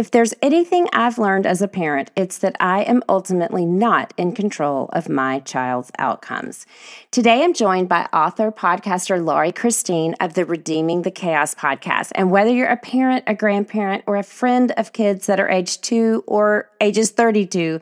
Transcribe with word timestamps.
If 0.00 0.10
there's 0.10 0.32
anything 0.40 0.88
I've 0.94 1.18
learned 1.18 1.44
as 1.44 1.60
a 1.60 1.68
parent, 1.68 2.10
it's 2.16 2.38
that 2.38 2.56
I 2.58 2.84
am 2.84 3.02
ultimately 3.06 3.66
not 3.66 4.14
in 4.16 4.32
control 4.32 4.88
of 4.94 5.10
my 5.10 5.40
child's 5.40 5.92
outcomes. 5.98 6.64
Today, 7.10 7.44
I'm 7.44 7.52
joined 7.52 7.90
by 7.90 8.08
author, 8.10 8.50
podcaster 8.50 9.22
Laurie 9.22 9.52
Christine 9.52 10.14
of 10.18 10.32
the 10.32 10.46
Redeeming 10.46 11.02
the 11.02 11.10
Chaos 11.10 11.54
podcast. 11.54 12.12
And 12.14 12.30
whether 12.30 12.50
you're 12.50 12.70
a 12.70 12.78
parent, 12.78 13.24
a 13.26 13.34
grandparent, 13.34 14.04
or 14.06 14.16
a 14.16 14.22
friend 14.22 14.72
of 14.78 14.94
kids 14.94 15.26
that 15.26 15.38
are 15.38 15.50
age 15.50 15.82
two 15.82 16.24
or 16.26 16.70
ages 16.80 17.10
32, 17.10 17.78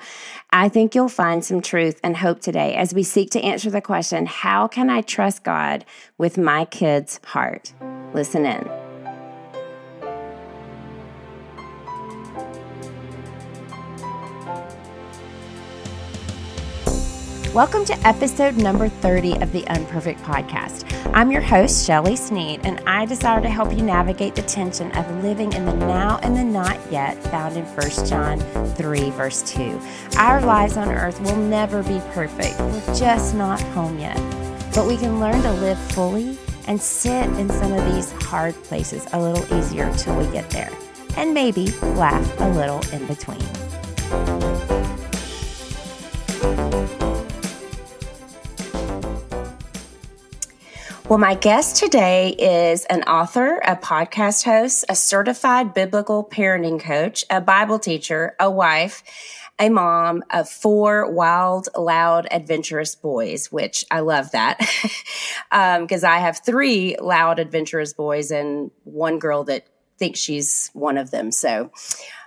I 0.51 0.69
think 0.69 0.97
you'll 0.97 1.09
find 1.09 1.45
some 1.45 1.63
truth 1.63 2.01
and 2.03 2.17
hope 2.17 2.41
today 2.41 2.75
as 2.75 2.93
we 2.93 3.05
seek 3.05 3.31
to 3.31 3.41
answer 3.43 3.71
the 3.71 3.81
question 3.81 4.27
how 4.27 4.67
can 4.67 4.91
I 4.91 5.03
trust 5.03 5.45
God 5.45 5.85
with 6.19 6.37
my 6.37 6.65
kid's 6.65 7.21
heart? 7.23 7.73
Listen 8.13 8.45
in. 8.45 8.88
Welcome 17.59 17.85
to 17.87 18.07
episode 18.07 18.57
number 18.57 18.89
30 18.89 19.43
of 19.43 19.51
the 19.51 19.65
Unperfect 19.65 20.21
Podcast. 20.21 20.89
I'm 21.13 21.33
your 21.33 21.41
host, 21.41 21.85
Shelly 21.85 22.15
Sneed, 22.15 22.61
and 22.63 22.79
I 22.87 23.05
desire 23.05 23.41
to 23.41 23.49
help 23.51 23.77
you 23.77 23.83
navigate 23.83 24.37
the 24.37 24.43
tension 24.43 24.93
of 24.93 25.25
living 25.25 25.53
in 25.53 25.67
the 25.67 25.75
now 25.75 26.21
and 26.23 26.37
the 26.37 26.45
not 26.45 26.79
yet 26.93 27.21
found 27.25 27.57
in 27.57 27.65
1 27.65 28.07
John 28.07 28.39
3, 28.77 29.11
verse 29.11 29.43
2. 29.51 29.81
Our 30.19 30.41
lives 30.41 30.77
on 30.77 30.93
earth 30.93 31.21
will 31.21 31.35
never 31.35 31.83
be 31.83 32.01
perfect. 32.13 32.61
We're 32.61 32.95
just 32.95 33.35
not 33.35 33.61
home 33.61 33.99
yet. 33.99 34.19
But 34.73 34.87
we 34.87 34.97
can 34.97 35.19
learn 35.19 35.43
to 35.43 35.51
live 35.55 35.81
fully 35.91 36.39
and 36.69 36.81
sit 36.81 37.25
in 37.25 37.49
some 37.51 37.73
of 37.73 37.93
these 37.93 38.13
hard 38.23 38.55
places 38.67 39.05
a 39.13 39.21
little 39.21 39.59
easier 39.59 39.93
till 39.95 40.17
we 40.17 40.31
get 40.31 40.49
there. 40.51 40.71
And 41.17 41.35
maybe 41.35 41.73
laugh 41.83 42.25
a 42.39 42.49
little 42.51 42.81
in 42.93 43.05
between. 43.09 43.43
Well, 51.09 51.19
my 51.19 51.37
guest 51.37 51.77
today 51.77 52.35
is 52.39 52.85
an 52.85 53.03
author, 53.05 53.61
a 53.65 53.77
podcast 53.77 54.45
host, 54.45 54.85
a 54.91 54.95
certified 54.95 55.73
biblical 55.73 56.23
parenting 56.23 56.79
coach, 56.79 57.25
a 57.31 57.41
Bible 57.41 57.79
teacher, 57.79 58.37
a 58.39 58.51
wife, 58.51 59.03
a 59.59 59.71
mom 59.71 60.23
of 60.29 60.51
four 60.51 61.11
wild, 61.11 61.71
loud, 61.75 62.29
adventurous 62.31 62.95
boys, 62.95 63.51
which 63.51 63.87
I 63.91 64.01
love 64.01 64.33
that 64.33 64.59
because 65.51 66.05
um, 66.05 66.11
I 66.11 66.19
have 66.19 66.45
three 66.45 66.95
loud, 67.01 67.39
adventurous 67.39 67.95
boys 67.95 68.31
and 68.31 68.71
one 68.85 69.19
girl 69.19 69.45
that 69.45 69.67
thinks 69.97 70.21
she's 70.21 70.69
one 70.75 70.99
of 70.99 71.11
them. 71.11 71.33
So 71.33 71.71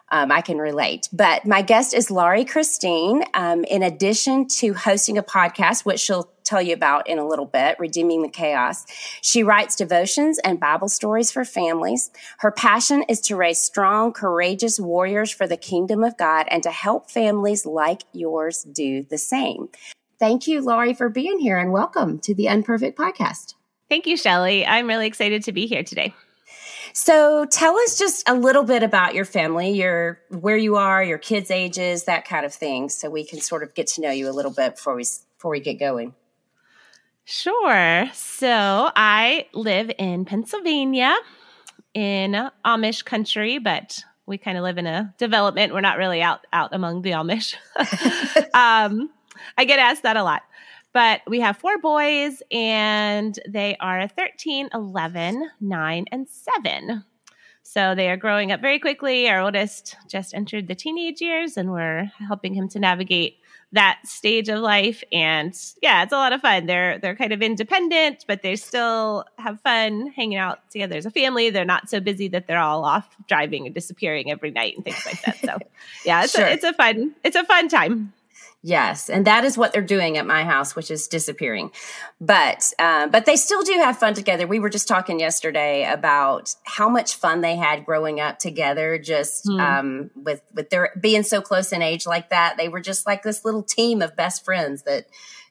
um, 0.10 0.32
I 0.32 0.42
can 0.42 0.58
relate. 0.58 1.08
But 1.14 1.46
my 1.46 1.62
guest 1.62 1.94
is 1.94 2.10
Laurie 2.10 2.46
Christine. 2.46 3.26
Um, 3.36 3.64
in 3.64 3.84
addition 3.84 4.48
to 4.48 4.74
hosting 4.74 5.20
a 5.20 5.24
podcast, 5.24 5.86
which 5.86 6.00
she'll 6.00 6.32
tell 6.52 6.62
you 6.62 6.74
about 6.74 7.08
in 7.08 7.18
a 7.18 7.26
little 7.26 7.46
bit, 7.46 7.80
Redeeming 7.80 8.24
the 8.24 8.30
Chaos, 8.30 8.86
she 9.22 9.42
writes 9.42 9.78
devotions 9.78 10.38
and 10.40 10.60
Bible 10.60 10.90
stories 10.90 11.32
for 11.32 11.46
families. 11.46 12.12
Her 12.40 12.52
passion 12.52 13.06
is 13.08 13.22
to 13.22 13.38
raise 13.38 13.62
strong, 13.62 14.12
courageous 14.12 14.78
warriors 14.78 15.32
for 15.32 15.48
the 15.48 15.56
kingdom 15.56 16.04
of 16.04 16.18
God 16.18 16.48
and 16.52 16.62
to 16.64 16.72
help 16.72 17.10
families 17.10 17.66
like 17.66 18.04
yours 18.12 18.64
do 18.64 19.04
the 19.10 19.18
same. 19.18 19.70
Thank 20.20 20.46
you, 20.46 20.62
Laurie, 20.62 20.94
for 20.94 21.08
being 21.08 21.40
here 21.40 21.58
and 21.58 21.72
welcome 21.72 22.20
to 22.20 22.36
the 22.36 22.46
Unperfect 22.48 22.96
Podcast. 22.96 23.56
Thank 23.88 24.06
you, 24.06 24.18
Shelly. 24.18 24.66
I'm 24.66 24.88
really 24.88 25.08
excited 25.08 25.46
to 25.46 25.54
be 25.54 25.68
here 25.68 25.84
today. 25.84 26.14
So 26.94 27.46
tell 27.46 27.78
us 27.78 27.98
just 27.98 28.28
a 28.28 28.36
little 28.36 28.64
bit 28.64 28.84
about 28.84 29.16
your 29.16 29.24
family, 29.24 29.72
your 29.72 30.20
where 30.30 30.58
you 30.58 30.76
are, 30.76 31.02
your 31.02 31.18
kids' 31.18 31.50
ages, 31.50 32.04
that 32.06 32.26
kind 32.26 32.46
of 32.46 32.54
thing, 32.54 32.90
so 32.90 33.10
we 33.10 33.26
can 33.26 33.40
sort 33.40 33.64
of 33.64 33.74
get 33.74 33.88
to 33.88 34.02
know 34.02 34.12
you 34.12 34.30
a 34.30 34.34
little 34.34 34.52
bit 34.52 34.76
before 34.76 34.96
we 34.96 35.06
before 35.38 35.52
we 35.52 35.62
get 35.62 35.80
going. 35.80 36.14
Sure. 37.32 38.10
So 38.14 38.92
I 38.94 39.48
live 39.54 39.90
in 39.98 40.26
Pennsylvania 40.26 41.16
in 41.94 42.50
Amish 42.66 43.06
country, 43.06 43.58
but 43.58 44.04
we 44.26 44.38
kind 44.38 44.58
of 44.58 44.66
live 44.66 44.78
in 44.78 44.86
a 44.86 45.16
development. 45.18 45.74
We're 45.74 45.80
not 45.80 45.98
really 45.98 46.22
out 46.22 46.46
out 46.52 46.74
among 46.74 47.04
the 47.04 47.12
Amish. 47.12 47.56
um, 48.54 49.10
I 49.58 49.64
get 49.64 49.80
asked 49.80 50.04
that 50.04 50.18
a 50.18 50.24
lot. 50.24 50.42
But 50.92 51.22
we 51.26 51.40
have 51.40 51.56
four 51.56 51.78
boys, 51.78 52.44
and 52.52 53.40
they 53.48 53.78
are 53.80 54.10
13, 54.10 54.68
11, 54.74 55.52
9, 55.62 56.06
and 56.12 56.28
7. 56.28 57.06
So 57.64 57.96
they 57.96 58.10
are 58.10 58.18
growing 58.18 58.52
up 58.52 58.60
very 58.60 58.78
quickly. 58.78 59.30
Our 59.30 59.40
oldest 59.40 59.96
just 60.10 60.34
entered 60.34 60.68
the 60.68 60.76
teenage 60.76 61.22
years, 61.22 61.56
and 61.56 61.72
we're 61.72 62.12
helping 62.28 62.54
him 62.54 62.68
to 62.68 62.80
navigate 62.80 63.38
that 63.74 64.00
stage 64.04 64.50
of 64.50 64.60
life. 64.60 65.04
And 65.12 65.54
yeah, 65.82 66.04
it's 66.04 66.12
a 66.12 66.18
lot 66.18 66.34
of 66.34 66.42
fun. 66.42 66.66
They're 66.66 67.00
they're 67.00 67.16
kind 67.16 67.32
of 67.32 67.42
independent, 67.42 68.26
but 68.28 68.42
they 68.42 68.56
still 68.56 69.26
have 69.38 69.62
fun 69.62 70.08
hanging 70.08 70.38
out 70.38 70.60
together 70.70 70.98
as 70.98 71.06
a 71.06 71.12
family. 71.12 71.50
They're 71.50 71.66
not 71.66 71.90
so 71.90 72.00
busy 72.00 72.28
that 72.30 72.48
they're 72.48 72.60
all 72.60 72.84
off 72.84 73.16
driving 73.28 73.66
and 73.66 73.74
disappearing 73.74 74.32
every 74.32 74.52
night 74.52 74.76
and 74.76 74.84
things 74.84 75.06
like 75.06 75.22
that. 75.24 75.38
So 75.40 75.58
yeah, 76.06 76.24
it's 76.24 76.34
sure. 76.34 76.46
a, 76.46 76.52
it's 76.52 76.64
a 76.64 76.74
fun 76.74 77.16
it's 77.24 77.36
a 77.36 77.46
fun 77.46 77.68
time. 77.70 78.14
Yes, 78.64 79.10
and 79.10 79.26
that 79.26 79.44
is 79.44 79.58
what 79.58 79.74
they're 79.74 79.82
doing 79.82 80.18
at 80.18 80.28
my 80.28 80.44
house, 80.44 80.76
which 80.76 80.92
is 80.92 81.08
disappearing. 81.08 81.72
But 82.20 82.72
uh, 82.78 83.08
but 83.08 83.26
they 83.26 83.36
still 83.36 83.64
do 83.64 83.74
have 83.74 83.98
fun 83.98 84.14
together. 84.14 84.46
We 84.46 84.60
were 84.60 84.70
just 84.70 84.88
talking 84.88 85.20
yesterday 85.20 85.84
about 85.92 86.54
how 86.64 86.88
much 86.88 87.16
fun 87.16 87.42
they 87.42 87.56
had 87.56 87.88
growing 87.88 88.20
up 88.20 88.38
together, 88.38 89.00
just 89.00 89.48
mm. 89.48 89.60
um, 89.60 90.12
with 90.16 90.44
with 90.54 90.70
their 90.70 90.92
being 91.00 91.24
so 91.24 91.42
close 91.42 91.72
in 91.72 91.82
age 91.82 92.06
like 92.06 92.30
that. 92.30 92.56
They 92.58 92.70
were 92.70 92.82
just 92.82 93.08
like 93.08 93.24
this 93.24 93.44
little 93.44 93.64
team 93.64 94.00
of 94.04 94.16
best 94.16 94.46
friends 94.46 94.84
that 94.84 95.08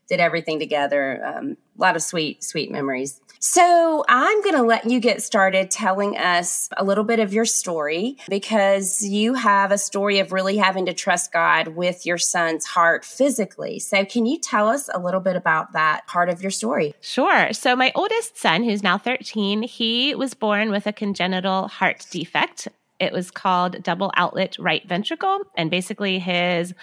did 0.08 0.20
everything 0.20 0.60
together. 0.60 1.24
Um, 1.24 1.56
a 1.76 1.80
lot 1.80 1.96
of 1.96 2.02
sweet 2.02 2.44
sweet 2.44 2.70
memories. 2.70 3.20
So 3.42 4.04
I'm 4.06 4.42
going 4.42 4.54
to 4.54 4.62
let 4.62 4.84
you 4.84 5.00
get 5.00 5.22
started 5.22 5.70
telling 5.70 6.14
us 6.18 6.68
a 6.76 6.84
little 6.84 7.04
bit 7.04 7.20
of 7.20 7.32
your 7.32 7.46
story 7.46 8.18
because 8.28 9.02
you 9.02 9.32
have 9.32 9.72
a 9.72 9.78
story 9.78 10.18
of 10.18 10.30
really 10.30 10.58
having 10.58 10.84
to 10.84 10.92
trust 10.92 11.32
God 11.32 11.68
with 11.68 12.04
your 12.04 12.18
son's 12.18 12.66
heart 12.66 13.02
physically. 13.02 13.78
So 13.78 14.04
can 14.04 14.26
you 14.26 14.38
tell 14.38 14.68
us 14.68 14.90
a 14.92 14.98
little 15.00 15.20
bit 15.20 15.36
about 15.36 15.72
that 15.72 16.06
part 16.06 16.28
of 16.28 16.42
your 16.42 16.50
story? 16.50 16.94
Sure. 17.00 17.50
So 17.54 17.74
my 17.74 17.92
oldest 17.94 18.36
son, 18.36 18.62
who's 18.62 18.82
now 18.82 18.98
13, 18.98 19.62
he 19.62 20.14
was 20.14 20.34
born 20.34 20.70
with 20.70 20.86
a 20.86 20.92
congenital 20.92 21.68
heart 21.68 22.06
defect. 22.10 22.68
It 22.98 23.10
was 23.10 23.30
called 23.30 23.82
double 23.82 24.12
outlet 24.16 24.56
right 24.58 24.86
ventricle. 24.86 25.40
And 25.56 25.70
basically, 25.70 26.18
his 26.18 26.74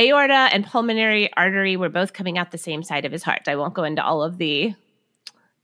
aorta 0.00 0.48
and 0.54 0.64
pulmonary 0.64 1.30
artery 1.34 1.76
were 1.76 1.90
both 1.90 2.14
coming 2.14 2.38
out 2.38 2.50
the 2.50 2.56
same 2.56 2.82
side 2.82 3.04
of 3.04 3.12
his 3.12 3.24
heart. 3.24 3.42
I 3.46 3.56
won't 3.56 3.74
go 3.74 3.84
into 3.84 4.02
all 4.02 4.22
of 4.22 4.38
the 4.38 4.74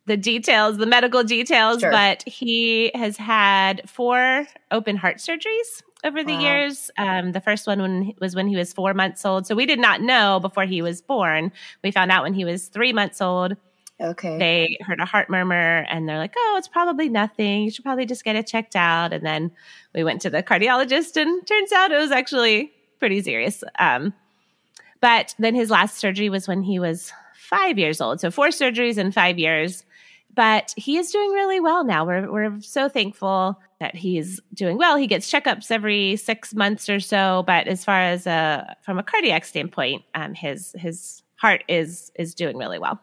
the 0.06 0.16
details, 0.16 0.78
the 0.78 0.86
medical 0.86 1.22
details, 1.22 1.80
sure. 1.80 1.90
but 1.90 2.22
he 2.26 2.90
has 2.94 3.16
had 3.16 3.88
four 3.88 4.46
open 4.70 4.96
heart 4.96 5.18
surgeries 5.18 5.82
over 6.04 6.24
the 6.24 6.32
wow. 6.32 6.40
years. 6.40 6.90
Um, 6.98 7.32
the 7.32 7.40
first 7.40 7.66
one 7.66 7.80
when, 7.80 8.12
was 8.20 8.34
when 8.34 8.48
he 8.48 8.56
was 8.56 8.72
four 8.72 8.94
months 8.94 9.24
old. 9.24 9.46
So 9.46 9.54
we 9.54 9.66
did 9.66 9.78
not 9.78 10.00
know 10.00 10.40
before 10.40 10.64
he 10.64 10.82
was 10.82 11.00
born. 11.00 11.52
We 11.84 11.90
found 11.92 12.10
out 12.10 12.24
when 12.24 12.34
he 12.34 12.44
was 12.44 12.66
three 12.66 12.92
months 12.92 13.20
old. 13.20 13.56
Okay. 14.00 14.36
They 14.38 14.78
heard 14.80 14.98
a 14.98 15.04
heart 15.04 15.30
murmur 15.30 15.86
and 15.88 16.08
they're 16.08 16.18
like, 16.18 16.34
oh, 16.36 16.54
it's 16.58 16.66
probably 16.66 17.08
nothing. 17.08 17.62
You 17.62 17.70
should 17.70 17.84
probably 17.84 18.06
just 18.06 18.24
get 18.24 18.34
it 18.34 18.48
checked 18.48 18.74
out. 18.74 19.12
And 19.12 19.24
then 19.24 19.52
we 19.94 20.02
went 20.02 20.22
to 20.22 20.30
the 20.30 20.42
cardiologist 20.42 21.20
and 21.20 21.46
turns 21.46 21.70
out 21.70 21.92
it 21.92 21.98
was 21.98 22.10
actually 22.10 22.72
pretty 22.98 23.22
serious. 23.22 23.62
Um, 23.78 24.12
but 25.00 25.36
then 25.38 25.54
his 25.54 25.70
last 25.70 25.98
surgery 25.98 26.30
was 26.30 26.48
when 26.48 26.62
he 26.62 26.80
was 26.80 27.12
five 27.36 27.78
years 27.78 28.00
old. 28.00 28.20
So 28.20 28.32
four 28.32 28.48
surgeries 28.48 28.98
in 28.98 29.12
five 29.12 29.38
years 29.38 29.84
but 30.34 30.72
he 30.76 30.96
is 30.96 31.10
doing 31.10 31.30
really 31.30 31.60
well 31.60 31.84
now. 31.84 32.06
We're 32.06 32.30
we're 32.30 32.60
so 32.60 32.88
thankful 32.88 33.60
that 33.80 33.94
he's 33.94 34.40
doing 34.54 34.78
well. 34.78 34.96
He 34.96 35.06
gets 35.06 35.30
checkups 35.30 35.70
every 35.70 36.16
six 36.16 36.54
months 36.54 36.88
or 36.88 37.00
so, 37.00 37.44
but 37.46 37.66
as 37.66 37.84
far 37.84 38.00
as 38.00 38.26
a 38.26 38.76
from 38.82 38.98
a 38.98 39.02
cardiac 39.02 39.44
standpoint, 39.44 40.02
um, 40.14 40.34
his 40.34 40.74
his 40.78 41.22
heart 41.36 41.64
is 41.68 42.12
is 42.14 42.34
doing 42.34 42.56
really 42.56 42.78
well. 42.78 43.00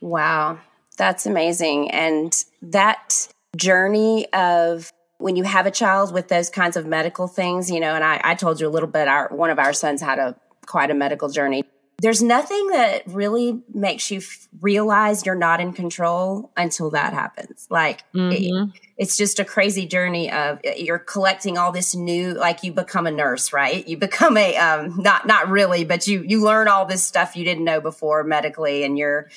Wow, 0.00 0.58
that's 0.96 1.26
amazing, 1.26 1.90
and 1.90 2.44
that 2.62 3.28
journey 3.56 4.32
of 4.32 4.92
when 5.18 5.36
you 5.36 5.42
have 5.44 5.66
a 5.66 5.70
child 5.70 6.12
with 6.12 6.28
those 6.28 6.48
kinds 6.48 6.76
of 6.76 6.86
medical 6.86 7.26
things, 7.26 7.70
you 7.70 7.80
know, 7.80 7.94
and 7.94 8.04
I, 8.04 8.20
I 8.22 8.34
told 8.34 8.60
you 8.60 8.68
a 8.68 8.70
little 8.70 8.88
bit. 8.88 9.08
Our 9.08 9.28
one 9.28 9.50
of 9.50 9.58
our 9.58 9.72
sons 9.72 10.00
had 10.00 10.18
a 10.18 10.36
quite 10.66 10.90
a 10.90 10.94
medical 10.94 11.28
journey 11.28 11.64
there's 12.00 12.22
nothing 12.22 12.68
that 12.68 13.02
really 13.06 13.60
makes 13.74 14.10
you 14.10 14.18
f- 14.18 14.48
realize 14.60 15.26
you're 15.26 15.34
not 15.34 15.60
in 15.60 15.72
control 15.72 16.52
until 16.56 16.90
that 16.90 17.12
happens. 17.12 17.66
Like 17.70 18.04
mm-hmm. 18.12 18.70
it, 18.70 18.80
it's 18.96 19.16
just 19.16 19.40
a 19.40 19.44
crazy 19.44 19.86
journey 19.86 20.30
of 20.30 20.60
you're 20.76 21.00
collecting 21.00 21.58
all 21.58 21.72
this 21.72 21.94
new, 21.94 22.34
like 22.34 22.62
you 22.62 22.72
become 22.72 23.06
a 23.06 23.10
nurse, 23.10 23.52
right? 23.52 23.86
You 23.86 23.96
become 23.96 24.36
a, 24.36 24.56
um, 24.56 24.96
not, 24.98 25.26
not 25.26 25.48
really, 25.48 25.84
but 25.84 26.06
you, 26.06 26.22
you 26.26 26.42
learn 26.44 26.68
all 26.68 26.86
this 26.86 27.02
stuff 27.02 27.36
you 27.36 27.44
didn't 27.44 27.64
know 27.64 27.80
before 27.80 28.22
medically 28.22 28.84
and 28.84 28.96
you're 28.96 29.28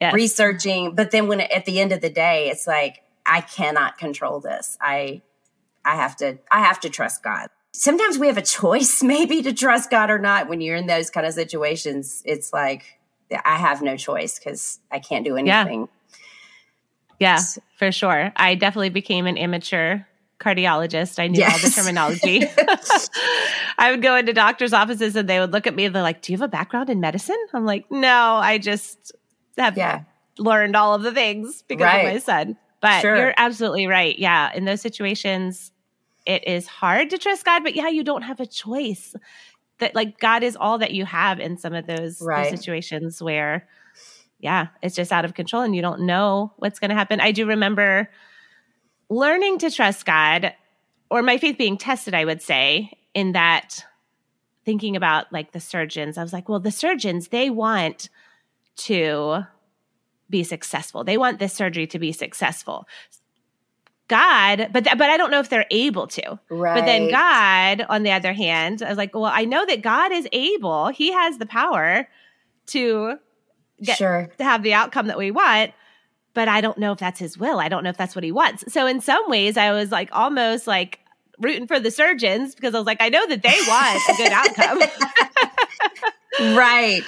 yes. 0.00 0.12
researching. 0.12 0.94
But 0.94 1.12
then 1.12 1.28
when 1.28 1.40
at 1.40 1.64
the 1.64 1.80
end 1.80 1.92
of 1.92 2.00
the 2.00 2.10
day, 2.10 2.50
it's 2.50 2.66
like, 2.66 3.02
I 3.24 3.40
cannot 3.40 3.98
control 3.98 4.40
this. 4.40 4.76
I, 4.80 5.22
I 5.84 5.96
have 5.96 6.16
to 6.16 6.38
I 6.50 6.60
have 6.60 6.80
to 6.80 6.90
trust 6.90 7.22
God. 7.22 7.48
Sometimes 7.72 8.18
we 8.18 8.26
have 8.26 8.38
a 8.38 8.42
choice 8.42 9.02
maybe 9.02 9.42
to 9.42 9.52
trust 9.52 9.90
God 9.90 10.10
or 10.10 10.18
not 10.18 10.48
when 10.48 10.60
you're 10.60 10.76
in 10.76 10.86
those 10.86 11.10
kind 11.10 11.26
of 11.26 11.34
situations. 11.34 12.22
It's 12.24 12.52
like 12.52 13.00
I 13.44 13.56
have 13.56 13.82
no 13.82 13.96
choice 13.96 14.38
cuz 14.38 14.78
I 14.90 14.98
can't 14.98 15.24
do 15.24 15.36
anything. 15.36 15.88
Yeah. 17.18 17.38
yeah, 17.38 17.62
for 17.78 17.90
sure. 17.90 18.32
I 18.36 18.54
definitely 18.54 18.90
became 18.90 19.26
an 19.26 19.36
immature 19.36 20.06
cardiologist. 20.42 21.18
I 21.18 21.28
knew 21.28 21.38
yes. 21.38 21.52
all 21.52 21.70
the 21.70 21.74
terminology. 21.74 22.44
I 23.78 23.90
would 23.90 24.02
go 24.02 24.16
into 24.16 24.32
doctors' 24.32 24.72
offices 24.72 25.16
and 25.16 25.28
they 25.28 25.40
would 25.40 25.52
look 25.52 25.66
at 25.66 25.74
me 25.74 25.84
and 25.84 25.94
they're 25.94 26.02
like, 26.02 26.20
Do 26.20 26.32
you 26.32 26.38
have 26.38 26.44
a 26.44 26.48
background 26.48 26.90
in 26.90 27.00
medicine? 27.00 27.38
I'm 27.54 27.64
like, 27.64 27.90
No, 27.90 28.36
I 28.36 28.58
just 28.58 29.12
have 29.56 29.76
yeah. 29.76 30.02
learned 30.38 30.76
all 30.76 30.94
of 30.94 31.02
the 31.02 31.12
things 31.12 31.62
because 31.68 31.84
right. 31.84 32.06
of 32.06 32.12
my 32.12 32.18
son. 32.18 32.56
But 32.80 33.00
sure. 33.00 33.16
you're 33.16 33.34
absolutely 33.36 33.86
right. 33.86 34.18
Yeah. 34.18 34.52
In 34.54 34.64
those 34.64 34.80
situations, 34.80 35.71
it 36.26 36.46
is 36.46 36.66
hard 36.66 37.10
to 37.10 37.18
trust 37.18 37.44
God, 37.44 37.62
but 37.62 37.74
yeah, 37.74 37.88
you 37.88 38.04
don't 38.04 38.22
have 38.22 38.40
a 38.40 38.46
choice. 38.46 39.14
That 39.78 39.94
like 39.94 40.18
God 40.18 40.42
is 40.42 40.56
all 40.56 40.78
that 40.78 40.92
you 40.92 41.04
have 41.04 41.40
in 41.40 41.56
some 41.56 41.74
of 41.74 41.86
those, 41.86 42.20
right. 42.22 42.50
those 42.50 42.60
situations 42.60 43.20
where, 43.20 43.66
yeah, 44.38 44.68
it's 44.82 44.94
just 44.94 45.10
out 45.10 45.24
of 45.24 45.34
control 45.34 45.62
and 45.62 45.74
you 45.74 45.82
don't 45.82 46.02
know 46.02 46.52
what's 46.56 46.78
going 46.78 46.90
to 46.90 46.94
happen. 46.94 47.20
I 47.20 47.32
do 47.32 47.46
remember 47.46 48.08
learning 49.08 49.58
to 49.58 49.70
trust 49.70 50.04
God 50.06 50.54
or 51.10 51.22
my 51.22 51.36
faith 51.38 51.58
being 51.58 51.76
tested, 51.76 52.14
I 52.14 52.24
would 52.24 52.40
say, 52.40 52.92
in 53.12 53.32
that 53.32 53.84
thinking 54.64 54.96
about 54.96 55.32
like 55.32 55.52
the 55.52 55.60
surgeons, 55.60 56.16
I 56.16 56.22
was 56.22 56.32
like, 56.32 56.48
well, 56.48 56.60
the 56.60 56.70
surgeons, 56.70 57.28
they 57.28 57.50
want 57.50 58.08
to 58.76 59.42
be 60.30 60.44
successful. 60.44 61.04
They 61.04 61.18
want 61.18 61.38
this 61.38 61.52
surgery 61.52 61.86
to 61.88 61.98
be 61.98 62.12
successful. 62.12 62.86
God, 64.08 64.68
but 64.72 64.84
th- 64.84 64.98
but 64.98 65.08
I 65.08 65.16
don't 65.16 65.30
know 65.30 65.40
if 65.40 65.48
they're 65.48 65.66
able 65.70 66.06
to. 66.08 66.38
Right. 66.50 66.78
But 66.78 66.86
then 66.86 67.10
God, 67.10 67.86
on 67.88 68.02
the 68.02 68.12
other 68.12 68.32
hand, 68.32 68.82
I 68.82 68.88
was 68.88 68.98
like, 68.98 69.14
well, 69.14 69.24
I 69.24 69.44
know 69.44 69.64
that 69.64 69.82
God 69.82 70.12
is 70.12 70.28
able. 70.32 70.88
He 70.88 71.12
has 71.12 71.38
the 71.38 71.46
power 71.46 72.08
to 72.66 73.18
get 73.82 73.96
sure. 73.96 74.30
to 74.38 74.44
have 74.44 74.62
the 74.62 74.74
outcome 74.74 75.06
that 75.08 75.18
we 75.18 75.30
want 75.30 75.72
but 76.34 76.48
I 76.48 76.60
don't 76.60 76.78
know 76.78 76.92
if 76.92 76.98
that's 76.98 77.20
his 77.20 77.36
will. 77.36 77.58
I 77.58 77.68
don't 77.68 77.84
know 77.84 77.90
if 77.90 77.96
that's 77.96 78.14
what 78.14 78.24
he 78.24 78.32
wants. 78.32 78.64
So 78.72 78.86
in 78.86 79.00
some 79.00 79.28
ways, 79.28 79.56
I 79.56 79.72
was 79.72 79.92
like 79.92 80.08
almost 80.12 80.66
like 80.66 81.00
rooting 81.38 81.66
for 81.66 81.78
the 81.78 81.90
surgeons 81.90 82.54
because 82.54 82.74
I 82.74 82.78
was 82.78 82.86
like, 82.86 82.98
I 83.00 83.08
know 83.08 83.26
that 83.26 83.42
they 83.42 83.56
want 83.68 84.02
a 84.08 84.14
good 84.16 84.32
outcome. 84.32 84.82
right. 86.56 87.02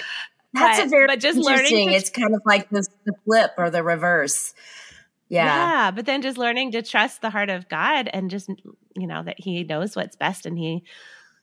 That's 0.53 0.79
but, 0.79 0.87
a 0.87 0.91
very 0.91 1.07
but 1.07 1.21
just 1.21 1.39
learning. 1.39 1.89
To, 1.89 1.95
it's 1.95 2.11
kind 2.11 2.35
of 2.35 2.43
like 2.45 2.69
the 2.71 2.87
flip 3.25 3.53
or 3.57 3.71
the 3.71 3.83
reverse. 3.83 4.55
Yeah. 5.35 5.47
Yeah. 5.47 5.91
But 5.91 6.07
then 6.07 6.23
just 6.23 6.39
learning 6.39 6.73
to 6.73 6.83
trust 6.83 7.21
the 7.21 7.31
heart 7.31 7.51
of 7.51 7.69
God 7.69 8.09
and 8.13 8.31
just, 8.31 8.49
you 8.97 9.07
know, 9.07 9.23
that 9.23 9.37
he 9.39 9.65
knows 9.65 9.97
what's 9.97 10.17
best 10.17 10.47
and 10.47 10.59
he, 10.59 10.85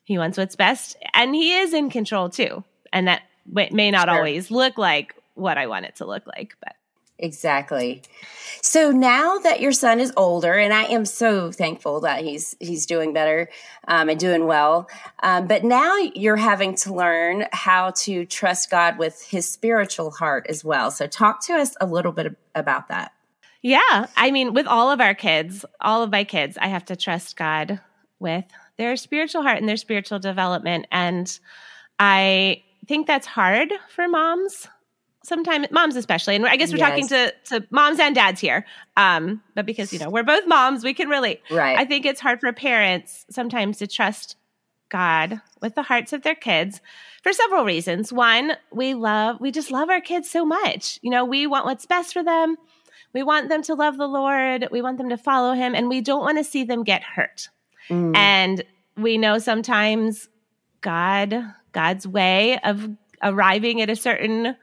he 0.04 0.18
wants 0.18 0.38
what's 0.38 0.56
best 0.56 0.96
and 1.14 1.36
he 1.36 1.54
is 1.54 1.74
in 1.74 1.90
control 1.90 2.30
too. 2.30 2.64
And 2.94 3.08
that 3.08 3.24
may 3.46 3.92
not 3.92 4.08
sure. 4.08 4.18
always 4.18 4.52
look 4.52 4.78
like 4.78 5.16
what 5.34 5.58
I 5.58 5.68
want 5.68 5.86
it 5.86 5.96
to 5.98 6.06
look 6.06 6.26
like, 6.28 6.56
but 6.64 6.76
Exactly. 7.22 8.02
So 8.64 8.90
now 8.90 9.38
that 9.38 9.62
your 9.62 9.72
son 9.72 10.00
is 10.00 10.12
older, 10.18 10.54
and 10.54 10.74
I 10.74 10.86
am 10.86 11.06
so 11.06 11.52
thankful 11.52 12.02
that 12.02 12.24
he's 12.24 12.56
he's 12.60 12.88
doing 12.88 13.14
better 13.14 13.48
um, 13.88 14.10
and 14.10 14.20
doing 14.20 14.48
well, 14.48 14.90
um, 15.22 15.46
but 15.46 15.64
now 15.64 15.96
you're 16.16 16.36
having 16.36 16.74
to 16.78 16.94
learn 16.94 17.46
how 17.52 17.92
to 17.92 18.26
trust 18.26 18.72
God 18.72 18.98
with 18.98 19.22
His 19.22 19.48
spiritual 19.48 20.10
heart 20.10 20.48
as 20.50 20.64
well. 20.64 20.90
So 20.90 21.06
talk 21.06 21.46
to 21.46 21.54
us 21.54 21.76
a 21.80 21.86
little 21.86 22.12
bit 22.12 22.36
about 22.56 22.88
that. 22.88 23.12
Yeah, 23.62 24.08
I 24.18 24.32
mean, 24.32 24.54
with 24.54 24.66
all 24.66 24.92
of 24.92 25.00
our 25.00 25.14
kids, 25.14 25.66
all 25.80 26.02
of 26.02 26.12
my 26.12 26.24
kids, 26.24 26.58
I 26.60 26.68
have 26.68 26.86
to 26.86 26.96
trust 26.96 27.38
God 27.38 27.80
with 28.20 28.46
their 28.78 28.96
spiritual 28.96 29.44
heart 29.44 29.60
and 29.60 29.70
their 29.70 29.78
spiritual 29.78 30.20
development, 30.20 30.88
and 30.92 31.40
I 32.00 32.64
think 32.88 33.06
that's 33.06 33.28
hard 33.28 33.72
for 33.94 34.08
moms 34.08 34.68
sometimes 35.24 35.68
moms 35.72 35.96
especially. 35.96 36.36
And 36.36 36.46
i 36.46 36.56
guess 36.56 36.72
we're 36.72 36.80
yes. 36.80 36.90
talking 36.90 37.08
to 37.10 37.34
to 37.46 37.68
moms 37.70 38.00
and 38.00 38.16
dads 38.16 38.42
here. 38.42 38.66
Um 38.98 39.42
but 39.56 39.66
because 39.66 39.94
you 39.94 40.00
know 40.00 40.10
we're 40.10 40.24
both 40.24 40.48
moms 40.48 40.84
we 40.84 40.94
can 40.94 41.10
relate. 41.10 41.42
Right. 41.50 41.78
I 41.78 41.86
think 41.86 42.06
it's 42.06 42.20
hard 42.20 42.40
for 42.40 42.52
parents 42.54 43.26
sometimes 43.30 43.78
to 43.80 43.88
trust 43.88 44.36
god 44.90 45.42
with 45.62 45.76
the 45.76 45.84
hearts 45.84 46.12
of 46.12 46.24
their 46.24 46.36
kids 46.36 46.82
for 47.24 47.34
several 47.34 47.64
reasons. 47.64 48.12
One 48.12 48.54
we 48.72 48.94
love 48.94 49.40
we 49.40 49.52
just 49.52 49.72
love 49.72 49.90
our 49.90 50.02
kids 50.02 50.30
so 50.30 50.46
much. 50.46 51.00
You 51.02 51.12
know 51.12 51.26
we 51.26 51.48
want 51.48 51.66
what's 51.66 51.86
best 51.86 52.14
for 52.14 52.24
them 52.24 52.58
we 53.14 53.24
want 53.24 53.50
them 53.50 53.62
to 53.62 53.74
love 53.74 53.98
the 53.98 54.08
lord 54.08 54.68
we 54.72 54.82
want 54.82 54.98
them 54.98 55.10
to 55.10 55.18
follow 55.18 55.54
him 55.54 55.76
and 55.76 55.90
we 55.90 56.02
don't 56.02 56.22
want 56.22 56.38
to 56.38 56.44
see 56.44 56.64
them 56.64 56.84
get 56.84 57.04
hurt 57.04 57.50
mm. 57.90 58.16
and 58.16 58.64
we 58.98 59.18
know 59.18 59.38
sometimes 59.38 60.30
god 60.82 61.54
god's 61.72 62.08
way 62.08 62.60
of 62.60 62.90
arriving 63.24 63.82
at 63.82 63.90
a 63.90 63.96
certain 63.96 64.56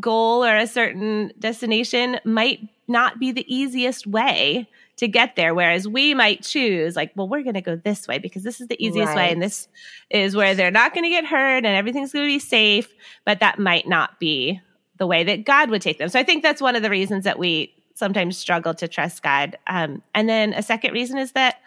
goal 0.00 0.44
or 0.44 0.56
a 0.56 0.66
certain 0.66 1.32
destination 1.38 2.18
might 2.24 2.60
not 2.88 3.18
be 3.18 3.32
the 3.32 3.54
easiest 3.54 4.06
way 4.06 4.68
to 4.96 5.08
get 5.08 5.36
there. 5.36 5.54
Whereas 5.54 5.88
we 5.88 6.14
might 6.14 6.42
choose, 6.42 6.96
like, 6.96 7.12
well, 7.14 7.28
we're 7.28 7.42
going 7.42 7.54
to 7.54 7.60
go 7.60 7.76
this 7.76 8.06
way 8.06 8.18
because 8.18 8.42
this 8.42 8.60
is 8.60 8.68
the 8.68 8.84
easiest 8.84 9.08
right. 9.08 9.16
way. 9.16 9.32
And 9.32 9.42
this 9.42 9.68
is 10.10 10.36
where 10.36 10.54
they're 10.54 10.70
not 10.70 10.94
going 10.94 11.04
to 11.04 11.10
get 11.10 11.26
hurt 11.26 11.64
and 11.64 11.66
everything's 11.66 12.12
going 12.12 12.24
to 12.24 12.32
be 12.32 12.38
safe. 12.38 12.92
But 13.24 13.40
that 13.40 13.58
might 13.58 13.88
not 13.88 14.18
be 14.20 14.60
the 14.98 15.06
way 15.06 15.24
that 15.24 15.44
God 15.44 15.70
would 15.70 15.82
take 15.82 15.98
them. 15.98 16.08
So 16.08 16.18
I 16.18 16.22
think 16.22 16.42
that's 16.42 16.60
one 16.60 16.76
of 16.76 16.82
the 16.82 16.90
reasons 16.90 17.24
that 17.24 17.38
we 17.38 17.74
sometimes 17.94 18.36
struggle 18.36 18.74
to 18.74 18.88
trust 18.88 19.22
God. 19.22 19.56
Um, 19.66 20.02
and 20.14 20.28
then 20.28 20.52
a 20.52 20.62
second 20.62 20.92
reason 20.92 21.18
is 21.18 21.32
that 21.32 21.60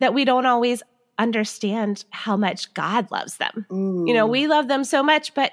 that 0.00 0.12
we 0.12 0.24
don't 0.24 0.46
always 0.46 0.82
understand 1.18 2.04
how 2.10 2.36
much 2.36 2.74
God 2.74 3.10
loves 3.10 3.36
them. 3.36 3.66
Mm. 3.70 4.08
You 4.08 4.14
know, 4.14 4.26
we 4.26 4.48
love 4.48 4.68
them 4.68 4.84
so 4.84 5.02
much, 5.02 5.34
but 5.34 5.52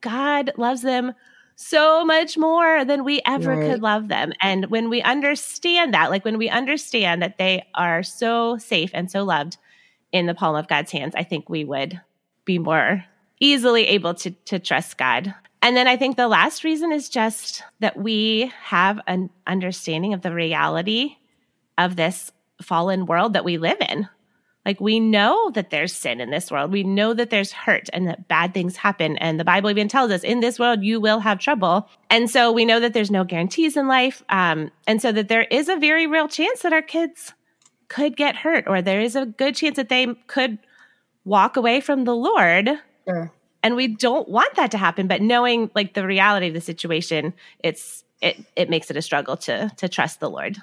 God 0.00 0.52
loves 0.56 0.82
them 0.82 1.14
so 1.56 2.04
much 2.04 2.36
more 2.36 2.84
than 2.84 3.04
we 3.04 3.20
ever 3.26 3.54
right. 3.54 3.70
could 3.70 3.82
love 3.82 4.08
them. 4.08 4.32
And 4.40 4.66
when 4.70 4.90
we 4.90 5.02
understand 5.02 5.94
that, 5.94 6.10
like 6.10 6.24
when 6.24 6.38
we 6.38 6.48
understand 6.48 7.22
that 7.22 7.38
they 7.38 7.64
are 7.74 8.02
so 8.02 8.58
safe 8.58 8.90
and 8.92 9.10
so 9.10 9.22
loved 9.22 9.56
in 10.10 10.26
the 10.26 10.34
palm 10.34 10.56
of 10.56 10.66
God's 10.66 10.90
hands, 10.90 11.14
I 11.14 11.22
think 11.22 11.48
we 11.48 11.64
would 11.64 12.00
be 12.44 12.58
more 12.58 13.04
easily 13.40 13.86
able 13.88 14.14
to, 14.14 14.30
to 14.30 14.58
trust 14.58 14.96
God. 14.98 15.34
And 15.64 15.74
then 15.74 15.88
I 15.88 15.96
think 15.96 16.18
the 16.18 16.28
last 16.28 16.62
reason 16.62 16.92
is 16.92 17.08
just 17.08 17.62
that 17.80 17.96
we 17.96 18.52
have 18.64 19.00
an 19.06 19.30
understanding 19.46 20.12
of 20.12 20.20
the 20.20 20.34
reality 20.34 21.16
of 21.78 21.96
this 21.96 22.30
fallen 22.60 23.06
world 23.06 23.32
that 23.32 23.46
we 23.46 23.56
live 23.56 23.78
in. 23.80 24.06
Like 24.66 24.78
we 24.78 25.00
know 25.00 25.50
that 25.54 25.70
there's 25.70 25.94
sin 25.94 26.20
in 26.20 26.28
this 26.28 26.50
world. 26.50 26.70
We 26.70 26.82
know 26.82 27.14
that 27.14 27.30
there's 27.30 27.50
hurt 27.52 27.88
and 27.94 28.06
that 28.08 28.28
bad 28.28 28.52
things 28.52 28.76
happen. 28.76 29.16
And 29.16 29.40
the 29.40 29.44
Bible 29.44 29.70
even 29.70 29.88
tells 29.88 30.10
us 30.10 30.22
in 30.22 30.40
this 30.40 30.58
world, 30.58 30.82
you 30.82 31.00
will 31.00 31.20
have 31.20 31.38
trouble. 31.38 31.88
And 32.10 32.30
so 32.30 32.52
we 32.52 32.66
know 32.66 32.78
that 32.80 32.92
there's 32.92 33.10
no 33.10 33.24
guarantees 33.24 33.74
in 33.74 33.88
life. 33.88 34.22
Um, 34.28 34.70
and 34.86 35.00
so 35.00 35.12
that 35.12 35.28
there 35.28 35.44
is 35.44 35.70
a 35.70 35.76
very 35.76 36.06
real 36.06 36.28
chance 36.28 36.60
that 36.60 36.74
our 36.74 36.82
kids 36.82 37.32
could 37.88 38.18
get 38.18 38.36
hurt 38.36 38.64
or 38.66 38.82
there 38.82 39.00
is 39.00 39.16
a 39.16 39.24
good 39.24 39.56
chance 39.56 39.76
that 39.76 39.88
they 39.88 40.14
could 40.26 40.58
walk 41.24 41.56
away 41.56 41.80
from 41.80 42.04
the 42.04 42.14
Lord. 42.14 42.68
Sure. 43.08 43.32
And 43.64 43.74
we 43.74 43.88
don't 43.88 44.28
want 44.28 44.54
that 44.54 44.70
to 44.72 44.78
happen. 44.78 45.08
But 45.08 45.22
knowing 45.22 45.70
like 45.74 45.94
the 45.94 46.06
reality 46.06 46.48
of 46.48 46.54
the 46.54 46.60
situation, 46.60 47.34
it's, 47.60 48.04
it, 48.20 48.36
it 48.54 48.70
makes 48.70 48.90
it 48.90 48.96
a 48.96 49.02
struggle 49.02 49.36
to, 49.38 49.72
to 49.78 49.88
trust 49.88 50.20
the 50.20 50.30
Lord. 50.30 50.58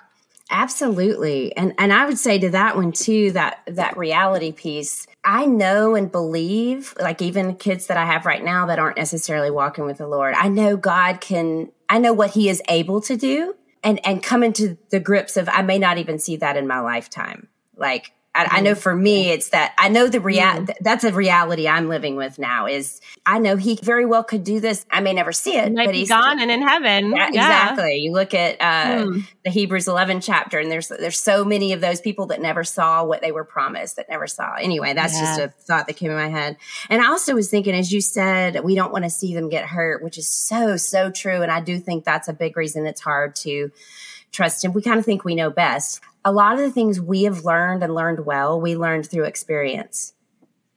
Absolutely. 0.51 1.55
And 1.55 1.74
and 1.77 1.93
I 1.93 2.05
would 2.05 2.20
say 2.20 2.38
to 2.38 2.50
that 2.50 2.75
one 2.75 2.91
too 2.91 3.31
that 3.31 3.62
that 3.67 3.98
reality 3.98 4.51
piece. 4.51 5.08
I 5.24 5.46
know 5.46 5.96
and 5.96 6.12
believe 6.12 6.93
like 7.00 7.22
even 7.22 7.55
kids 7.55 7.88
that 7.88 7.96
I 7.96 8.05
have 8.05 8.25
right 8.25 8.43
now 8.43 8.65
that 8.65 8.77
aren't 8.77 8.98
necessarily 8.98 9.50
walking 9.50 9.86
with 9.86 10.00
the 10.00 10.10
Lord. 10.10 10.34
I 10.36 10.50
know 10.50 10.75
God 10.75 11.22
can 11.22 11.72
I 11.88 12.00
know 12.00 12.12
what 12.12 12.31
he 12.31 12.50
is 12.50 12.62
able 12.67 13.00
to 13.01 13.15
do 13.15 13.55
and 13.81 14.05
and 14.05 14.22
come 14.22 14.43
into 14.43 14.77
the 14.89 15.00
grips 15.00 15.38
of 15.38 15.48
I 15.48 15.62
may 15.62 15.79
not 15.79 15.98
even 15.98 16.20
see 16.20 16.36
that 16.38 16.58
in 16.58 16.67
my 16.67 16.81
lifetime. 16.81 17.48
Like 17.77 18.12
I, 18.33 18.47
I, 18.50 18.61
know 18.61 18.71
mm-hmm. 18.71 18.79
for 18.79 18.95
me, 18.95 19.29
it's 19.29 19.50
that 19.50 19.73
I 19.77 19.89
know 19.89 20.07
the 20.07 20.21
real 20.21 20.41
mm. 20.41 20.73
that's 20.79 21.03
a 21.03 21.11
reality 21.11 21.67
I'm 21.67 21.89
living 21.89 22.15
with 22.15 22.39
now. 22.39 22.65
Is 22.65 23.01
I 23.25 23.39
know 23.39 23.57
he 23.57 23.77
very 23.83 24.05
well 24.05 24.23
could 24.23 24.45
do 24.45 24.61
this. 24.61 24.85
I 24.89 25.01
may 25.01 25.13
never 25.13 25.33
see 25.33 25.57
it, 25.57 25.67
he 25.67 25.75
but 25.75 25.93
he's 25.93 26.07
gone 26.07 26.39
and 26.39 26.50
in 26.50 26.61
heaven. 26.61 27.11
Yeah, 27.11 27.29
yeah. 27.31 27.43
Exactly. 27.43 27.97
You 27.97 28.13
look 28.13 28.33
at 28.33 28.55
uh, 28.61 29.03
mm. 29.03 29.27
the 29.43 29.50
Hebrews 29.50 29.89
11 29.89 30.21
chapter, 30.21 30.59
and 30.59 30.71
there's 30.71 30.88
there's 30.88 31.19
so 31.19 31.43
many 31.43 31.73
of 31.73 31.81
those 31.81 32.00
people 32.00 32.27
that 32.27 32.41
never 32.41 32.63
saw 32.63 33.03
what 33.03 33.21
they 33.21 33.33
were 33.33 33.43
promised, 33.43 33.97
that 33.97 34.07
never 34.09 34.27
saw. 34.27 34.55
Anyway, 34.55 34.93
that's 34.93 35.13
yeah. 35.13 35.25
just 35.25 35.39
a 35.41 35.47
thought 35.65 35.88
that 35.88 35.97
came 35.97 36.09
in 36.09 36.17
my 36.17 36.29
head. 36.29 36.55
And 36.89 37.01
I 37.01 37.07
also 37.07 37.35
was 37.35 37.50
thinking, 37.50 37.75
as 37.75 37.91
you 37.91 38.00
said, 38.00 38.63
we 38.63 38.75
don't 38.75 38.93
want 38.93 39.03
to 39.03 39.09
see 39.09 39.35
them 39.35 39.50
get 39.50 39.65
hurt, 39.65 40.01
which 40.01 40.17
is 40.17 40.29
so 40.29 40.77
so 40.77 41.11
true. 41.11 41.41
And 41.41 41.51
I 41.51 41.59
do 41.59 41.79
think 41.79 42.05
that's 42.05 42.29
a 42.29 42.33
big 42.33 42.55
reason 42.55 42.85
it's 42.85 43.01
hard 43.01 43.35
to 43.38 43.71
trust 44.31 44.63
him. 44.63 44.71
We 44.71 44.81
kind 44.81 45.00
of 45.00 45.05
think 45.05 45.25
we 45.25 45.35
know 45.35 45.50
best 45.50 46.00
a 46.24 46.32
lot 46.32 46.54
of 46.54 46.60
the 46.60 46.72
things 46.72 47.00
we 47.00 47.24
have 47.24 47.44
learned 47.44 47.84
and 47.84 47.96
learned 47.96 48.25
well, 48.25 48.60
we 48.60 48.75
learned 48.75 49.10
through 49.10 49.25
experience. 49.25 50.13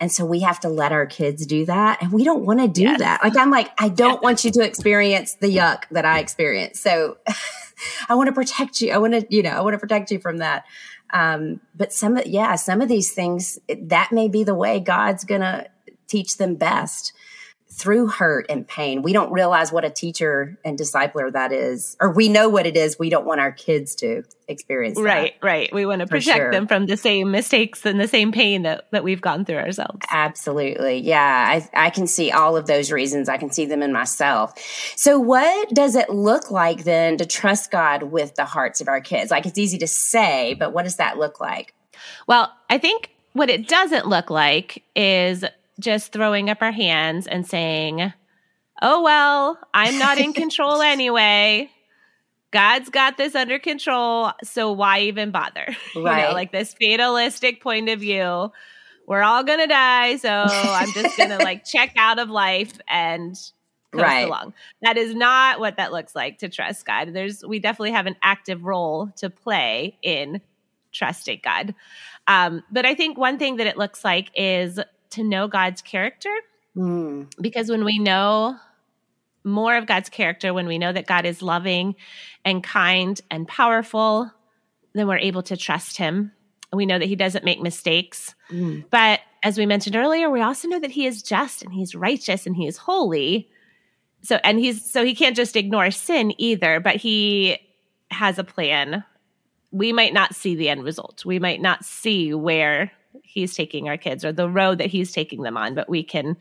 And 0.00 0.10
so 0.10 0.24
we 0.24 0.40
have 0.40 0.60
to 0.60 0.68
let 0.68 0.92
our 0.92 1.06
kids 1.06 1.46
do 1.46 1.66
that. 1.66 2.02
And 2.02 2.12
we 2.12 2.24
don't 2.24 2.44
want 2.44 2.60
to 2.60 2.68
do 2.68 2.82
yes. 2.82 2.98
that. 2.98 3.22
Like, 3.22 3.36
I'm 3.36 3.50
like, 3.50 3.70
I 3.78 3.88
don't 3.88 4.14
yes. 4.14 4.22
want 4.22 4.44
you 4.44 4.50
to 4.52 4.60
experience 4.62 5.34
the 5.34 5.46
yuck 5.46 5.84
that 5.90 6.04
I 6.04 6.18
experienced. 6.18 6.82
So 6.82 7.18
I 8.08 8.14
want 8.14 8.28
to 8.28 8.32
protect 8.32 8.80
you. 8.80 8.92
I 8.92 8.98
want 8.98 9.14
to, 9.14 9.26
you 9.30 9.42
know, 9.42 9.50
I 9.50 9.60
want 9.60 9.74
to 9.74 9.78
protect 9.78 10.10
you 10.10 10.18
from 10.18 10.38
that. 10.38 10.64
Um, 11.12 11.60
but 11.74 11.92
some, 11.92 12.18
yeah, 12.26 12.56
some 12.56 12.80
of 12.80 12.88
these 12.88 13.12
things 13.12 13.58
that 13.68 14.10
may 14.12 14.28
be 14.28 14.42
the 14.42 14.54
way 14.54 14.80
God's 14.80 15.24
gonna 15.24 15.68
teach 16.08 16.38
them 16.38 16.56
best 16.56 17.12
through 17.76 18.06
hurt 18.06 18.46
and 18.48 18.66
pain. 18.66 19.02
We 19.02 19.12
don't 19.12 19.32
realize 19.32 19.72
what 19.72 19.84
a 19.84 19.90
teacher 19.90 20.56
and 20.64 20.78
discipler 20.78 21.32
that 21.32 21.52
is, 21.52 21.96
or 22.00 22.12
we 22.12 22.28
know 22.28 22.48
what 22.48 22.66
it 22.66 22.76
is. 22.76 22.98
We 22.98 23.10
don't 23.10 23.26
want 23.26 23.40
our 23.40 23.50
kids 23.50 23.96
to 23.96 24.22
experience. 24.46 24.98
Right, 25.00 25.34
right. 25.42 25.72
We 25.72 25.84
want 25.84 26.00
to 26.00 26.06
protect 26.06 26.36
sure. 26.36 26.50
them 26.52 26.68
from 26.68 26.86
the 26.86 26.96
same 26.96 27.32
mistakes 27.32 27.84
and 27.84 27.98
the 27.98 28.06
same 28.06 28.30
pain 28.30 28.62
that, 28.62 28.86
that 28.92 29.02
we've 29.02 29.20
gone 29.20 29.44
through 29.44 29.56
ourselves. 29.56 29.98
Absolutely. 30.12 30.98
Yeah. 30.98 31.60
I, 31.74 31.86
I 31.86 31.90
can 31.90 32.06
see 32.06 32.30
all 32.30 32.56
of 32.56 32.66
those 32.66 32.92
reasons. 32.92 33.28
I 33.28 33.38
can 33.38 33.50
see 33.50 33.66
them 33.66 33.82
in 33.82 33.92
myself. 33.92 34.56
So 34.96 35.18
what 35.18 35.70
does 35.70 35.96
it 35.96 36.10
look 36.10 36.50
like 36.52 36.84
then 36.84 37.16
to 37.16 37.26
trust 37.26 37.72
God 37.72 38.04
with 38.04 38.36
the 38.36 38.44
hearts 38.44 38.80
of 38.80 38.88
our 38.88 39.00
kids? 39.00 39.30
Like 39.30 39.46
it's 39.46 39.58
easy 39.58 39.78
to 39.78 39.88
say, 39.88 40.54
but 40.54 40.72
what 40.72 40.84
does 40.84 40.96
that 40.96 41.18
look 41.18 41.40
like? 41.40 41.74
Well, 42.28 42.52
I 42.70 42.78
think 42.78 43.10
what 43.32 43.50
it 43.50 43.66
doesn't 43.66 44.06
look 44.06 44.30
like 44.30 44.84
is 44.94 45.44
just 45.80 46.12
throwing 46.12 46.50
up 46.50 46.58
our 46.60 46.72
hands 46.72 47.26
and 47.26 47.46
saying, 47.46 48.12
oh, 48.82 49.02
well, 49.02 49.58
I'm 49.72 49.98
not 49.98 50.18
in 50.18 50.32
control 50.34 50.82
anyway. 50.82 51.70
God's 52.52 52.88
got 52.88 53.16
this 53.16 53.34
under 53.34 53.58
control. 53.58 54.30
So 54.44 54.72
why 54.72 55.00
even 55.00 55.30
bother? 55.30 55.74
Right. 55.96 56.20
You 56.22 56.28
know, 56.28 56.32
like 56.32 56.52
this 56.52 56.74
fatalistic 56.74 57.60
point 57.62 57.88
of 57.88 58.00
view. 58.00 58.52
We're 59.06 59.22
all 59.22 59.42
going 59.42 59.58
to 59.58 59.66
die. 59.66 60.16
So 60.16 60.30
I'm 60.30 60.92
just 60.92 61.16
going 61.16 61.30
to 61.30 61.38
like 61.38 61.64
check 61.66 61.92
out 61.96 62.18
of 62.18 62.30
life 62.30 62.72
and 62.88 63.34
coast 63.34 63.52
right. 63.92 64.26
along. 64.26 64.54
That 64.82 64.96
is 64.96 65.14
not 65.14 65.60
what 65.60 65.76
that 65.76 65.92
looks 65.92 66.14
like 66.14 66.38
to 66.38 66.48
trust 66.48 66.86
God. 66.86 67.12
There's, 67.12 67.44
we 67.44 67.58
definitely 67.58 67.92
have 67.92 68.06
an 68.06 68.16
active 68.22 68.64
role 68.64 69.10
to 69.16 69.28
play 69.30 69.98
in 70.00 70.40
trusting 70.92 71.40
God. 71.42 71.74
Um, 72.26 72.62
but 72.70 72.86
I 72.86 72.94
think 72.94 73.18
one 73.18 73.38
thing 73.38 73.56
that 73.56 73.66
it 73.66 73.76
looks 73.76 74.04
like 74.04 74.30
is 74.34 74.80
to 75.14 75.24
know 75.24 75.48
God's 75.48 75.82
character. 75.82 76.34
Mm. 76.76 77.32
Because 77.40 77.70
when 77.70 77.84
we 77.84 77.98
know 77.98 78.56
more 79.44 79.76
of 79.76 79.86
God's 79.86 80.08
character, 80.08 80.54
when 80.54 80.66
we 80.66 80.78
know 80.78 80.92
that 80.92 81.06
God 81.06 81.26
is 81.26 81.42
loving 81.42 81.94
and 82.44 82.62
kind 82.62 83.20
and 83.30 83.46
powerful, 83.46 84.30
then 84.94 85.06
we're 85.06 85.18
able 85.18 85.42
to 85.44 85.56
trust 85.56 85.98
Him. 85.98 86.32
We 86.72 86.86
know 86.86 86.98
that 86.98 87.06
He 87.06 87.16
doesn't 87.16 87.44
make 87.44 87.60
mistakes. 87.60 88.34
Mm. 88.50 88.84
But 88.90 89.20
as 89.42 89.58
we 89.58 89.66
mentioned 89.66 89.96
earlier, 89.96 90.30
we 90.30 90.40
also 90.40 90.68
know 90.68 90.80
that 90.80 90.90
He 90.90 91.06
is 91.06 91.22
just 91.22 91.62
and 91.62 91.72
He's 91.72 91.94
righteous 91.94 92.46
and 92.46 92.56
He 92.56 92.66
is 92.66 92.78
holy. 92.78 93.50
So, 94.22 94.40
and 94.42 94.58
He's 94.58 94.90
so 94.90 95.04
He 95.04 95.14
can't 95.14 95.36
just 95.36 95.56
ignore 95.56 95.90
sin 95.90 96.32
either, 96.38 96.80
but 96.80 96.96
He 96.96 97.58
has 98.10 98.38
a 98.38 98.44
plan. 98.44 99.04
We 99.70 99.92
might 99.92 100.14
not 100.14 100.34
see 100.34 100.54
the 100.54 100.68
end 100.68 100.84
result. 100.84 101.24
We 101.24 101.38
might 101.38 101.60
not 101.60 101.84
see 101.84 102.32
where 102.32 102.92
he's 103.22 103.54
taking 103.54 103.88
our 103.88 103.96
kids 103.96 104.24
or 104.24 104.32
the 104.32 104.48
road 104.48 104.78
that 104.78 104.88
he's 104.88 105.12
taking 105.12 105.42
them 105.42 105.56
on, 105.56 105.74
but 105.74 105.88
we 105.88 106.02
can 106.02 106.36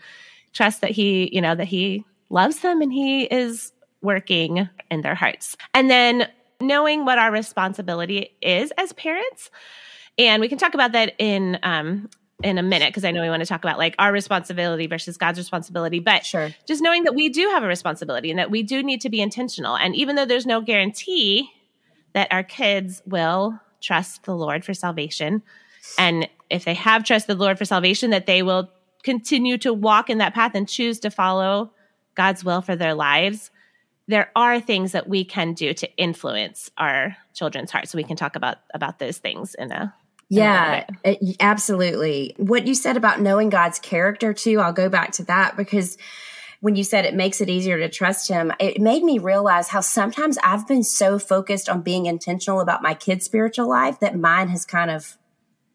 trust 0.53 0.81
that 0.81 0.91
he, 0.91 1.29
you 1.33 1.41
know, 1.41 1.55
that 1.55 1.67
he 1.67 2.05
loves 2.29 2.59
them 2.59 2.81
and 2.81 2.91
he 2.91 3.23
is 3.23 3.71
working 4.01 4.67
in 4.91 5.01
their 5.01 5.15
hearts. 5.15 5.55
And 5.73 5.89
then 5.89 6.27
knowing 6.61 7.05
what 7.05 7.19
our 7.19 7.31
responsibility 7.31 8.35
is 8.41 8.71
as 8.77 8.93
parents. 8.93 9.49
And 10.17 10.41
we 10.41 10.47
can 10.47 10.57
talk 10.57 10.73
about 10.73 10.91
that 10.93 11.13
in 11.17 11.59
um, 11.63 12.09
in 12.43 12.57
a 12.57 12.63
minute 12.63 12.89
because 12.89 13.05
I 13.05 13.11
know 13.11 13.21
we 13.21 13.29
want 13.29 13.41
to 13.41 13.47
talk 13.47 13.63
about 13.63 13.77
like 13.77 13.95
our 13.99 14.11
responsibility 14.11 14.87
versus 14.87 15.17
God's 15.17 15.39
responsibility. 15.39 15.99
But 15.99 16.25
sure. 16.25 16.51
just 16.67 16.81
knowing 16.81 17.03
that 17.05 17.15
we 17.15 17.29
do 17.29 17.49
have 17.49 17.63
a 17.63 17.67
responsibility 17.67 18.29
and 18.29 18.39
that 18.39 18.51
we 18.51 18.63
do 18.63 18.83
need 18.83 19.01
to 19.01 19.09
be 19.09 19.21
intentional. 19.21 19.75
And 19.75 19.95
even 19.95 20.15
though 20.15 20.25
there's 20.25 20.45
no 20.45 20.61
guarantee 20.61 21.49
that 22.13 22.27
our 22.31 22.43
kids 22.43 23.01
will 23.05 23.59
trust 23.81 24.23
the 24.23 24.35
Lord 24.35 24.63
for 24.63 24.73
salvation, 24.73 25.41
and 25.97 26.27
if 26.53 26.65
they 26.65 26.75
have 26.75 27.03
trusted 27.03 27.35
the 27.35 27.41
Lord 27.41 27.57
for 27.57 27.65
salvation, 27.65 28.11
that 28.11 28.27
they 28.27 28.43
will 28.43 28.69
continue 29.03 29.57
to 29.57 29.73
walk 29.73 30.09
in 30.09 30.19
that 30.19 30.33
path 30.33 30.55
and 30.55 30.69
choose 30.69 30.99
to 31.01 31.09
follow 31.09 31.73
God's 32.15 32.43
will 32.43 32.61
for 32.61 32.75
their 32.75 32.93
lives. 32.93 33.51
There 34.07 34.31
are 34.35 34.59
things 34.59 34.91
that 34.91 35.09
we 35.09 35.25
can 35.25 35.53
do 35.53 35.73
to 35.73 35.95
influence 35.97 36.69
our 36.77 37.17
children's 37.33 37.71
hearts. 37.71 37.91
So 37.91 37.97
we 37.97 38.03
can 38.03 38.17
talk 38.17 38.35
about 38.35 38.57
about 38.73 38.99
those 38.99 39.17
things 39.17 39.55
in 39.55 39.71
a 39.71 39.93
yeah, 40.29 40.85
it, 41.03 41.35
absolutely. 41.39 42.33
What 42.37 42.65
you 42.65 42.73
said 42.73 42.97
about 42.97 43.21
knowing 43.21 43.49
God's 43.49 43.77
character 43.79 44.33
too, 44.33 44.59
I'll 44.59 44.73
go 44.73 44.89
back 44.89 45.11
to 45.13 45.23
that 45.25 45.55
because 45.55 45.97
when 46.59 46.75
you 46.75 46.83
said 46.83 47.05
it 47.05 47.13
makes 47.13 47.41
it 47.41 47.49
easier 47.49 47.77
to 47.77 47.89
trust 47.89 48.29
him, 48.29 48.51
it 48.59 48.81
made 48.81 49.03
me 49.03 49.19
realize 49.19 49.67
how 49.67 49.81
sometimes 49.81 50.37
I've 50.43 50.67
been 50.67 50.83
so 50.83 51.19
focused 51.19 51.67
on 51.67 51.81
being 51.81 52.05
intentional 52.05 52.61
about 52.61 52.81
my 52.81 52.93
kid's 52.93 53.25
spiritual 53.25 53.67
life 53.67 53.99
that 53.99 54.17
mine 54.17 54.47
has 54.47 54.65
kind 54.65 54.89
of 54.89 55.17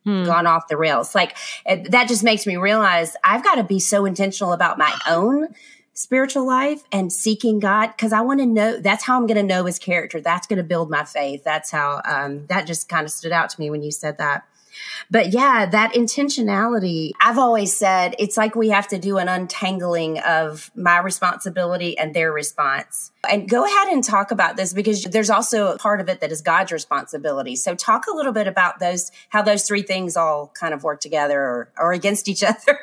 hmm. 0.05 0.25
gone 0.25 0.47
off 0.47 0.69
the 0.69 0.77
rails. 0.77 1.15
Like 1.15 1.37
it, 1.67 1.91
that 1.91 2.09
just 2.09 2.25
makes 2.25 2.47
me 2.47 2.57
realize 2.57 3.17
I've 3.25 3.45
got 3.45 3.57
to 3.57 3.65
be 3.65 3.81
so 3.81 4.05
intentional 4.05 4.53
about 4.53 4.79
my 4.79 4.95
own 5.09 5.49
spiritual 5.99 6.47
life 6.47 6.85
and 6.93 7.13
seeking 7.13 7.59
God 7.59 7.89
because 7.89 8.13
I 8.13 8.21
want 8.21 8.39
to 8.39 8.47
know 8.47 8.79
that's 8.79 9.03
how 9.03 9.17
I'm 9.17 9.27
going 9.27 9.37
to 9.37 9.43
know 9.43 9.65
his 9.65 9.81
character. 9.81 10.21
That's 10.21 10.47
going 10.47 10.59
to 10.59 10.63
build 10.63 10.91
my 10.91 11.05
faith. 11.05 11.43
That's 11.43 11.73
how 11.73 12.01
um, 12.05 12.47
that 12.47 12.69
just 12.69 12.89
kind 12.89 13.05
of 13.05 13.11
stood 13.11 13.33
out 13.33 13.51
to 13.51 13.61
me 13.61 13.69
when 13.69 13.83
you 13.83 13.91
said 13.91 14.19
that. 14.19 14.45
But 15.11 15.33
yeah, 15.33 15.67
that 15.67 15.95
intentionality, 15.95 17.13
I've 17.21 17.39
always 17.39 17.77
said 17.77 18.15
it's 18.19 18.37
like 18.37 18.55
we 18.55 18.69
have 18.69 18.89
to 18.89 18.99
do 18.99 19.19
an 19.19 19.29
untangling 19.29 20.19
of 20.21 20.71
my 20.75 20.99
responsibility 20.99 21.97
and 21.97 22.15
their 22.15 22.33
response. 22.33 23.13
And 23.29 23.49
go 23.49 23.65
ahead 23.65 23.89
and 23.89 24.05
talk 24.05 24.31
about 24.31 24.57
this 24.57 24.73
because 24.73 25.05
there's 25.05 25.31
also 25.31 25.73
a 25.73 25.79
part 25.79 26.01
of 26.01 26.09
it 26.09 26.21
that 26.21 26.31
is 26.31 26.43
God's 26.43 26.73
responsibility. 26.73 27.57
So 27.57 27.75
talk 27.75 28.07
a 28.07 28.15
little 28.15 28.33
bit 28.33 28.47
about 28.47 28.81
those, 28.81 29.11
how 29.29 29.43
those 29.43 29.65
three 29.65 29.83
things 29.83 30.17
all 30.17 30.53
kind 30.59 30.75
of 30.75 30.85
work 30.85 31.01
together 31.01 31.41
or, 31.41 31.73
or 31.79 31.93
against 31.93 32.29
each 32.29 32.43
other 32.45 32.79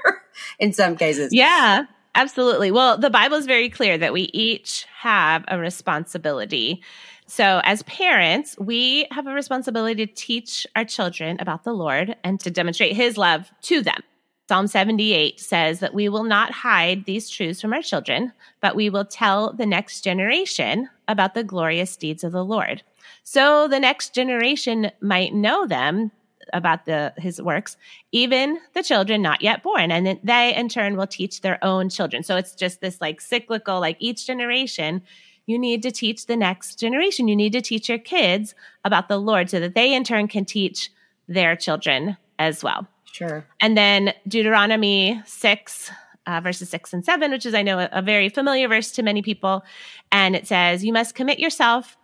in 0.60 0.74
some 0.74 0.96
cases. 0.98 1.34
Yeah. 1.34 1.86
Absolutely. 2.16 2.72
Well, 2.72 2.98
the 2.98 3.10
Bible 3.10 3.36
is 3.36 3.46
very 3.46 3.70
clear 3.70 3.98
that 3.98 4.14
we 4.14 4.30
each 4.34 4.86
have 5.00 5.44
a 5.50 5.60
responsibility. 5.60 6.82
So, 7.28 7.60
as 7.64 7.84
parents, 7.84 8.56
we 8.58 9.08
have 9.12 9.28
a 9.28 9.34
responsibility 9.34 10.06
to 10.06 10.14
teach 10.14 10.66
our 10.76 10.86
children 10.86 11.38
about 11.42 11.66
the 11.66 11.74
Lord 11.74 12.16
and 12.24 12.40
to 12.40 12.50
demonstrate 12.50 12.96
his 12.96 13.18
love 13.18 13.52
to 13.64 13.82
them. 13.82 14.02
Psalm 14.48 14.68
78 14.68 15.40
says 15.40 15.80
that 15.80 15.94
we 15.94 16.08
will 16.08 16.24
not 16.24 16.52
hide 16.52 17.04
these 17.06 17.30
truths 17.30 17.60
from 17.60 17.74
our 17.74 17.82
children, 17.82 18.32
but 18.62 18.76
we 18.76 18.90
will 18.90 19.06
tell 19.06 19.52
the 19.52 19.66
next 19.66 20.02
generation 20.02 20.88
about 21.08 21.34
the 21.34 21.44
glorious 21.44 21.98
deeds 21.98 22.24
of 22.24 22.32
the 22.32 22.46
Lord. 22.46 22.84
So 23.24 23.68
the 23.68 23.80
next 23.80 24.14
generation 24.14 24.92
might 25.02 25.34
know 25.34 25.66
them 25.66 26.12
about 26.54 26.86
the 26.86 27.14
his 27.18 27.42
works, 27.42 27.78
even 28.12 28.60
the 28.74 28.84
children 28.84 29.22
not 29.22 29.42
yet 29.42 29.64
born, 29.64 29.92
and 29.92 30.20
they 30.24 30.56
in 30.56 30.70
turn 30.70 30.98
will 30.98 31.08
teach 31.08 31.42
their 31.42 31.64
own 31.64 31.90
children. 31.90 32.24
So 32.24 32.36
it's 32.36 32.56
just 32.56 32.82
this 32.82 33.02
like 33.02 33.22
cyclical, 33.22 33.80
like 33.80 33.98
each 34.00 34.26
generation 34.26 35.02
you 35.48 35.60
need 35.60 35.84
to 35.84 35.92
teach 35.92 36.26
the 36.26 36.36
next 36.36 36.80
generation. 36.80 37.28
You 37.28 37.36
need 37.36 37.54
to 37.54 37.62
teach 37.62 37.88
your 37.88 38.00
kids 38.00 38.56
about 38.84 39.08
the 39.08 39.18
Lord 39.18 39.50
so 39.50 39.60
that 39.60 39.76
they 39.76 39.94
in 39.94 40.04
turn 40.04 40.28
can 40.28 40.46
teach 40.46 40.92
their 41.28 41.56
children 41.56 42.18
as 42.40 42.64
well. 42.64 42.88
Sure. 43.12 43.46
And 43.62 43.78
then 43.78 44.14
Deuteronomy 44.28 45.22
6, 45.26 45.92
uh, 46.28 46.42
verses 46.42 46.70
6 46.70 46.94
and 46.94 47.06
7, 47.06 47.32
which 47.32 47.46
is, 47.46 47.54
I 47.54 47.62
know, 47.62 47.80
a, 47.80 47.90
a 47.92 48.02
very 48.02 48.30
familiar 48.30 48.68
verse 48.68 48.92
to 48.94 49.04
many 49.04 49.22
people. 49.22 49.64
And 50.12 50.36
it 50.36 50.48
says, 50.48 50.84
You 50.84 50.92
must 50.92 51.16
commit 51.16 51.40
yourself 51.40 51.98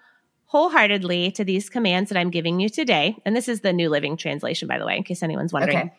wholeheartedly 0.51 1.31
to 1.31 1.46
these 1.46 1.70
commands 1.70 2.10
that 2.10 2.20
I'm 2.20 2.29
giving 2.29 2.60
you 2.60 2.67
today. 2.67 3.17
And 3.24 3.34
this 3.34 3.48
is 3.48 3.62
the 3.62 3.72
New 3.72 3.89
Living 3.89 4.17
Translation, 4.17 4.67
by 4.67 4.79
the 4.79 4.86
way, 4.86 4.98
in 4.98 5.03
case 5.03 5.24
anyone's 5.24 5.53
wondering. 5.53 5.77
Okay. 5.77 5.93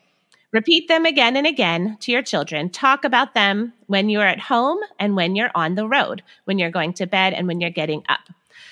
Repeat 0.52 0.88
them 0.88 1.06
again 1.06 1.36
and 1.36 1.46
again 1.46 1.96
to 2.00 2.12
your 2.12 2.20
children. 2.20 2.68
Talk 2.68 3.06
about 3.06 3.32
them 3.32 3.72
when 3.86 4.10
you're 4.10 4.26
at 4.26 4.38
home 4.38 4.78
and 4.98 5.16
when 5.16 5.34
you're 5.36 5.50
on 5.54 5.74
the 5.74 5.88
road, 5.88 6.22
when 6.44 6.58
you're 6.58 6.70
going 6.70 6.92
to 6.94 7.06
bed 7.06 7.32
and 7.32 7.46
when 7.48 7.62
you're 7.62 7.70
getting 7.70 8.02
up. 8.10 8.20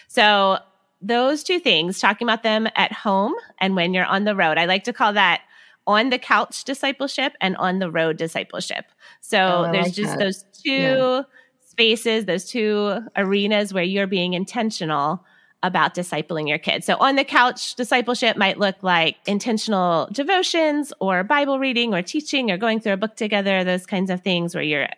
So, 0.06 0.58
those 1.00 1.42
two 1.42 1.58
things, 1.58 1.99
talking 1.99 2.26
about 2.26 2.42
them 2.42 2.68
at 2.76 2.92
home 2.92 3.32
and 3.58 3.75
when 3.75 3.94
you're 3.94 4.04
on 4.04 4.25
the 4.25 4.37
road, 4.37 4.58
I 4.58 4.66
like 4.66 4.84
to 4.84 4.92
call 4.92 5.14
that 5.14 5.40
on 5.87 6.10
the 6.10 6.18
couch 6.18 6.64
discipleship 6.64 7.32
and 7.40 7.56
on 7.56 7.78
the 7.78 7.90
road 7.90 8.18
discipleship. 8.18 8.84
So, 9.22 9.64
oh, 9.66 9.72
there's 9.72 9.87
like 9.87 9.94
just 9.94 10.10
that. 10.10 10.18
those 10.18 10.44
two 10.62 10.70
yeah. 10.72 11.22
spaces, 11.64 12.26
those 12.26 12.44
two 12.44 12.99
arenas 13.16 13.72
where 13.72 13.82
you're 13.82 14.06
being 14.06 14.34
intentional 14.34 15.25
about 15.62 15.95
discipling 15.95 16.49
your 16.49 16.59
kids. 16.59 16.87
So 16.87 16.97
on 16.97 17.17
the 17.17 17.25
couch 17.25 17.75
discipleship 17.75 18.37
might 18.37 18.59
look 18.59 18.76
like 18.83 19.17
intentional 19.26 20.09
devotions 20.11 20.93
or 21.00 21.23
Bible 21.23 21.59
reading 21.59 21.93
or 21.93 22.02
teaching 22.02 22.50
or 22.50 22.57
going 22.57 22.81
through 22.81 22.95
a 22.95 22.97
book 22.97 23.17
together, 23.17 23.62
those 23.62 23.87
kinds 23.87 24.11
of 24.11 24.23
things 24.23 24.55
where 24.55 24.64
you're 24.64 24.88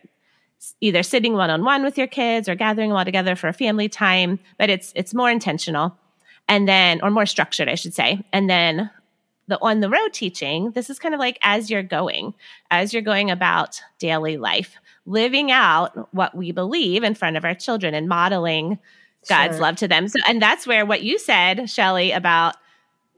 either 0.81 1.03
sitting 1.03 1.35
one 1.35 1.51
on 1.51 1.65
one 1.65 1.83
with 1.83 1.99
your 1.99 2.07
kids 2.07 2.49
or 2.49 2.55
gathering 2.55 2.91
them 2.91 2.97
all 2.97 3.05
together 3.05 3.35
for 3.35 3.49
a 3.49 3.53
family 3.53 3.89
time, 3.89 4.39
but 4.59 4.71
it's 4.71 4.93
it's 4.95 5.15
more 5.15 5.31
intentional 5.31 5.97
and 6.49 6.69
then 6.69 7.01
or 7.03 7.11
more 7.11 7.27
structured, 7.27 7.69
I 7.69 7.75
should 7.75 7.95
say. 7.95 8.25
And 8.33 8.49
then 8.49 8.91
the 9.49 9.59
on 9.61 9.81
the 9.81 9.91
road 9.91 10.13
teaching, 10.13 10.71
this 10.73 10.91
is 10.91 11.01
kind 11.01 11.15
of 11.15 11.21
like 11.21 11.39
as 11.43 11.71
you're 11.71 11.83
going, 11.83 12.35
as 12.71 12.93
you're 12.93 13.03
going 13.03 13.31
about 13.31 13.81
daily 13.99 14.37
life, 14.37 14.77
living 15.07 15.51
out 15.51 16.15
what 16.15 16.37
we 16.37 16.53
believe 16.53 17.03
in 17.03 17.15
front 17.15 17.37
of 17.37 17.45
our 17.45 17.55
children 17.55 17.95
and 17.95 18.09
modeling 18.09 18.79
God's 19.29 19.55
sure. 19.55 19.63
love 19.63 19.77
to 19.77 19.89
them. 19.89 20.09
So, 20.09 20.19
and 20.27 20.41
that's 20.41 20.67
where 20.67 20.85
what 20.85 21.03
you 21.03 21.19
said, 21.19 21.71
Shelly, 21.71 22.13
about 22.13 22.57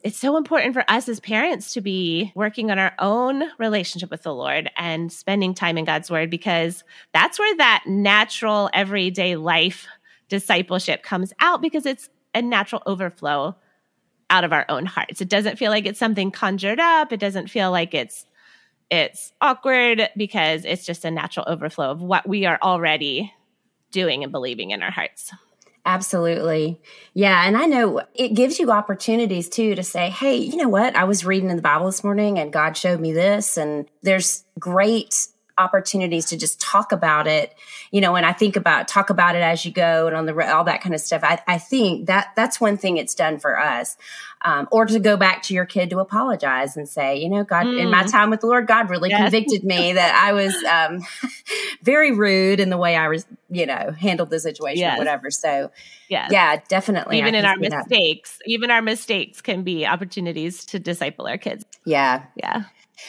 it's 0.05 0.19
so 0.19 0.37
important 0.37 0.75
for 0.75 0.85
us 0.87 1.09
as 1.09 1.19
parents 1.19 1.73
to 1.73 1.81
be 1.81 2.31
working 2.35 2.71
on 2.71 2.79
our 2.79 2.93
own 2.99 3.43
relationship 3.59 4.11
with 4.11 4.23
the 4.23 4.35
Lord 4.35 4.71
and 4.77 5.11
spending 5.11 5.55
time 5.55 5.79
in 5.79 5.87
God's 5.87 6.11
word 6.11 6.29
because 6.29 6.85
that's 7.15 7.39
where 7.39 7.57
that 7.57 7.85
natural 7.87 8.69
everyday 8.75 9.37
life 9.37 9.87
discipleship 10.29 11.03
comes 11.03 11.33
out 11.41 11.63
because 11.63 11.87
it's 11.87 12.11
a 12.35 12.43
natural 12.43 12.83
overflow 12.85 13.57
out 14.29 14.45
of 14.45 14.53
our 14.53 14.67
own 14.69 14.85
hearts. 14.85 15.23
It 15.23 15.31
doesn't 15.31 15.59
feel 15.59 15.71
like 15.71 15.87
it's 15.87 15.99
something 15.99 16.31
conjured 16.31 16.81
up. 16.81 17.11
It 17.11 17.21
doesn't 17.21 17.49
feel 17.49 17.71
like 17.71 17.95
it's 17.95 18.27
it's 18.91 19.33
awkward 19.41 20.11
because 20.17 20.67
it's 20.67 20.85
just 20.85 21.07
a 21.07 21.11
natural 21.11 21.47
overflow 21.49 21.91
of 21.91 22.03
what 22.03 22.29
we 22.29 22.45
are 22.45 22.59
already 22.63 23.33
doing 23.91 24.23
and 24.23 24.31
believing 24.31 24.71
in 24.71 24.83
our 24.83 24.91
hearts. 24.91 25.33
Absolutely. 25.87 26.81
Yeah. 27.12 27.47
And 27.47 27.57
I 27.59 27.67
know 27.67 28.00
it 28.14 28.31
gives 28.35 28.59
you 28.59 28.71
opportunities 28.71 29.50
too 29.50 29.75
to 29.75 29.83
say, 29.83 30.09
hey, 30.09 30.37
you 30.37 30.57
know 30.57 30.69
what? 30.69 30.97
I 30.97 31.05
was 31.05 31.26
reading 31.26 31.50
in 31.50 31.57
the 31.57 31.62
Bible 31.62 31.87
this 31.87 32.03
morning 32.03 32.38
and 32.38 32.53
God 32.53 32.76
showed 32.76 33.00
me 33.00 33.12
this. 33.12 33.59
And 33.59 33.87
there's 34.03 34.45
great 34.59 35.29
opportunities 35.57 36.27
to 36.27 36.37
just 36.37 36.61
talk 36.61 36.91
about 36.91 37.27
it 37.27 37.55
you 37.93 38.01
know 38.01 38.17
and 38.17 38.27
i 38.27 38.33
think 38.33 38.57
about 38.57 38.89
talk 38.89 39.09
about 39.09 39.37
it 39.37 39.43
as 39.43 39.65
you 39.65 39.71
go 39.71 40.09
and 40.09 40.17
on 40.17 40.27
the 40.27 40.55
all 40.55 40.65
that 40.65 40.81
kind 40.81 40.95
of 40.95 41.01
stuff 41.01 41.23
i, 41.23 41.41
I 41.47 41.59
think 41.59 42.07
that 42.07 42.33
that's 42.35 42.61
one 42.61 42.77
thing 42.77 42.97
it's 42.97 43.15
done 43.15 43.39
for 43.39 43.59
us 43.59 43.97
um, 44.47 44.69
or 44.71 44.85
to 44.85 44.99
go 44.99 45.17
back 45.17 45.43
to 45.45 45.55
your 45.55 45.65
kid 45.65 45.91
to 45.91 46.01
apologize 46.01 46.77
and 46.77 46.89
say 46.89 47.17
you 47.17 47.29
know 47.29 47.45
god 47.45 47.67
mm. 47.67 47.81
in 47.81 47.91
my 47.91 48.03
mm. 48.03 48.11
time 48.11 48.31
with 48.31 48.41
the 48.41 48.49
lord 48.49 48.67
god 48.67 48.91
really 48.91 49.11
yes. 49.11 49.21
convicted 49.21 49.63
me 49.63 49.93
that 49.95 50.15
i 50.15 50.33
was 50.33 50.55
um, 50.65 51.01
very 51.83 52.11
rude 52.11 52.59
in 52.59 52.71
the 52.71 52.79
way 52.79 52.97
i 52.97 53.07
was 53.07 53.25
you 53.49 53.65
know 53.65 53.93
handled 53.99 54.31
the 54.31 54.41
situation 54.41 54.81
yes. 54.81 54.97
or 54.97 54.99
whatever 54.99 55.31
so 55.31 55.71
yes. 56.09 56.31
yeah 56.33 56.61
definitely 56.69 57.19
even 57.19 57.37
in 57.37 57.45
our 57.45 57.57
mistakes 57.57 58.39
that. 58.39 58.51
even 58.51 58.73
our 58.73 58.83
mistakes 58.83 59.41
can 59.41 59.63
be 59.63 59.87
opportunities 59.87 60.65
to 60.65 60.81
disciple 60.81 61.29
our 61.29 61.39
kids 61.39 61.65
yeah 61.85 62.25
yeah 62.35 62.65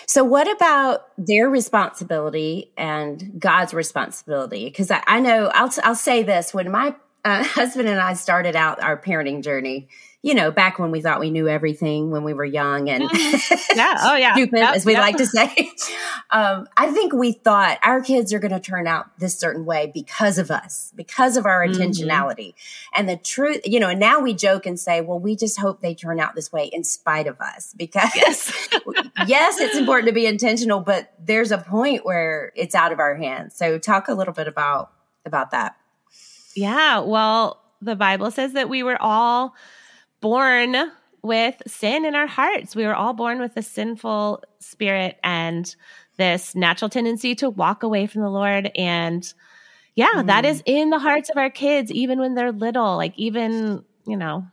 so, 0.08 0.24
what 0.24 0.50
about 0.54 1.08
their 1.18 1.50
responsibility 1.50 2.72
and 2.78 3.40
God's 3.40 3.74
responsibility? 3.74 4.66
Because 4.66 4.92
I, 4.92 5.04
I, 5.08 5.20
know 5.20 5.52
I'll 5.54 5.72
I'll 5.84 5.96
say 5.96 6.24
this: 6.24 6.54
when 6.54 6.72
my 6.72 6.96
uh, 7.24 7.44
husband 7.46 7.90
and 7.90 8.00
I 8.00 8.14
started 8.14 8.56
out 8.56 8.82
our 8.84 9.02
parenting 9.02 9.44
journey, 9.44 9.88
you 10.26 10.34
know, 10.34 10.50
back 10.50 10.80
when 10.80 10.90
we 10.90 11.02
thought 11.02 11.20
we 11.20 11.30
knew 11.30 11.48
everything 11.48 12.10
when 12.10 12.24
we 12.24 12.34
were 12.34 12.44
young 12.44 12.90
and 12.90 13.04
mm-hmm. 13.04 13.56
yeah, 13.78 13.96
oh 14.02 14.16
yeah, 14.16 14.34
stupid 14.34 14.58
yep, 14.58 14.76
as 14.76 14.84
we 14.84 14.94
yep. 14.94 15.02
like 15.02 15.18
to 15.18 15.28
say. 15.28 15.72
Um, 16.32 16.68
I 16.76 16.92
think 16.92 17.14
we 17.14 17.34
thought 17.34 17.78
our 17.84 18.02
kids 18.02 18.34
are 18.34 18.40
going 18.40 18.52
to 18.52 18.60
turn 18.60 18.88
out 18.88 19.06
this 19.20 19.38
certain 19.38 19.64
way 19.64 19.92
because 19.94 20.40
of 20.40 20.50
us, 20.50 20.92
because 20.96 21.38
of 21.38 21.46
our 21.46 21.66
mm-hmm. 21.66 21.80
intentionality. 21.80 22.50
Mm-hmm. 22.56 23.00
And 23.00 23.10
the 23.10 23.16
truth, 23.16 23.62
you 23.64 23.80
know, 23.80 23.90
and 23.90 24.00
now 24.00 24.20
we 24.20 24.34
joke 24.34 24.66
and 24.66 24.78
say, 24.78 25.02
well, 25.02 25.20
we 25.20 25.36
just 25.36 25.60
hope 25.60 25.82
they 25.82 25.94
turn 25.94 26.20
out 26.20 26.34
this 26.34 26.52
way 26.52 26.66
in 26.66 26.84
spite 26.84 27.28
of 27.28 27.40
us 27.40 27.74
because 27.78 28.10
yes, 28.16 28.70
yes 29.28 29.60
it's 29.60 29.78
important 29.78 30.08
to 30.08 30.14
be 30.14 30.26
intentional, 30.26 30.80
but 30.80 31.14
there's 31.24 31.52
a 31.52 31.60
point 31.60 32.04
where 32.04 32.52
it's 32.56 32.74
out 32.74 32.92
of 32.92 33.00
our 33.00 33.16
hands. 33.16 33.56
So 33.56 33.78
talk 33.78 34.08
a 34.08 34.14
little 34.14 34.34
bit 34.34 34.48
about 34.48 34.92
about 35.26 35.52
that. 35.52 35.78
Yeah, 36.56 37.00
well, 37.00 37.62
the 37.82 37.96
Bible 37.96 38.32
says 38.32 38.54
that 38.54 38.68
we 38.68 38.82
were 38.82 39.00
all 39.00 39.54
born 40.26 40.76
with 41.22 41.62
sin 41.68 42.04
in 42.04 42.16
our 42.16 42.26
hearts. 42.26 42.76
We 42.76 42.84
were 42.84 42.96
all 42.96 43.14
born 43.14 43.40
with 43.40 43.56
a 43.58 43.62
sinful 43.62 44.44
spirit 44.58 45.20
and 45.24 45.76
this 46.18 46.56
natural 46.56 46.90
tendency 46.90 47.36
to 47.36 47.50
walk 47.52 47.84
away 47.84 48.08
from 48.08 48.24
the 48.24 48.30
Lord. 48.32 48.72
And 48.76 49.32
yeah, 49.94 50.14
mm. 50.16 50.26
that 50.26 50.44
is 50.44 50.64
in 50.66 50.90
the 50.90 50.98
hearts 50.98 51.30
of 51.30 51.38
our 51.38 51.52
kids, 51.52 51.92
even 51.92 52.18
when 52.18 52.34
they're 52.34 52.52
little, 52.52 52.98
like 52.98 53.14
even, 53.18 53.86
you 54.08 54.18
know, 54.18 54.48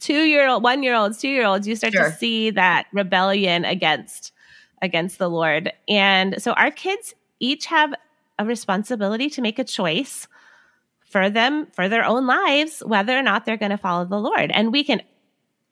two 0.00 0.24
year 0.24 0.48
old, 0.48 0.64
one 0.64 0.82
year 0.82 0.96
olds, 0.96 1.18
two 1.18 1.28
year 1.28 1.46
olds, 1.46 1.68
you 1.68 1.76
start 1.76 1.92
sure. 1.92 2.10
to 2.10 2.16
see 2.16 2.50
that 2.50 2.88
rebellion 2.92 3.64
against 3.64 4.32
against 4.82 5.20
the 5.20 5.30
Lord. 5.30 5.72
And 5.86 6.42
so 6.42 6.50
our 6.54 6.72
kids 6.72 7.14
each 7.38 7.66
have 7.66 7.94
a 8.40 8.44
responsibility 8.44 9.30
to 9.30 9.40
make 9.40 9.60
a 9.60 9.64
choice 9.64 10.26
for 11.10 11.28
them 11.28 11.66
for 11.72 11.88
their 11.88 12.04
own 12.04 12.26
lives 12.26 12.82
whether 12.86 13.18
or 13.18 13.22
not 13.22 13.44
they're 13.44 13.56
going 13.56 13.70
to 13.70 13.76
follow 13.76 14.04
the 14.04 14.18
lord. 14.18 14.50
And 14.52 14.72
we 14.72 14.84
can 14.84 15.02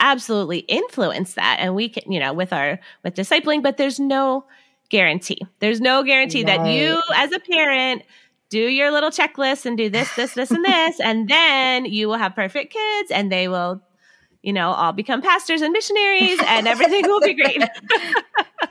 absolutely 0.01 0.59
influence 0.59 1.35
that. 1.35 1.59
And 1.61 1.75
we 1.75 1.89
can 1.89 2.11
you 2.13 2.21
know 2.21 2.33
with 2.33 2.53
our 2.53 2.79
with 3.03 3.15
discipling 3.15 3.63
but 3.63 3.77
there's 3.77 3.99
no 3.99 4.45
guarantee. 4.91 5.41
There's 5.61 5.81
no 5.81 6.03
guarantee 6.03 6.45
right. 6.45 6.59
that 6.59 6.71
you 6.71 7.01
as 7.15 7.33
a 7.33 7.39
parent 7.39 8.03
do 8.51 8.59
your 8.59 8.91
little 8.91 9.11
checklist 9.11 9.67
and 9.67 9.77
do 9.77 9.89
this 9.89 10.15
this 10.17 10.35
this 10.35 10.51
and 10.51 10.65
this 10.65 11.01
and 11.05 11.29
then 11.29 11.85
you 11.85 12.09
will 12.09 12.17
have 12.17 12.35
perfect 12.35 12.73
kids 12.73 13.11
and 13.11 13.31
they 13.31 13.49
will 13.49 13.81
you 14.43 14.53
know 14.53 14.71
all 14.71 14.93
become 14.93 15.23
pastors 15.23 15.63
and 15.63 15.73
missionaries 15.73 16.41
and 16.47 16.67
everything 16.67 17.03
will 17.07 17.21
be 17.21 17.35
great. 17.35 17.63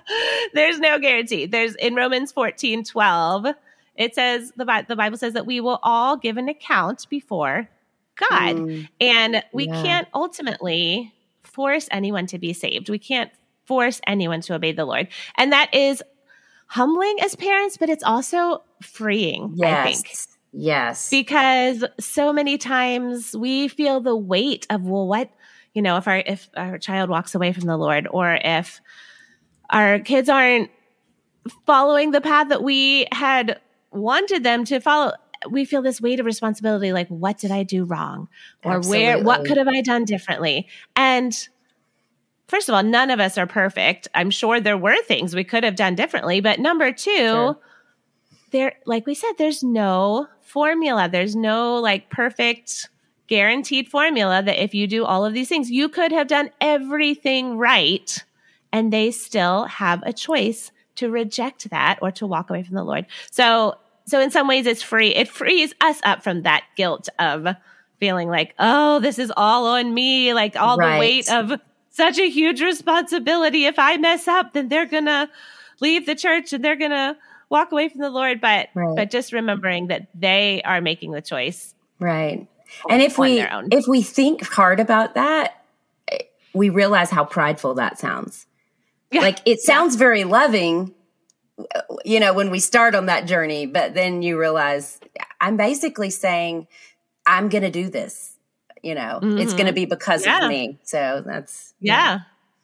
There's 0.54 0.80
no 0.80 1.00
guarantee. 1.00 1.46
There's 1.46 1.76
in 1.76 1.96
romans 1.96 2.32
14 2.34 2.84
12 2.84 3.48
it 3.98 4.16
says 4.16 4.52
the, 4.56 4.86
the 4.88 4.96
Bible 4.96 5.18
says 5.18 5.34
that 5.34 5.46
we 5.46 5.60
will 5.60 5.80
all 5.84 6.18
give 6.18 6.38
an 6.38 6.50
account 6.50 7.08
before 7.10 7.70
God. 8.16 8.56
Mm, 8.56 8.88
and 9.00 9.44
we 9.54 9.68
yeah. 9.68 9.84
can't 9.84 10.08
ultimately 10.14 11.14
force 11.44 11.88
anyone 11.92 12.28
to 12.28 12.38
be 12.38 12.54
saved. 12.54 12.90
We 12.90 13.00
can't 13.00 13.32
force 13.66 14.00
anyone 14.08 14.42
to 14.42 14.56
obey 14.56 14.72
the 14.72 14.86
Lord. 14.86 15.08
And 15.36 15.52
that 15.52 15.74
is 15.74 16.02
humbling 16.68 17.18
as 17.22 17.36
parents, 17.36 17.78
but 17.78 17.90
it's 17.90 18.04
also 18.04 18.64
freeing, 18.82 19.54
yes. 19.56 19.88
I 19.88 19.92
think. 19.92 20.18
Yes. 20.54 21.10
Because 21.10 21.84
so 22.00 22.34
many 22.34 22.58
times 22.58 23.36
we 23.36 23.68
feel 23.68 24.00
the 24.00 24.16
weight 24.16 24.66
of, 24.70 24.84
well, 24.84 25.08
what, 25.08 25.30
you 25.74 25.82
know, 25.82 25.98
if 25.98 26.08
our 26.08 26.24
if 26.26 26.50
our 26.56 26.78
child 26.78 27.10
walks 27.10 27.36
away 27.36 27.54
from 27.54 27.66
the 27.66 27.78
Lord 27.78 28.08
or 28.10 28.40
if 28.42 28.82
our 29.70 30.00
kids 30.00 30.30
aren't 30.30 30.72
following 31.66 32.12
the 32.12 32.22
path 32.22 32.50
that 32.50 32.64
we 32.64 33.08
had 33.12 33.60
wanted 33.92 34.44
them 34.44 34.66
to 34.66 34.80
follow 34.80 35.12
we 35.50 35.66
feel 35.66 35.82
this 35.82 36.02
weight 36.02 36.20
of 36.20 36.26
responsibility 36.26 36.92
like 36.92 37.08
what 37.10 37.38
did 37.38 37.52
i 37.52 37.64
do 37.64 37.84
wrong 37.84 38.28
or 38.64 38.78
Absolutely. 38.78 39.06
where 39.06 39.24
what 39.24 39.46
could 39.46 39.58
have 39.58 39.68
i 39.68 39.82
done 39.82 40.04
differently 40.04 40.68
and 40.96 41.48
first 42.48 42.70
of 42.70 42.76
all 42.76 42.84
none 42.84 43.10
of 43.10 43.20
us 43.20 43.38
are 43.38 43.48
perfect 43.48 44.08
i'm 44.16 44.30
sure 44.30 44.60
there 44.60 44.78
were 44.78 45.00
things 45.04 45.36
we 45.36 45.44
could 45.44 45.64
have 45.64 45.76
done 45.76 45.96
differently 45.96 46.42
but 46.42 46.60
number 46.60 46.92
two 46.92 47.12
sure. 47.12 47.58
there 48.52 48.74
like 48.86 49.06
we 49.06 49.14
said 49.14 49.32
there's 49.38 49.64
no 49.64 50.28
formula 50.42 51.08
there's 51.12 51.36
no 51.36 51.76
like 51.76 52.10
perfect 52.10 52.90
guaranteed 53.28 53.90
formula 53.90 54.42
that 54.42 54.62
if 54.62 54.74
you 54.74 54.88
do 54.88 55.04
all 55.06 55.26
of 55.26 55.34
these 55.34 55.50
things 55.50 55.70
you 55.70 55.90
could 55.90 56.12
have 56.12 56.28
done 56.28 56.50
everything 56.62 57.58
right 57.58 58.24
and 58.72 58.92
they 58.92 59.12
still 59.12 59.66
have 59.66 60.02
a 60.04 60.14
choice 60.14 60.72
to 60.98 61.10
reject 61.10 61.70
that 61.70 62.00
or 62.02 62.12
to 62.12 62.28
walk 62.28 62.50
away 62.50 62.64
from 62.64 62.76
the 62.76 62.84
Lord. 62.84 63.06
So, 63.32 63.78
so 64.06 64.20
in 64.20 64.32
some 64.32 64.48
ways 64.48 64.66
it's 64.66 64.82
free. 64.82 65.10
It 65.10 65.28
frees 65.28 65.74
us 65.82 66.00
up 66.04 66.24
from 66.24 66.44
that 66.44 66.64
guilt 66.76 67.10
of 67.20 67.48
feeling 68.00 68.30
like, 68.30 68.54
oh, 68.60 69.00
this 69.00 69.18
is 69.18 69.32
all 69.36 69.68
on 69.68 69.94
me, 69.94 70.34
like 70.34 70.56
all 70.56 70.78
right. 70.78 70.94
the 70.94 71.00
weight 71.00 71.32
of 71.32 71.60
such 71.90 72.20
a 72.20 72.30
huge 72.30 72.62
responsibility. 72.62 73.66
If 73.66 73.80
I 73.80 73.98
mess 73.98 74.28
up, 74.28 74.54
then 74.54 74.70
they're 74.70 74.86
going 74.86 75.06
to 75.06 75.30
leave 75.80 76.06
the 76.06 76.16
church 76.16 76.54
and 76.54 76.64
they're 76.64 76.76
going 76.76 76.92
to 76.92 77.18
walk 77.50 77.72
away 77.72 77.90
from 77.90 78.02
the 78.02 78.10
Lord. 78.10 78.40
But, 78.40 78.70
right. 78.76 78.96
but 78.96 79.10
just 79.10 79.34
remembering 79.34 79.88
that 79.88 80.08
they 80.14 80.62
are 80.64 80.82
making 80.82 81.12
the 81.12 81.22
choice. 81.22 81.74
Right. 82.00 82.48
And 82.90 83.02
if 83.02 83.18
we, 83.18 83.42
if 83.72 83.88
we 83.88 84.02
think 84.02 84.44
hard 84.44 84.80
about 84.80 85.16
that, 85.16 85.64
we 86.54 86.70
realize 86.70 87.10
how 87.10 87.24
prideful 87.24 87.76
that 87.76 87.98
sounds. 87.98 88.46
Yeah. 89.12 89.22
Like 89.22 89.40
it 89.46 89.60
sounds 89.62 89.96
yeah. 89.96 90.00
very 90.00 90.24
loving, 90.24 90.94
you 92.04 92.20
know, 92.20 92.34
when 92.34 92.50
we 92.50 92.60
start 92.60 92.96
on 92.96 93.06
that 93.08 93.26
journey, 93.26 93.66
but 93.66 93.94
then 93.94 94.22
you 94.22 94.38
realize 94.40 95.00
I'm 95.40 95.58
basically 95.58 96.10
saying, 96.10 96.68
I'm 97.26 97.50
going 97.50 97.64
to 97.64 97.72
do 97.72 97.90
this. 97.90 98.36
You 98.84 98.96
know, 98.96 99.20
mm-hmm. 99.22 99.40
it's 99.40 99.54
going 99.54 99.66
to 99.66 99.74
be 99.74 99.86
because 99.86 100.26
yeah. 100.26 100.44
of 100.44 100.50
me. 100.50 100.78
So 100.84 101.24
that's, 101.26 101.74
yeah. 101.80 102.20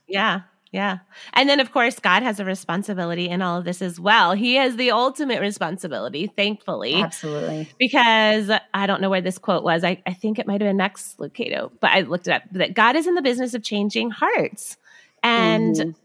Yeah. 0.08 0.42
Yeah. 0.72 1.00
And 1.34 1.48
then, 1.48 1.60
of 1.60 1.72
course, 1.72 2.00
God 2.00 2.24
has 2.24 2.40
a 2.40 2.46
responsibility 2.46 3.30
in 3.30 3.42
all 3.42 3.60
of 3.60 3.66
this 3.66 3.82
as 3.82 4.00
well. 4.00 4.34
He 4.34 4.56
has 4.56 4.76
the 4.76 4.92
ultimate 4.92 5.40
responsibility, 5.40 6.28
thankfully. 6.28 6.96
Absolutely. 6.96 7.70
Because 7.80 8.50
I 8.74 8.88
don't 8.88 9.02
know 9.02 9.10
where 9.10 9.22
this 9.22 9.38
quote 9.38 9.64
was. 9.64 9.84
I, 9.84 10.02
I 10.06 10.14
think 10.14 10.40
it 10.40 10.48
might 10.48 10.62
have 10.62 10.70
been 10.70 10.78
Max 10.78 11.16
Lucado, 11.20 11.72
but 11.80 11.92
I 11.92 12.02
looked 12.02 12.28
it 12.28 12.32
up 12.32 12.44
that 12.54 12.74
God 12.74 12.96
is 12.96 13.06
in 13.06 13.16
the 13.16 13.22
business 13.22 13.54
of 13.54 13.64
changing 13.64 14.12
hearts. 14.12 14.78
And 15.22 15.76
mm 15.76 15.96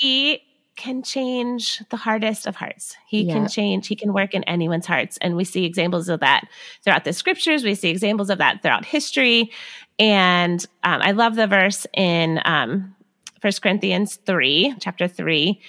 he 0.00 0.40
can 0.76 1.02
change 1.02 1.82
the 1.90 1.96
hardest 1.96 2.46
of 2.46 2.56
hearts. 2.56 2.96
He 3.06 3.22
yeah. 3.22 3.34
can 3.34 3.48
change, 3.48 3.86
he 3.86 3.94
can 3.94 4.14
work 4.14 4.32
in 4.32 4.42
anyone's 4.44 4.86
hearts. 4.86 5.18
And 5.20 5.36
we 5.36 5.44
see 5.44 5.66
examples 5.66 6.08
of 6.08 6.20
that 6.20 6.44
throughout 6.82 7.04
the 7.04 7.12
scriptures. 7.12 7.62
We 7.62 7.74
see 7.74 7.90
examples 7.90 8.30
of 8.30 8.38
that 8.38 8.62
throughout 8.62 8.86
history. 8.86 9.50
And 9.98 10.64
um, 10.82 11.02
I 11.02 11.10
love 11.10 11.36
the 11.36 11.46
verse 11.46 11.86
in 11.94 12.40
um, 12.46 12.94
1 13.42 13.52
Corinthians 13.62 14.16
3, 14.24 14.76
chapter 14.80 15.06
3. 15.06 15.60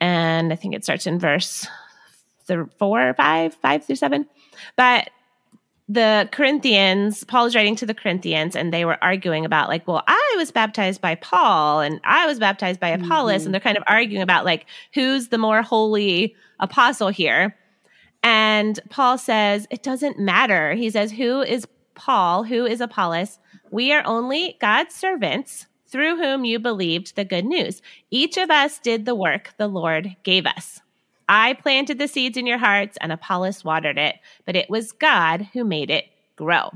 And 0.00 0.52
I 0.52 0.56
think 0.56 0.76
it 0.76 0.84
starts 0.84 1.08
in 1.08 1.18
verse 1.18 1.66
four, 2.78 3.14
five, 3.14 3.54
five 3.54 3.84
through 3.84 3.96
seven. 3.96 4.26
But 4.76 5.10
the 5.92 6.28
Corinthians, 6.32 7.22
Paul's 7.24 7.54
writing 7.54 7.76
to 7.76 7.86
the 7.86 7.92
Corinthians, 7.92 8.56
and 8.56 8.72
they 8.72 8.84
were 8.84 8.96
arguing 9.02 9.44
about, 9.44 9.68
like, 9.68 9.86
well, 9.86 10.02
I 10.06 10.34
was 10.38 10.50
baptized 10.50 11.00
by 11.00 11.16
Paul 11.16 11.80
and 11.80 12.00
I 12.02 12.26
was 12.26 12.38
baptized 12.38 12.80
by 12.80 12.88
Apollos. 12.88 13.40
Mm-hmm. 13.40 13.46
And 13.46 13.54
they're 13.54 13.60
kind 13.60 13.76
of 13.76 13.84
arguing 13.86 14.22
about, 14.22 14.44
like, 14.44 14.66
who's 14.94 15.28
the 15.28 15.38
more 15.38 15.60
holy 15.62 16.34
apostle 16.60 17.08
here. 17.08 17.56
And 18.22 18.78
Paul 18.88 19.18
says, 19.18 19.66
it 19.70 19.82
doesn't 19.82 20.18
matter. 20.18 20.74
He 20.74 20.88
says, 20.90 21.12
who 21.12 21.42
is 21.42 21.66
Paul? 21.94 22.44
Who 22.44 22.64
is 22.64 22.80
Apollos? 22.80 23.38
We 23.70 23.92
are 23.92 24.06
only 24.06 24.56
God's 24.60 24.94
servants 24.94 25.66
through 25.88 26.16
whom 26.16 26.44
you 26.44 26.58
believed 26.58 27.16
the 27.16 27.24
good 27.24 27.44
news. 27.44 27.82
Each 28.10 28.36
of 28.36 28.50
us 28.50 28.78
did 28.78 29.04
the 29.04 29.14
work 29.14 29.54
the 29.58 29.66
Lord 29.66 30.16
gave 30.22 30.46
us. 30.46 30.80
I 31.28 31.54
planted 31.54 31.98
the 31.98 32.08
seeds 32.08 32.36
in 32.36 32.46
your 32.46 32.58
hearts, 32.58 32.98
and 33.00 33.12
Apollos 33.12 33.64
watered 33.64 33.98
it, 33.98 34.16
but 34.44 34.56
it 34.56 34.68
was 34.68 34.92
God 34.92 35.48
who 35.52 35.64
made 35.64 35.90
it 35.90 36.06
grow. 36.36 36.70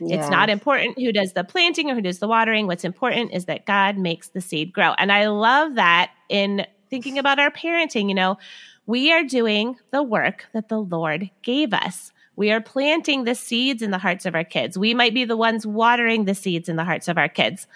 Yeah. 0.00 0.16
It's 0.16 0.30
not 0.30 0.48
important 0.48 0.98
who 0.98 1.12
does 1.12 1.34
the 1.34 1.44
planting 1.44 1.90
or 1.90 1.94
who 1.94 2.00
does 2.00 2.20
the 2.20 2.28
watering. 2.28 2.66
What's 2.66 2.84
important 2.84 3.32
is 3.32 3.44
that 3.44 3.66
God 3.66 3.98
makes 3.98 4.28
the 4.28 4.40
seed 4.40 4.72
grow. 4.72 4.94
And 4.96 5.12
I 5.12 5.28
love 5.28 5.74
that 5.74 6.12
in 6.28 6.66
thinking 6.88 7.18
about 7.18 7.38
our 7.38 7.50
parenting. 7.50 8.08
You 8.08 8.14
know, 8.14 8.38
we 8.86 9.12
are 9.12 9.22
doing 9.22 9.76
the 9.90 10.02
work 10.02 10.46
that 10.54 10.70
the 10.70 10.80
Lord 10.80 11.30
gave 11.42 11.74
us. 11.74 12.12
We 12.36 12.50
are 12.50 12.62
planting 12.62 13.24
the 13.24 13.34
seeds 13.34 13.82
in 13.82 13.90
the 13.90 13.98
hearts 13.98 14.24
of 14.24 14.34
our 14.34 14.44
kids. 14.44 14.78
We 14.78 14.94
might 14.94 15.12
be 15.12 15.26
the 15.26 15.36
ones 15.36 15.66
watering 15.66 16.24
the 16.24 16.34
seeds 16.34 16.70
in 16.70 16.76
the 16.76 16.84
hearts 16.84 17.06
of 17.06 17.18
our 17.18 17.28
kids. 17.28 17.66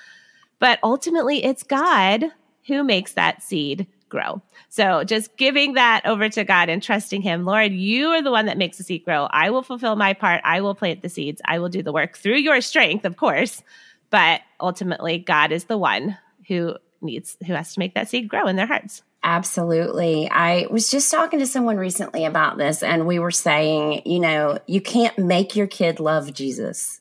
But 0.59 0.79
ultimately, 0.83 1.45
it's 1.45 1.63
God 1.63 2.25
who 2.67 2.83
makes 2.83 3.13
that 3.13 3.43
seed 3.43 3.87
grow. 4.09 4.43
So 4.69 5.05
just 5.05 5.37
giving 5.37 5.75
that 5.75 6.03
over 6.05 6.29
to 6.29 6.45
God 6.45 6.69
and 6.69 6.83
trusting 6.83 7.23
Him, 7.23 7.45
Lord, 7.45 7.73
you 7.73 8.09
are 8.09 8.23
the 8.23 8.31
one 8.31 8.47
that 8.47 8.59
makes 8.59 8.79
the 8.79 8.85
seed 8.85 9.05
grow. 9.05 9.27
I 9.31 9.51
will 9.51 9.63
fulfill 9.63 9.97
my 9.97 10.13
part. 10.13 10.41
I 10.45 10.61
will 10.61 10.75
plant 10.75 11.03
the 11.03 11.09
seeds. 11.09 11.41
I 11.45 11.59
will 11.59 11.69
do 11.69 11.83
the 11.83 11.93
work 11.93 12.17
through 12.17 12.39
your 12.39 12.61
strength, 12.61 13.05
of 13.05 13.17
course. 13.17 13.63
But 14.11 14.43
ultimately, 14.61 15.19
God 15.19 15.53
is 15.53 15.65
the 15.65 15.79
one 15.79 16.17
who 16.47 16.77
needs, 17.01 17.37
who 17.47 17.53
has 17.53 17.75
to 17.75 17.81
make 17.81 17.95
that 17.95 18.09
seed 18.09 18.29
grow 18.29 18.47
in 18.47 18.57
their 18.57 18.67
hearts. 18.67 19.03
Absolutely. 19.23 20.29
I 20.31 20.67
was 20.71 20.91
just 20.91 21.11
talking 21.11 21.39
to 21.39 21.47
someone 21.47 21.79
recently 21.79 22.27
about 22.27 22.59
this, 22.59 22.83
and 22.83 23.07
we 23.07 23.19
were 23.19 23.31
saying, 23.31 24.03
you 24.05 24.21
know, 24.21 24.59
you 24.67 24.83
can't 24.83 25.19
make 25.19 25.57
your 25.57 25.67
kid 25.67 25.99
love 25.99 26.35
Jesus. 26.35 27.01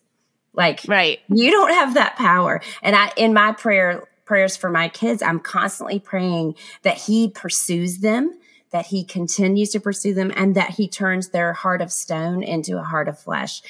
Like, 0.53 0.81
right. 0.87 1.19
You 1.27 1.51
don't 1.51 1.71
have 1.71 1.95
that 1.95 2.15
power. 2.15 2.61
And 2.81 2.95
I, 2.95 3.11
in 3.17 3.33
my 3.33 3.51
prayer, 3.51 4.07
prayers 4.25 4.57
for 4.57 4.69
my 4.69 4.89
kids, 4.89 5.21
I'm 5.21 5.39
constantly 5.39 5.99
praying 5.99 6.55
that 6.83 6.97
He 6.97 7.29
pursues 7.29 7.99
them, 7.99 8.39
that 8.71 8.87
He 8.87 9.03
continues 9.03 9.69
to 9.71 9.79
pursue 9.79 10.13
them, 10.13 10.31
and 10.35 10.55
that 10.55 10.71
He 10.71 10.87
turns 10.87 11.29
their 11.29 11.53
heart 11.53 11.81
of 11.81 11.91
stone 11.91 12.43
into 12.43 12.77
a 12.77 12.83
heart 12.83 13.07
of 13.07 13.19
flesh. 13.19 13.61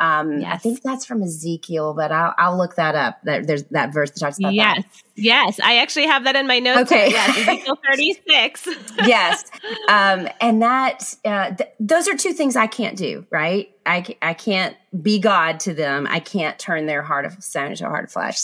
Um, 0.00 0.40
yes. 0.40 0.52
I 0.52 0.56
think 0.58 0.82
that's 0.82 1.06
from 1.06 1.22
Ezekiel, 1.22 1.94
but 1.94 2.10
I'll, 2.10 2.34
I'll 2.36 2.56
look 2.56 2.74
that 2.74 2.94
up. 2.94 3.22
That, 3.22 3.46
there's 3.46 3.64
that 3.64 3.92
verse 3.92 4.10
that 4.10 4.20
talks 4.20 4.38
about 4.38 4.54
yes. 4.54 4.76
that. 4.76 4.84
Yes, 5.14 5.56
yes, 5.56 5.60
I 5.60 5.76
actually 5.76 6.06
have 6.06 6.24
that 6.24 6.36
in 6.36 6.46
my 6.46 6.58
notes. 6.58 6.90
Okay, 6.90 7.10
yes, 7.10 7.36
Ezekiel 7.38 7.78
36. 7.88 8.68
yes, 9.06 9.44
um, 9.88 10.28
and 10.40 10.62
that 10.62 11.14
uh, 11.24 11.54
th- 11.54 11.70
those 11.78 12.08
are 12.08 12.16
two 12.16 12.32
things 12.32 12.56
I 12.56 12.66
can't 12.66 12.96
do. 12.96 13.26
Right, 13.30 13.70
I 13.86 14.16
I 14.22 14.34
can't 14.34 14.76
be 15.00 15.20
God 15.20 15.60
to 15.60 15.74
them. 15.74 16.06
I 16.10 16.20
can't 16.20 16.58
turn 16.58 16.86
their 16.86 17.02
heart 17.02 17.24
of 17.24 17.42
stone 17.44 17.72
into 17.72 17.86
a 17.86 17.88
heart 17.88 18.04
of 18.04 18.12
flesh. 18.12 18.38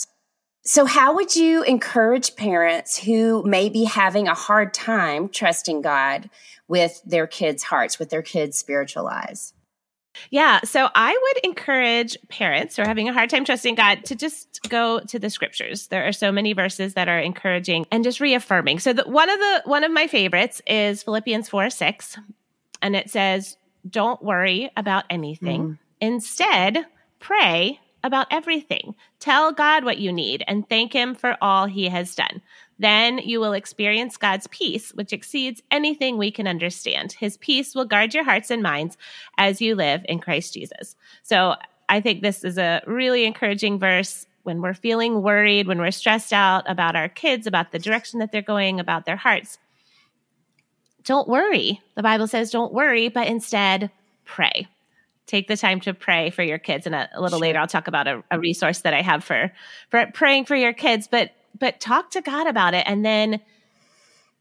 So, 0.69 0.85
how 0.85 1.15
would 1.15 1.35
you 1.35 1.63
encourage 1.63 2.37
parents 2.37 2.99
who 2.99 3.43
may 3.43 3.71
be 3.71 3.85
having 3.85 4.29
a 4.29 4.35
hard 4.35 4.75
time 4.75 5.31
trusting 5.31 5.81
God 5.81 6.29
with 6.69 7.01
their 7.07 7.27
kids' 7.27 7.63
hearts, 7.63 7.99
with 7.99 8.11
their 8.11 8.21
kids' 8.21 8.59
spiritual 8.59 9.03
lives? 9.03 9.55
Yeah, 10.29 10.61
so 10.65 10.91
I 10.95 11.13
would 11.13 11.45
encourage 11.47 12.19
parents 12.29 12.77
who 12.77 12.83
are 12.83 12.87
having 12.87 13.09
a 13.09 13.15
hard 13.15 13.31
time 13.31 13.47
trusting 13.47 13.77
God 13.77 14.05
to 14.05 14.15
just 14.15 14.61
go 14.69 15.01
to 15.01 15.19
the 15.19 15.31
scriptures. 15.31 15.87
There 15.87 16.07
are 16.07 16.13
so 16.13 16.31
many 16.31 16.53
verses 16.53 16.93
that 16.93 17.09
are 17.09 17.19
encouraging 17.19 17.87
and 17.91 18.05
just 18.05 18.21
reaffirming. 18.21 18.81
So 18.81 18.93
the, 18.93 19.05
one 19.05 19.31
of 19.31 19.39
the 19.39 19.63
one 19.65 19.85
of 19.85 19.91
my 19.91 20.07
favorites 20.07 20.61
is 20.67 21.03
Philippians 21.03 21.49
4 21.49 21.71
6. 21.71 22.19
And 22.83 22.95
it 22.95 23.09
says, 23.09 23.57
Don't 23.89 24.23
worry 24.23 24.71
about 24.77 25.05
anything. 25.09 25.63
Mm. 25.63 25.79
Instead, 26.03 26.85
pray 27.21 27.81
about 28.05 28.27
everything. 28.31 28.95
Tell 29.21 29.53
God 29.53 29.85
what 29.85 29.99
you 29.99 30.13
need 30.13 30.45
and 30.47 30.69
thank 30.69 30.93
Him 30.93 31.15
for 31.15 31.37
all 31.41 31.67
He 31.67 31.89
has 31.89 32.15
done. 32.15 32.43
Then 32.79 33.19
you 33.19 33.41
will 33.41 33.53
experience 33.53 34.17
God's 34.17 34.47
peace, 34.49 34.93
which 34.95 35.13
exceeds 35.13 35.63
anything 35.71 36.17
we 36.17 36.31
can 36.31 36.47
understand. 36.47 37.13
His 37.13 37.37
peace 37.39 37.75
will 37.75 37.85
guard 37.85 38.15
your 38.15 38.25
hearts 38.25 38.51
and 38.51 38.63
minds 38.63 38.97
as 39.37 39.61
you 39.61 39.75
live 39.75 40.05
in 40.09 40.21
Christ 40.21 40.55
Jesus. 40.55 40.95
So 41.23 41.57
I 41.89 42.01
think 42.01 42.23
this 42.23 42.45
is 42.45 42.59
a 42.59 42.83
really 42.87 43.25
encouraging 43.25 43.79
verse 43.79 44.27
when 44.45 44.63
we're 44.63 44.75
feeling 44.75 45.23
worried, 45.23 45.67
when 45.67 45.79
we're 45.79 45.91
stressed 45.91 46.33
out 46.33 46.71
about 46.71 46.97
our 46.97 47.09
kids, 47.09 47.47
about 47.47 47.73
the 47.73 47.79
direction 47.79 48.21
that 48.21 48.31
they're 48.33 48.43
going, 48.43 48.79
about 48.79 49.05
their 49.05 49.17
hearts. 49.17 49.59
Don't 51.05 51.29
worry. 51.29 51.81
The 51.97 52.03
Bible 52.03 52.29
says 52.29 52.51
don't 52.51 52.73
worry, 52.73 53.09
but 53.09 53.27
instead 53.27 53.91
pray 54.25 54.69
take 55.29 55.47
the 55.47 55.57
time 55.57 55.79
to 55.79 55.95
pray 55.95 56.31
for 56.31 56.43
your 56.43 56.59
kids 56.59 56.87
and 56.87 56.95
a, 56.95 57.09
a 57.13 57.21
little 57.21 57.39
sure. 57.39 57.47
later 57.47 57.59
i'll 57.61 57.69
talk 57.69 57.87
about 57.87 58.09
a, 58.09 58.25
a, 58.31 58.41
resource 58.41 58.81
that 58.81 58.95
i 58.95 59.03
have 59.03 59.23
for 59.23 59.53
for 59.91 60.07
praying 60.13 60.45
for 60.45 60.57
your 60.57 60.73
kids 60.73 61.07
but 61.07 61.31
but 61.57 61.79
talk 61.79 62.11
to 62.11 62.21
god 62.21 62.49
about 62.49 62.75
it 62.75 62.83
and 62.87 63.05
then 63.05 63.41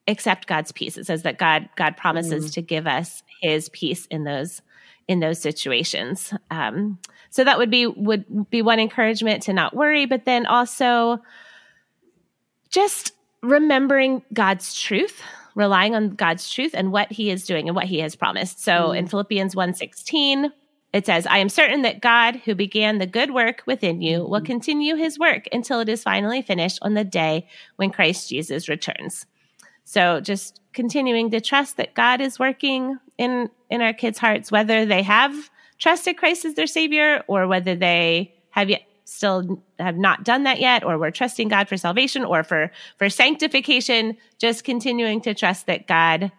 accept 0.07 0.47
god's 0.47 0.71
peace 0.71 0.97
it 0.97 1.05
says 1.05 1.23
that 1.23 1.37
god 1.37 1.69
god 1.75 1.95
promises 1.95 2.49
mm. 2.49 2.53
to 2.53 2.61
give 2.61 2.87
us 2.87 3.21
his 3.41 3.69
peace 3.69 4.07
in 4.07 4.23
those 4.23 4.61
in 5.07 5.19
those 5.19 5.39
situations 5.39 6.33
um, 6.49 6.97
so 7.29 7.43
that 7.43 7.57
would 7.57 7.69
be 7.69 7.85
would 7.85 8.49
be 8.49 8.61
one 8.61 8.79
encouragement 8.79 9.43
to 9.43 9.53
not 9.53 9.75
worry 9.75 10.05
but 10.05 10.25
then 10.25 10.45
also 10.45 11.19
just 12.69 13.13
remembering 13.43 14.23
god's 14.33 14.73
truth 14.73 15.21
relying 15.55 15.95
on 15.95 16.09
god's 16.11 16.51
truth 16.51 16.71
and 16.73 16.91
what 16.91 17.11
he 17.11 17.29
is 17.29 17.45
doing 17.45 17.67
and 17.67 17.75
what 17.75 17.85
he 17.85 17.99
has 17.99 18.15
promised 18.15 18.63
so 18.63 18.89
mm. 18.89 18.97
in 18.97 19.07
philippians 19.07 19.55
116 19.55 20.51
it 20.93 21.05
says, 21.05 21.27
I 21.27 21.39
am 21.39 21.49
certain 21.49 21.81
that 21.81 22.01
God, 22.01 22.37
who 22.45 22.55
began 22.55 22.97
the 22.97 23.05
good 23.05 23.31
work 23.31 23.63
within 23.65 24.01
you, 24.01 24.19
will 24.19 24.39
mm-hmm. 24.39 24.45
continue 24.45 24.95
his 24.95 25.19
work 25.19 25.47
until 25.51 25.79
it 25.79 25.89
is 25.89 26.03
finally 26.03 26.41
finished 26.41 26.79
on 26.81 26.93
the 26.93 27.03
day 27.03 27.47
when 27.75 27.91
Christ 27.91 28.29
Jesus 28.29 28.69
returns. 28.69 29.25
So 29.83 30.21
just 30.21 30.61
continuing 30.73 31.31
to 31.31 31.41
trust 31.41 31.77
that 31.77 31.93
God 31.93 32.21
is 32.21 32.39
working 32.39 32.97
in, 33.17 33.49
in 33.69 33.81
our 33.81 33.93
kids' 33.93 34.19
hearts, 34.19 34.51
whether 34.51 34.85
they 34.85 35.01
have 35.03 35.49
trusted 35.77 36.17
Christ 36.17 36.45
as 36.45 36.55
their 36.55 36.67
Savior 36.67 37.23
or 37.27 37.47
whether 37.47 37.75
they 37.75 38.33
have 38.51 38.69
yet 38.69 38.83
still 39.05 39.63
have 39.79 39.95
not 39.95 40.25
done 40.25 40.43
that 40.43 40.59
yet 40.59 40.83
or 40.83 40.97
we're 40.97 41.11
trusting 41.11 41.47
God 41.47 41.69
for 41.69 41.77
salvation 41.77 42.25
or 42.25 42.43
for 42.43 42.69
for 42.97 43.09
sanctification 43.09 44.17
just 44.37 44.65
continuing 44.65 45.21
to 45.21 45.33
trust 45.33 45.65
that 45.67 45.87
God 45.87 46.29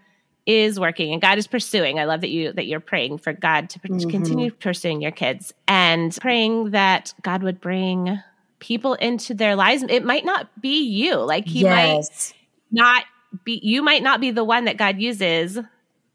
is 0.48 0.80
working 0.80 1.12
and 1.12 1.20
God 1.20 1.36
is 1.36 1.46
pursuing. 1.46 2.00
I 2.00 2.04
love 2.04 2.22
that 2.22 2.30
you 2.30 2.52
that 2.54 2.66
you're 2.66 2.80
praying 2.80 3.18
for 3.18 3.34
God 3.34 3.68
to 3.70 3.78
mm-hmm. 3.78 4.08
continue 4.08 4.50
pursuing 4.50 5.02
your 5.02 5.10
kids 5.12 5.52
and 5.68 6.16
praying 6.20 6.70
that 6.70 7.12
God 7.20 7.42
would 7.42 7.60
bring 7.60 8.18
people 8.58 8.94
into 8.94 9.34
their 9.34 9.54
lives. 9.54 9.84
It 9.88 10.04
might 10.04 10.24
not 10.24 10.48
be 10.60 10.82
you. 10.82 11.16
Like 11.16 11.46
he 11.46 11.60
yes. 11.60 12.32
might 12.72 12.82
not 12.82 13.04
be 13.44 13.60
you 13.62 13.82
might 13.82 14.02
not 14.02 14.20
be 14.20 14.30
the 14.30 14.42
one 14.42 14.64
that 14.64 14.78
God 14.78 14.98
uses 14.98 15.58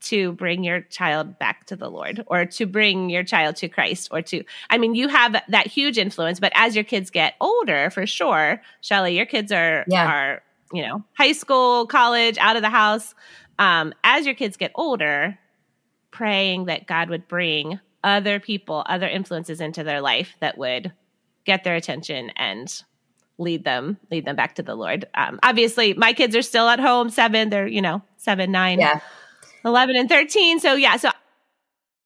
to 0.01 0.33
bring 0.33 0.63
your 0.63 0.81
child 0.81 1.37
back 1.37 1.65
to 1.67 1.75
the 1.75 1.89
Lord 1.89 2.23
or 2.25 2.45
to 2.45 2.65
bring 2.65 3.11
your 3.11 3.23
child 3.23 3.55
to 3.57 3.69
Christ 3.69 4.09
or 4.11 4.23
to 4.23 4.43
I 4.71 4.79
mean 4.79 4.95
you 4.95 5.09
have 5.09 5.35
that 5.47 5.67
huge 5.67 5.99
influence 5.99 6.39
but 6.39 6.51
as 6.55 6.73
your 6.73 6.83
kids 6.83 7.11
get 7.11 7.35
older 7.39 7.91
for 7.91 8.07
sure 8.07 8.61
Shelly 8.81 9.15
your 9.15 9.27
kids 9.27 9.51
are 9.51 9.85
yeah. 9.87 10.07
are 10.07 10.43
you 10.73 10.81
know 10.81 11.03
high 11.13 11.31
school 11.31 11.85
college 11.85 12.37
out 12.39 12.55
of 12.55 12.63
the 12.63 12.69
house 12.69 13.13
um, 13.59 13.93
as 14.03 14.25
your 14.25 14.35
kids 14.35 14.57
get 14.57 14.71
older, 14.75 15.37
praying 16.11 16.65
that 16.65 16.87
God 16.87 17.09
would 17.09 17.27
bring 17.27 17.79
other 18.03 18.39
people, 18.39 18.83
other 18.85 19.07
influences 19.07 19.61
into 19.61 19.83
their 19.83 20.01
life 20.01 20.35
that 20.39 20.57
would 20.57 20.91
get 21.45 21.63
their 21.63 21.75
attention 21.75 22.31
and 22.35 22.83
lead 23.37 23.63
them, 23.63 23.97
lead 24.11 24.25
them 24.25 24.35
back 24.35 24.55
to 24.55 24.63
the 24.63 24.75
Lord. 24.75 25.05
Um, 25.15 25.39
obviously, 25.43 25.93
my 25.93 26.13
kids 26.13 26.35
are 26.35 26.41
still 26.41 26.67
at 26.69 26.79
home, 26.79 27.09
seven, 27.09 27.49
they're, 27.49 27.67
you 27.67 27.81
know, 27.81 28.01
seven, 28.17 28.51
nine, 28.51 28.79
yeah. 28.79 28.99
11, 29.65 29.95
and 29.95 30.09
13. 30.09 30.59
So, 30.59 30.75
yeah, 30.75 30.97
so 30.97 31.09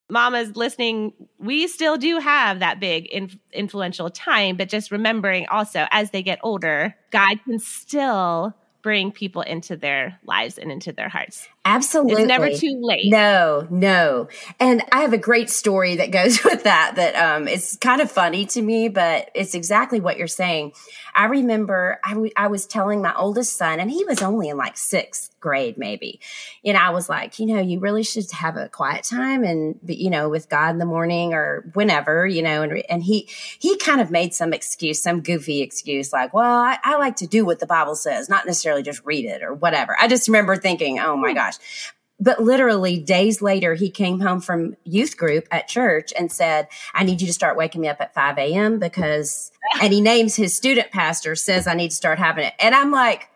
mamas 0.10 0.56
listening, 0.56 1.14
we 1.38 1.68
still 1.68 1.98
do 1.98 2.20
have 2.20 2.60
that 2.60 2.80
big 2.80 3.08
in, 3.08 3.32
influential 3.52 4.10
time, 4.10 4.58
but 4.58 4.70
just 4.70 4.92
remembering 4.92 5.48
also 5.50 5.86
as 5.92 6.12
they 6.12 6.24
get 6.24 6.40
older, 6.44 6.96
God 7.12 7.40
can 7.44 7.60
still 7.60 8.56
bring 8.82 9.12
people 9.12 9.42
into 9.42 9.76
their 9.76 10.20
lives 10.24 10.58
and 10.58 10.72
into 10.72 10.92
their 10.92 11.10
hearts. 11.10 11.48
Absolutely. 11.68 12.24
It's 12.24 12.28
never 12.28 12.50
too 12.50 12.80
late. 12.82 13.12
No, 13.12 13.68
no. 13.70 14.30
And 14.58 14.82
I 14.94 15.02
have 15.02 15.12
a 15.12 15.18
great 15.18 15.50
story 15.50 15.98
that 15.98 16.12
goes 16.12 16.42
with 16.46 16.64
that 16.64 16.94
that 16.96 17.16
um 17.16 17.48
it's 17.48 17.76
kind 17.76 18.00
of 18.00 18.10
funny 18.10 18.46
to 18.48 18.62
me, 18.62 18.88
but 18.88 19.30
it's 19.36 19.54
exactly 19.54 20.00
what 20.00 20.18
you're 20.18 20.28
saying. 20.28 20.72
I 21.14 21.26
remember 21.26 22.00
I, 22.06 22.14
w- 22.14 22.32
I 22.38 22.48
was 22.48 22.66
telling 22.66 23.02
my 23.02 23.14
oldest 23.16 23.58
son 23.58 23.80
and 23.80 23.92
he 23.92 24.06
was 24.06 24.22
only 24.22 24.48
in 24.50 24.56
like 24.56 24.76
6th 24.76 25.32
grade, 25.40 25.78
maybe. 25.78 26.20
And 26.66 26.78
I 26.78 26.90
was 26.90 27.10
like, 27.10 27.40
you 27.40 27.46
know, 27.46 27.60
you 27.60 27.80
really 27.80 28.04
should 28.04 28.30
have 28.32 28.58
a 28.58 28.70
quiet 28.70 29.04
time 29.04 29.44
and, 29.44 29.80
you 29.86 30.10
know, 30.10 30.30
with 30.30 30.50
God 30.50 30.72
in 30.72 30.78
the 30.78 30.86
morning 30.86 31.34
or 31.34 31.70
whenever, 31.74 32.26
you 32.26 32.42
know, 32.42 32.64
and, 32.64 32.84
and 32.90 33.04
he, 33.04 33.30
he 33.60 33.78
kind 33.78 34.02
of 34.02 34.12
made 34.12 34.34
some 34.34 34.54
excuse, 34.54 35.02
some 35.02 35.22
goofy 35.22 35.62
excuse, 35.62 36.12
like, 36.12 36.34
well, 36.34 36.60
I, 36.60 36.78
I 36.84 36.98
like 36.98 37.18
to 37.18 37.28
do 37.28 37.46
what 37.46 37.60
the 37.60 37.68
Bible 37.68 37.96
says, 37.96 38.30
not 38.30 38.46
necessarily 38.46 38.84
just 38.84 39.06
read 39.06 39.26
it 39.26 39.44
or 39.44 39.54
whatever. 39.54 39.96
I 40.00 40.08
just 40.08 40.28
remember 40.28 40.56
thinking, 40.56 41.00
oh 41.00 41.16
my 41.16 41.32
hmm. 41.32 41.36
Gosh. 41.58 41.94
But 42.20 42.42
literally 42.42 42.98
days 42.98 43.44
later, 43.44 43.76
he 43.76 43.92
came 43.92 44.20
home 44.20 44.42
from 44.42 44.76
youth 44.84 45.18
group 45.18 45.48
at 45.52 45.68
church 45.68 46.12
and 46.18 46.32
said, 46.32 46.68
I 46.96 47.04
need 47.04 47.22
you 47.22 47.28
to 47.28 47.34
start 47.34 47.58
waking 47.58 47.82
me 47.82 47.90
up 47.90 48.02
at 48.02 48.14
5 48.16 48.40
a.m. 48.40 48.80
because, 48.80 49.52
and 49.82 49.94
he 49.94 50.02
names 50.02 50.36
his 50.36 50.56
student 50.56 50.92
pastor, 50.92 51.36
says 51.36 51.68
I 51.68 51.76
need 51.76 51.90
to 51.90 51.96
start 51.96 52.18
having 52.18 52.46
it. 52.46 52.54
And 52.60 52.74
I'm 52.74 52.92
like, 52.92 53.30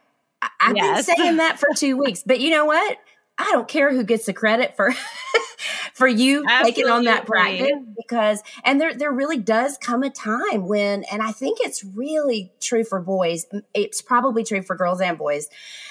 I've 0.60 0.76
yes. 0.76 1.06
been 1.06 1.16
saying 1.16 1.38
that 1.38 1.60
for 1.60 1.70
two 1.76 1.96
weeks, 1.96 2.24
but 2.26 2.40
you 2.40 2.50
know 2.50 2.66
what? 2.66 2.98
I 3.38 3.46
don't 3.52 3.68
care 3.68 3.92
who 3.92 4.04
gets 4.04 4.26
the 4.26 4.34
credit 4.34 4.76
for 4.76 4.94
for 5.94 6.08
you 6.08 6.44
Absolutely. 6.48 6.72
taking 6.72 6.92
on 6.92 7.04
that 7.06 7.26
practice 7.26 7.72
because 7.98 8.42
and 8.64 8.80
there 8.80 8.94
there 8.94 9.12
really 9.12 9.38
does 9.38 9.78
come 9.78 10.04
a 10.04 10.10
time 10.10 10.68
when 10.68 11.04
and 11.12 11.22
I 11.22 11.32
think 11.32 11.60
it's 11.62 11.84
really 11.84 12.52
true 12.60 12.84
for 12.84 13.00
boys. 13.00 13.46
It's 13.74 14.02
probably 14.02 14.44
true 14.44 14.62
for 14.62 14.76
girls 14.76 15.02
and 15.02 15.18
boys. 15.18 15.50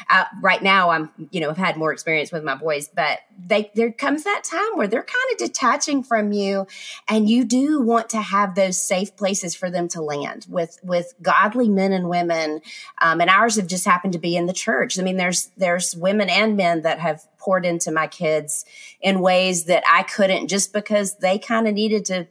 Uh, 0.09 0.25
right 0.43 0.63
now, 0.63 0.91
I'm 0.91 1.11
you 1.31 1.41
know 1.41 1.51
I've 1.51 1.57
had 1.57 1.77
more 1.77 1.93
experience 1.93 2.33
with 2.33 2.45
my 2.45 2.55
boys, 2.55 2.89
but 2.89 3.19
they 3.47 3.71
there 3.75 3.93
comes 3.93 4.25
that 4.25 4.45
time 4.45 4.77
where 4.77 4.87
they're 4.87 5.03
kind 5.03 5.33
of 5.33 5.39
detaching 5.39 6.03
from 6.03 6.33
you, 6.33 6.67
and 7.09 7.29
you 7.29 7.45
do 7.45 7.81
want 7.81 8.11
to 8.11 8.21
have 8.21 8.55
those 8.55 8.81
safe 8.81 9.17
places 9.17 9.55
for 9.55 9.71
them 9.71 9.89
to 9.89 10.01
land 10.01 10.47
with 10.49 10.79
with 10.83 11.15
godly 11.23 11.69
men 11.69 11.93
and 11.93 12.09
women. 12.09 12.61
Um, 13.01 13.21
and 13.21 13.31
ours 13.31 13.57
have 13.57 13.67
just 13.67 13.85
happened 13.85 14.13
to 14.15 14.19
be 14.19 14.37
in 14.37 14.47
the 14.47 14.53
church. 14.53 14.99
I 14.99 15.03
mean, 15.03 15.17
there's 15.17 15.51
there's 15.57 15.95
women 15.97 16.29
and 16.29 16.57
men 16.57 16.83
that 16.83 16.99
have 16.99 17.27
poured 17.39 17.65
into 17.65 17.91
my 17.91 18.07
kids 18.07 18.65
in 19.01 19.21
ways 19.21 19.65
that 19.65 19.83
I 19.91 20.05
couldn't 20.05 20.47
just 20.47 20.73
because 20.73 21.17
they 21.17 21.39
kind 21.39 21.67
of 21.67 21.75
needed 21.75 22.05
to 22.07 22.29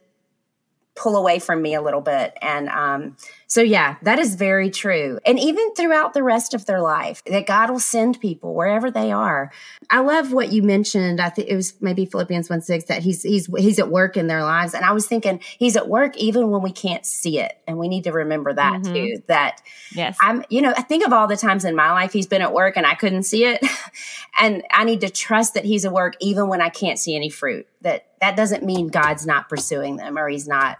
pull 0.95 1.17
away 1.17 1.39
from 1.39 1.61
me 1.61 1.75
a 1.75 1.81
little 1.81 2.01
bit. 2.01 2.37
And 2.41 2.69
um, 2.69 3.17
so, 3.51 3.63
yeah, 3.63 3.95
that 4.03 4.19
is 4.19 4.35
very 4.35 4.69
true. 4.69 5.17
And 5.25 5.39
even 5.39 5.73
throughout 5.73 6.13
the 6.13 6.21
rest 6.21 6.53
of 6.53 6.67
their 6.67 6.81
life, 6.81 7.23
that 7.25 7.47
God 7.47 7.71
will 7.71 7.79
send 7.79 8.19
people 8.19 8.53
wherever 8.53 8.91
they 8.91 9.11
are. 9.11 9.51
I 9.89 10.01
love 10.01 10.31
what 10.31 10.51
you 10.51 10.61
mentioned. 10.61 11.19
I 11.19 11.29
think 11.29 11.47
it 11.49 11.55
was 11.55 11.73
maybe 11.81 12.05
Philippians 12.05 12.47
1 12.47 12.61
6 12.61 12.85
that 12.85 13.01
he's, 13.01 13.23
he's, 13.23 13.47
he's 13.57 13.79
at 13.79 13.89
work 13.89 14.17
in 14.17 14.27
their 14.27 14.43
lives. 14.43 14.75
And 14.75 14.85
I 14.85 14.91
was 14.91 15.07
thinking 15.07 15.39
he's 15.57 15.75
at 15.75 15.89
work 15.89 16.15
even 16.15 16.51
when 16.51 16.61
we 16.61 16.71
can't 16.71 17.07
see 17.07 17.39
it. 17.39 17.57
And 17.67 17.79
we 17.79 17.87
need 17.87 18.03
to 18.03 18.11
remember 18.11 18.53
that 18.53 18.83
mm-hmm. 18.83 18.93
too. 18.93 19.23
That, 19.25 19.63
yes, 19.95 20.15
I'm, 20.21 20.45
you 20.49 20.61
know, 20.61 20.73
I 20.77 20.83
think 20.83 21.03
of 21.03 21.11
all 21.11 21.25
the 21.25 21.35
times 21.35 21.65
in 21.65 21.75
my 21.75 21.91
life 21.91 22.13
he's 22.13 22.27
been 22.27 22.43
at 22.43 22.53
work 22.53 22.77
and 22.77 22.85
I 22.85 22.93
couldn't 22.93 23.23
see 23.23 23.45
it. 23.45 23.65
and 24.39 24.61
I 24.69 24.83
need 24.83 25.01
to 25.01 25.09
trust 25.09 25.55
that 25.55 25.65
he's 25.65 25.85
at 25.85 25.91
work 25.91 26.13
even 26.19 26.49
when 26.49 26.61
I 26.61 26.69
can't 26.69 26.99
see 26.99 27.15
any 27.15 27.31
fruit. 27.31 27.65
That, 27.81 28.05
that 28.21 28.37
doesn't 28.37 28.63
mean 28.63 28.89
God's 28.89 29.25
not 29.25 29.49
pursuing 29.49 29.95
them 29.95 30.19
or 30.19 30.29
he's 30.29 30.47
not 30.47 30.77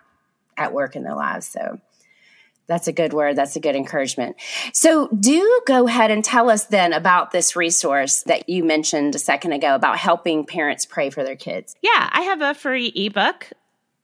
at 0.56 0.72
work 0.72 0.96
in 0.96 1.02
their 1.04 1.16
lives. 1.16 1.48
So 1.48 1.80
that's 2.70 2.88
a 2.88 2.94
good 2.94 3.14
word. 3.14 3.36
That's 3.36 3.56
a 3.56 3.60
good 3.60 3.76
encouragement. 3.76 4.38
So, 4.74 5.10
do 5.10 5.62
go 5.66 5.88
ahead 5.88 6.12
and 6.12 6.24
tell 6.24 6.50
us 6.50 6.66
then 6.66 6.94
about 6.94 7.32
this 7.32 7.56
resource 7.56 8.22
that 8.24 8.48
you 8.48 8.64
mentioned 8.64 9.16
a 9.16 9.20
second 9.20 9.54
ago 9.54 9.74
about 9.76 9.98
helping 9.98 10.46
parents 10.46 10.86
pray 10.86 11.10
for 11.10 11.24
their 11.24 11.36
kids. 11.36 11.76
Yeah, 11.82 12.10
I 12.12 12.22
have 12.22 12.42
a 12.42 12.54
free 12.54 12.94
ebook. 12.96 13.50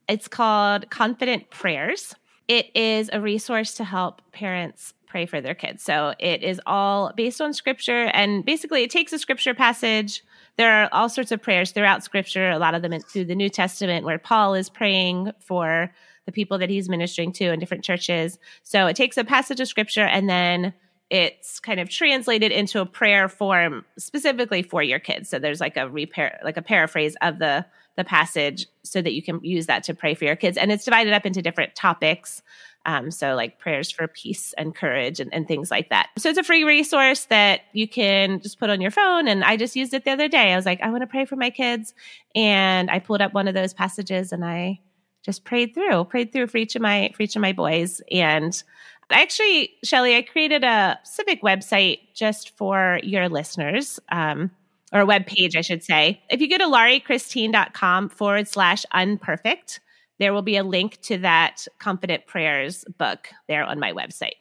It's 0.09 0.27
called 0.27 0.89
Confident 0.89 1.51
Prayers. 1.51 2.15
It 2.47 2.75
is 2.75 3.09
a 3.13 3.21
resource 3.21 3.75
to 3.75 3.83
help 3.83 4.21
parents 4.31 4.93
pray 5.07 5.25
for 5.27 5.41
their 5.41 5.55
kids. 5.55 5.83
So, 5.83 6.15
it 6.19 6.41
is 6.43 6.59
all 6.65 7.13
based 7.15 7.39
on 7.39 7.53
scripture, 7.53 8.09
and 8.13 8.43
basically, 8.43 8.81
it 8.81 8.89
takes 8.89 9.13
a 9.13 9.19
scripture 9.19 9.53
passage. 9.53 10.23
There 10.57 10.71
are 10.71 10.89
all 10.91 11.09
sorts 11.09 11.31
of 11.31 11.41
prayers 11.41 11.71
throughout 11.71 12.03
scripture, 12.03 12.49
a 12.49 12.57
lot 12.57 12.73
of 12.73 12.81
them 12.81 12.99
through 12.99 13.25
the 13.25 13.35
New 13.35 13.49
Testament, 13.49 14.05
where 14.05 14.17
Paul 14.17 14.55
is 14.55 14.69
praying 14.69 15.33
for 15.39 15.91
the 16.25 16.31
people 16.31 16.57
that 16.57 16.69
he's 16.69 16.89
ministering 16.89 17.31
to 17.33 17.51
in 17.51 17.59
different 17.59 17.83
churches. 17.83 18.39
So 18.63 18.87
it 18.87 18.95
takes 18.95 19.17
a 19.17 19.23
passage 19.23 19.59
of 19.59 19.67
scripture 19.67 20.05
and 20.05 20.29
then 20.29 20.73
it's 21.09 21.59
kind 21.59 21.79
of 21.79 21.89
translated 21.89 22.51
into 22.51 22.81
a 22.81 22.85
prayer 22.85 23.29
form 23.29 23.85
specifically 23.97 24.63
for 24.63 24.81
your 24.81 24.99
kids. 24.99 25.29
So 25.29 25.37
there's 25.37 25.61
like 25.61 25.77
a 25.77 25.87
repair, 25.87 26.39
like 26.43 26.57
a 26.57 26.61
paraphrase 26.61 27.15
of 27.21 27.39
the 27.39 27.65
the 27.97 28.03
passage, 28.03 28.67
so 28.83 29.01
that 29.01 29.13
you 29.13 29.23
can 29.23 29.39
use 29.41 29.67
that 29.67 29.83
to 29.83 29.93
pray 29.93 30.15
for 30.15 30.25
your 30.25 30.35
kids. 30.35 30.57
And 30.57 30.69
it's 30.69 30.83
divided 30.83 31.13
up 31.13 31.25
into 31.25 31.41
different 31.41 31.75
topics. 31.75 32.41
Um, 32.85 33.09
so 33.09 33.35
like 33.35 33.57
prayers 33.57 33.89
for 33.89 34.05
peace 34.07 34.53
and 34.57 34.75
courage 34.75 35.21
and, 35.21 35.33
and 35.33 35.47
things 35.47 35.71
like 35.71 35.89
that. 35.89 36.09
So 36.17 36.29
it's 36.29 36.37
a 36.37 36.43
free 36.43 36.65
resource 36.65 37.25
that 37.25 37.61
you 37.71 37.87
can 37.87 38.41
just 38.41 38.59
put 38.59 38.69
on 38.69 38.81
your 38.81 38.91
phone. 38.91 39.29
And 39.29 39.45
I 39.45 39.55
just 39.55 39.77
used 39.77 39.93
it 39.93 40.03
the 40.03 40.11
other 40.11 40.27
day. 40.27 40.51
I 40.51 40.57
was 40.57 40.65
like, 40.65 40.81
I 40.81 40.89
want 40.89 41.03
to 41.03 41.07
pray 41.07 41.23
for 41.23 41.37
my 41.37 41.51
kids, 41.51 41.93
and 42.35 42.91
I 42.91 42.99
pulled 42.99 43.21
up 43.21 43.33
one 43.33 43.47
of 43.47 43.53
those 43.53 43.73
passages 43.73 44.33
and 44.33 44.43
I 44.43 44.81
just 45.25 45.43
prayed 45.43 45.73
through, 45.73 46.05
prayed 46.05 46.31
through 46.31 46.47
for 46.47 46.57
each 46.57 46.75
of 46.75 46.81
my 46.81 47.11
for 47.15 47.23
each 47.23 47.35
of 47.35 47.41
my 47.41 47.51
boys. 47.51 48.01
And 48.11 48.61
actually, 49.09 49.73
Shelly, 49.83 50.15
I 50.15 50.21
created 50.21 50.63
a 50.63 50.99
civic 51.03 51.41
website 51.41 51.99
just 52.13 52.55
for 52.57 52.99
your 53.03 53.27
listeners. 53.27 53.99
Um, 54.09 54.51
or 54.93 55.01
a 55.01 55.05
web 55.05 55.25
page, 55.25 55.57
I 55.57 55.61
should 55.61 55.83
say. 55.83 56.21
If 56.29 56.39
you 56.39 56.47
go 56.47 56.57
to 56.57 56.65
lauriechristine.com 56.65 58.09
forward 58.09 58.47
slash 58.47 58.85
unperfect, 58.93 59.79
there 60.19 60.33
will 60.33 60.41
be 60.41 60.55
a 60.55 60.63
link 60.63 61.01
to 61.01 61.17
that 61.17 61.67
Confident 61.79 62.27
Prayers 62.27 62.85
book 62.97 63.27
there 63.47 63.63
on 63.63 63.79
my 63.79 63.91
website. 63.91 64.35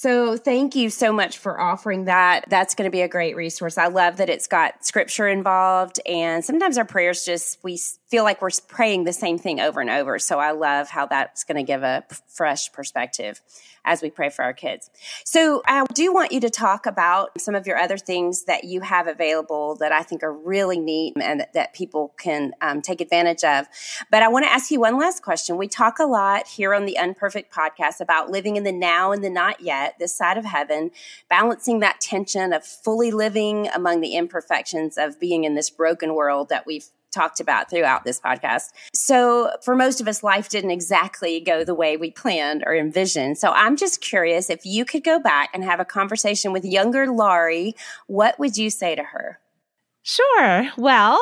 So, 0.00 0.36
thank 0.36 0.76
you 0.76 0.90
so 0.90 1.12
much 1.12 1.38
for 1.38 1.60
offering 1.60 2.04
that. 2.04 2.44
That's 2.48 2.76
going 2.76 2.88
to 2.88 2.90
be 2.92 3.00
a 3.00 3.08
great 3.08 3.34
resource. 3.34 3.76
I 3.76 3.88
love 3.88 4.18
that 4.18 4.30
it's 4.30 4.46
got 4.46 4.86
scripture 4.86 5.26
involved. 5.26 5.98
And 6.06 6.44
sometimes 6.44 6.78
our 6.78 6.84
prayers 6.84 7.24
just, 7.24 7.58
we 7.64 7.80
feel 8.06 8.22
like 8.22 8.40
we're 8.40 8.50
praying 8.68 9.02
the 9.02 9.12
same 9.12 9.38
thing 9.38 9.58
over 9.58 9.80
and 9.80 9.90
over. 9.90 10.20
So, 10.20 10.38
I 10.38 10.52
love 10.52 10.88
how 10.88 11.06
that's 11.06 11.42
going 11.42 11.56
to 11.56 11.64
give 11.64 11.82
a 11.82 12.04
fresh 12.28 12.70
perspective 12.72 13.40
as 13.88 14.02
we 14.02 14.10
pray 14.10 14.28
for 14.28 14.44
our 14.44 14.52
kids. 14.52 14.90
So 15.24 15.62
I 15.66 15.84
do 15.94 16.12
want 16.12 16.30
you 16.30 16.40
to 16.40 16.50
talk 16.50 16.84
about 16.84 17.40
some 17.40 17.54
of 17.54 17.66
your 17.66 17.78
other 17.78 17.96
things 17.96 18.44
that 18.44 18.64
you 18.64 18.82
have 18.82 19.06
available 19.06 19.76
that 19.76 19.92
I 19.92 20.02
think 20.02 20.22
are 20.22 20.32
really 20.32 20.78
neat 20.78 21.14
and 21.20 21.46
that, 21.54 21.68
people 21.74 22.12
can 22.18 22.52
um, 22.60 22.82
take 22.82 23.00
advantage 23.00 23.44
of. 23.44 23.66
But 24.10 24.22
I 24.22 24.28
want 24.28 24.44
to 24.46 24.50
ask 24.50 24.70
you 24.70 24.80
one 24.80 24.98
last 24.98 25.22
question. 25.22 25.56
We 25.56 25.68
talk 25.68 25.98
a 25.98 26.04
lot 26.04 26.48
here 26.48 26.74
on 26.74 26.86
the 26.86 26.96
Unperfect 26.98 27.52
podcast 27.52 28.00
about 28.00 28.30
living 28.30 28.56
in 28.56 28.64
the 28.64 28.72
now 28.72 29.12
and 29.12 29.22
the 29.22 29.30
not 29.30 29.60
yet, 29.60 29.94
this 29.98 30.14
side 30.14 30.38
of 30.38 30.44
heaven, 30.44 30.90
balancing 31.28 31.80
that 31.80 32.00
tension 32.00 32.52
of 32.52 32.64
fully 32.64 33.10
living 33.10 33.68
among 33.68 34.00
the 34.00 34.14
imperfections 34.14 34.98
of 34.98 35.20
being 35.20 35.44
in 35.44 35.54
this 35.54 35.70
broken 35.70 36.14
world 36.14 36.48
that 36.48 36.66
we've 36.66 36.88
talked 37.10 37.40
about 37.40 37.70
throughout 37.70 38.04
this 38.04 38.20
podcast. 38.20 38.70
So, 38.94 39.50
for 39.62 39.74
most 39.74 40.00
of 40.00 40.08
us, 40.08 40.22
life 40.22 40.48
didn't 40.48 40.70
exactly 40.70 41.40
go 41.40 41.64
the 41.64 41.74
way 41.74 41.96
we 41.96 42.10
planned 42.10 42.64
or 42.66 42.74
envisioned. 42.74 43.38
So, 43.38 43.50
I'm 43.52 43.76
just 43.76 44.00
curious 44.00 44.50
if 44.50 44.64
you 44.64 44.84
could 44.84 45.04
go 45.04 45.18
back 45.18 45.50
and 45.54 45.64
have 45.64 45.80
a 45.80 45.84
conversation 45.84 46.52
with 46.52 46.64
younger 46.64 47.10
Laurie, 47.10 47.74
what 48.06 48.38
would 48.38 48.56
you 48.56 48.70
say 48.70 48.94
to 48.94 49.02
her? 49.02 49.38
Sure. 50.02 50.70
Well, 50.76 51.20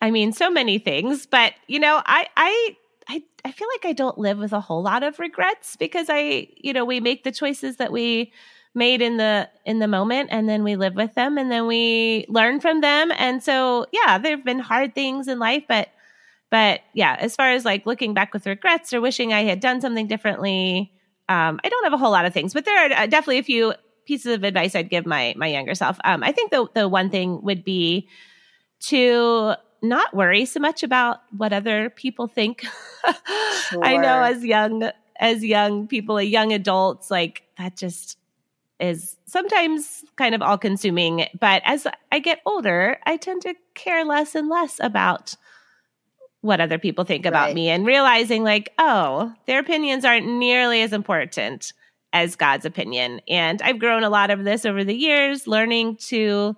I 0.00 0.10
mean, 0.10 0.32
so 0.32 0.50
many 0.50 0.78
things, 0.78 1.26
but 1.26 1.54
you 1.66 1.80
know, 1.80 2.02
I, 2.04 2.26
I, 2.36 2.76
I, 3.08 3.22
I 3.44 3.52
feel 3.52 3.68
like 3.68 3.88
I 3.88 3.92
don't 3.92 4.18
live 4.18 4.38
with 4.38 4.52
a 4.52 4.60
whole 4.60 4.82
lot 4.82 5.02
of 5.02 5.18
regrets 5.18 5.76
because 5.76 6.06
I, 6.10 6.48
you 6.56 6.72
know, 6.72 6.84
we 6.84 7.00
make 7.00 7.24
the 7.24 7.32
choices 7.32 7.76
that 7.76 7.90
we 7.90 8.32
made 8.78 9.02
in 9.02 9.16
the 9.18 9.48
in 9.66 9.80
the 9.80 9.88
moment 9.88 10.30
and 10.32 10.48
then 10.48 10.62
we 10.62 10.76
live 10.76 10.94
with 10.94 11.14
them 11.14 11.36
and 11.36 11.50
then 11.50 11.66
we 11.66 12.24
learn 12.28 12.60
from 12.60 12.80
them. 12.80 13.12
And 13.16 13.42
so 13.42 13.86
yeah 13.92 14.18
there've 14.18 14.44
been 14.44 14.60
hard 14.60 14.94
things 14.94 15.28
in 15.28 15.38
life 15.38 15.64
but 15.68 15.88
but 16.50 16.80
yeah 16.94 17.16
as 17.18 17.36
far 17.36 17.50
as 17.50 17.64
like 17.64 17.86
looking 17.86 18.14
back 18.14 18.32
with 18.32 18.46
regrets 18.46 18.92
or 18.92 19.00
wishing 19.00 19.32
i 19.32 19.42
had 19.44 19.60
done 19.60 19.80
something 19.80 20.06
differently 20.06 20.92
um, 21.28 21.60
i 21.64 21.68
don't 21.68 21.84
have 21.84 21.92
a 21.92 21.98
whole 21.98 22.10
lot 22.10 22.24
of 22.24 22.32
things 22.32 22.54
but 22.54 22.64
there 22.64 22.76
are 22.78 23.02
uh, 23.02 23.06
definitely 23.06 23.38
a 23.38 23.42
few 23.42 23.74
pieces 24.06 24.34
of 24.34 24.44
advice 24.44 24.74
i'd 24.74 24.90
give 24.90 25.06
my 25.06 25.34
my 25.36 25.46
younger 25.46 25.74
self. 25.74 25.98
Um, 26.04 26.22
i 26.22 26.32
think 26.32 26.50
the 26.50 26.66
the 26.74 26.88
one 26.88 27.10
thing 27.10 27.42
would 27.42 27.64
be 27.64 28.08
to 28.80 29.54
not 29.82 30.14
worry 30.14 30.44
so 30.44 30.60
much 30.60 30.82
about 30.82 31.20
what 31.36 31.52
other 31.52 31.88
people 31.90 32.26
think. 32.26 32.64
Sure. 33.70 33.84
i 33.84 33.96
know 33.96 34.22
as 34.22 34.44
young 34.44 34.90
as 35.20 35.44
young 35.44 35.86
people 35.86 36.20
young 36.20 36.52
adults 36.52 37.10
like 37.10 37.42
that 37.58 37.76
just 37.76 38.16
is 38.80 39.16
sometimes 39.26 40.04
kind 40.16 40.34
of 40.34 40.42
all 40.42 40.58
consuming. 40.58 41.26
But 41.38 41.62
as 41.64 41.86
I 42.12 42.18
get 42.20 42.40
older, 42.46 42.98
I 43.04 43.16
tend 43.16 43.42
to 43.42 43.54
care 43.74 44.04
less 44.04 44.34
and 44.34 44.48
less 44.48 44.78
about 44.80 45.34
what 46.40 46.60
other 46.60 46.78
people 46.78 47.04
think 47.04 47.26
about 47.26 47.46
right. 47.46 47.54
me 47.54 47.68
and 47.68 47.84
realizing, 47.84 48.44
like, 48.44 48.72
oh, 48.78 49.32
their 49.46 49.58
opinions 49.58 50.04
aren't 50.04 50.26
nearly 50.26 50.82
as 50.82 50.92
important 50.92 51.72
as 52.12 52.36
God's 52.36 52.64
opinion. 52.64 53.20
And 53.28 53.60
I've 53.60 53.80
grown 53.80 54.04
a 54.04 54.10
lot 54.10 54.30
of 54.30 54.44
this 54.44 54.64
over 54.64 54.84
the 54.84 54.94
years, 54.94 55.46
learning 55.46 55.96
to 56.08 56.56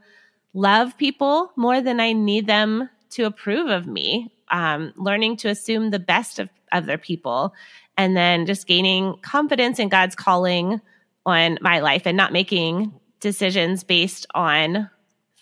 love 0.52 0.98
people 0.98 1.50
more 1.56 1.80
than 1.80 2.00
I 2.00 2.12
need 2.12 2.46
them 2.46 2.88
to 3.10 3.24
approve 3.24 3.70
of 3.70 3.86
me, 3.86 4.32
um, 4.50 4.92
learning 4.96 5.38
to 5.38 5.48
assume 5.48 5.90
the 5.90 5.98
best 5.98 6.38
of 6.38 6.50
other 6.70 6.98
people, 6.98 7.54
and 7.96 8.16
then 8.16 8.46
just 8.46 8.66
gaining 8.66 9.16
confidence 9.22 9.78
in 9.78 9.88
God's 9.88 10.14
calling 10.14 10.80
on 11.26 11.58
my 11.60 11.80
life 11.80 12.02
and 12.06 12.16
not 12.16 12.32
making 12.32 12.92
decisions 13.20 13.84
based 13.84 14.26
on 14.34 14.88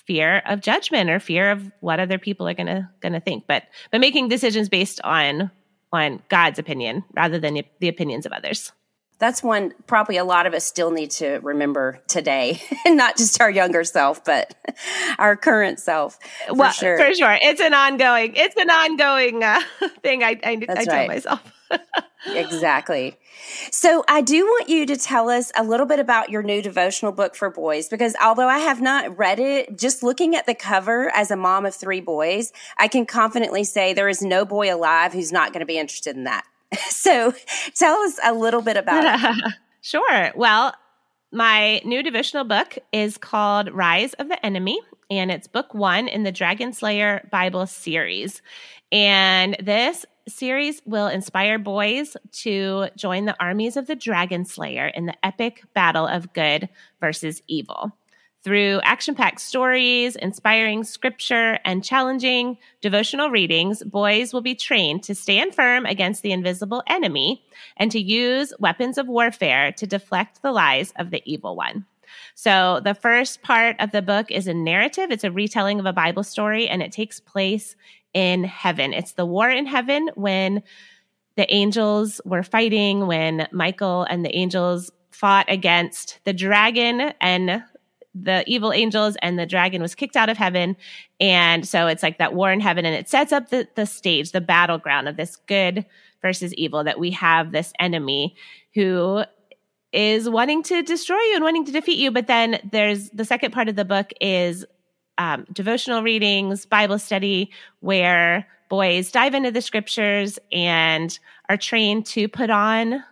fear 0.05 0.43
of 0.47 0.61
judgment 0.61 1.11
or 1.11 1.21
fear 1.21 1.51
of 1.51 1.71
what 1.81 2.01
other 2.01 2.19
people 2.19 2.49
are 2.49 2.55
going 2.55 2.67
to 2.67 2.89
going 3.01 3.13
to 3.13 3.21
think 3.21 3.45
but 3.47 3.65
but 3.93 4.01
making 4.01 4.29
decisions 4.29 4.69
based 4.69 5.01
on 5.05 5.51
on 5.93 6.23
God's 6.29 6.59
opinion 6.59 7.05
rather 7.15 7.39
than 7.39 7.63
the 7.81 7.89
opinions 7.89 8.27
of 8.27 8.33
others. 8.33 8.73
That's 9.19 9.43
one 9.43 9.75
probably 9.87 10.17
a 10.17 10.25
lot 10.25 10.47
of 10.47 10.55
us 10.55 10.65
still 10.65 10.91
need 10.91 11.11
to 11.13 11.41
remember 11.43 12.01
today 12.09 12.63
not 12.87 13.17
just 13.17 13.41
our 13.41 13.51
younger 13.51 13.85
self 13.85 14.25
but 14.25 14.55
our 15.19 15.37
current 15.37 15.79
self 15.81 16.19
for 16.47 16.55
well 16.55 16.73
sure. 16.73 16.99
for 16.99 17.13
sure. 17.15 17.39
It's 17.41 17.61
an 17.61 17.75
ongoing 17.75 18.33
it's 18.35 18.57
an 18.57 18.71
ongoing 18.71 19.45
uh, 19.45 19.61
thing 20.03 20.23
i 20.23 20.39
i, 20.43 20.67
I 20.69 20.85
tell 20.85 21.07
myself 21.07 21.53
exactly 22.27 23.17
so 23.71 24.05
i 24.09 24.21
do 24.21 24.45
want 24.45 24.69
you 24.69 24.85
to 24.85 24.97
tell 24.97 25.29
us 25.31 25.53
a 25.57 25.63
little 25.63 25.87
bit 25.87 25.99
about 25.99 26.31
your 26.31 26.43
new 26.43 26.61
devotional 26.61 27.13
book 27.13 27.35
for 27.35 27.51
boys 27.51 27.89
because 27.89 28.15
although 28.23 28.49
i 28.49 28.59
have 28.59 28.81
not 28.81 29.17
read 29.17 29.39
it 29.39 29.79
just 29.79 30.03
looking 30.03 30.35
at 30.35 30.45
the 30.47 30.55
cover 30.55 31.11
as 31.15 31.31
a 31.31 31.37
mom 31.37 31.65
of 31.65 31.75
three 31.75 32.01
boys 32.01 32.53
i 32.77 32.89
can 32.89 33.07
confidently 33.07 33.65
say 33.65 33.95
there 33.95 34.09
is 34.09 34.21
no 34.21 34.45
boy 34.45 34.73
alive 34.75 35.13
who's 35.13 35.33
not 35.33 35.53
going 35.53 35.61
to 35.61 35.67
be 35.67 35.79
interested 35.79 36.17
in 36.17 36.25
that 36.25 36.45
So 36.91 37.33
tell 37.75 37.97
us 38.03 38.19
a 38.25 38.35
little 38.35 38.63
bit 38.63 38.77
about 38.77 39.21
it. 39.21 39.53
sure. 39.81 40.33
Well, 40.35 40.75
my 41.33 41.81
new 41.85 42.03
devotional 42.03 42.45
book 42.45 42.79
is 42.93 43.19
called 43.19 43.71
Rise 43.73 44.15
of 44.15 44.29
the 44.29 44.45
Enemy, 44.45 44.81
and 45.11 45.31
it's 45.31 45.47
book 45.47 45.75
one 45.75 46.09
in 46.09 46.23
the 46.23 46.33
Dragon 46.33 46.73
Slayer 46.73 47.27
Bible 47.31 47.67
series. 47.67 48.43
And 48.91 49.57
this 49.63 50.07
series 50.29 50.83
will 50.85 51.09
inspire 51.09 51.59
boys 51.59 52.17
to 52.33 52.89
join 52.97 53.25
the 53.25 53.37
armies 53.41 53.77
of 53.77 53.87
the 53.87 53.97
Dragon 53.97 54.45
Slayer 54.45 54.87
in 54.87 55.07
the 55.07 55.15
epic 55.25 55.63
battle 55.75 56.07
of 56.07 56.33
good 56.33 56.69
versus 57.01 57.43
evil. 57.47 57.93
Through 58.45 58.81
action 58.85 59.15
packed 59.15 59.41
stories, 59.41 60.15
inspiring 60.15 60.85
scripture, 60.85 61.59
and 61.65 61.85
challenging 61.85 62.57
devotional 62.81 63.31
readings, 63.31 63.83
boys 63.83 64.33
will 64.33 64.41
be 64.41 64.55
trained 64.55 65.03
to 65.05 65.15
stand 65.15 65.55
firm 65.55 65.85
against 65.85 66.23
the 66.23 66.33
invisible 66.33 66.83
enemy 66.87 67.45
and 67.77 67.91
to 67.91 68.01
use 68.01 68.53
weapons 68.61 68.97
of 68.97 69.09
warfare 69.09 69.73
to 69.73 69.87
deflect 69.87 70.41
the 70.41 70.53
lies 70.53 70.93
of 70.97 71.11
the 71.11 71.23
evil 71.25 71.57
one. 71.57 71.85
So, 72.35 72.81
the 72.83 72.95
first 72.95 73.43
part 73.43 73.77
of 73.81 73.91
the 73.91 74.03
book 74.03 74.31
is 74.31 74.47
a 74.47 74.55
narrative, 74.55 75.11
it's 75.11 75.25
a 75.25 75.33
retelling 75.33 75.81
of 75.81 75.87
a 75.87 75.93
Bible 75.93 76.23
story, 76.23 76.69
and 76.69 76.83
it 76.83 76.93
takes 76.93 77.21
place 77.21 77.77
in 78.15 78.45
heaven. 78.45 78.93
It's 78.93 79.13
the 79.13 79.27
war 79.27 79.51
in 79.51 79.67
heaven 79.67 80.11
when 80.15 80.63
the 81.37 81.53
angels 81.53 82.21
were 82.25 82.43
fighting, 82.43 83.07
when 83.07 83.47
Michael 83.53 84.05
and 84.09 84.25
the 84.25 84.37
angels 84.37 84.91
fought 85.11 85.47
against 85.49 86.21
the 86.25 86.33
dragon 86.33 87.13
and 87.21 87.63
the 88.15 88.43
evil 88.47 88.73
angels 88.73 89.17
and 89.23 89.39
the 89.39 89.47
dragon 89.47 89.83
was 89.83 89.95
kicked 89.95 90.17
out 90.17 90.29
of 90.29 90.37
heaven. 90.37 90.77
And 91.21 91.67
so 91.67 91.87
it's 91.87 92.03
like 92.03 92.19
that 92.19 92.35
war 92.35 92.51
in 92.51 92.61
heaven 92.61 92.85
and 92.85 92.95
it 92.95 93.09
sets 93.09 93.33
up 93.33 93.51
the, 93.51 93.69
the 93.77 93.87
stage, 93.87 94.33
the 94.33 94.41
battleground 94.41 95.09
of 95.09 95.17
this 95.17 95.37
good 95.47 95.87
versus 96.23 96.53
evil 96.55 96.85
that 96.85 96.99
we 96.99 97.13
have 97.13 97.53
this 97.53 97.73
enemy 97.79 98.35
who 98.75 99.23
is 99.93 100.29
wanting 100.29 100.63
to 100.65 100.83
destroy 100.83 101.19
you 101.19 101.35
and 101.37 101.45
wanting 101.45 101.65
to 101.65 101.73
defeat 101.73 101.99
you. 101.99 102.11
But 102.11 102.27
then 102.27 102.59
there's 102.73 103.11
the 103.11 103.25
second 103.25 103.53
part 103.53 103.69
of 103.69 103.77
the 103.77 103.85
book 103.85 104.13
is 104.21 104.65
um, 105.19 105.47
devotional 105.53 106.03
readings, 106.03 106.65
Bible 106.65 106.99
study, 106.99 107.51
where 107.81 108.47
boys 108.69 109.11
dive 109.11 109.35
into 109.35 109.51
the 109.51 109.63
scriptures 109.63 110.39
and 110.53 111.19
are 111.49 111.57
trained 111.57 112.07
to 112.07 112.29
put 112.29 112.51
on 112.51 113.03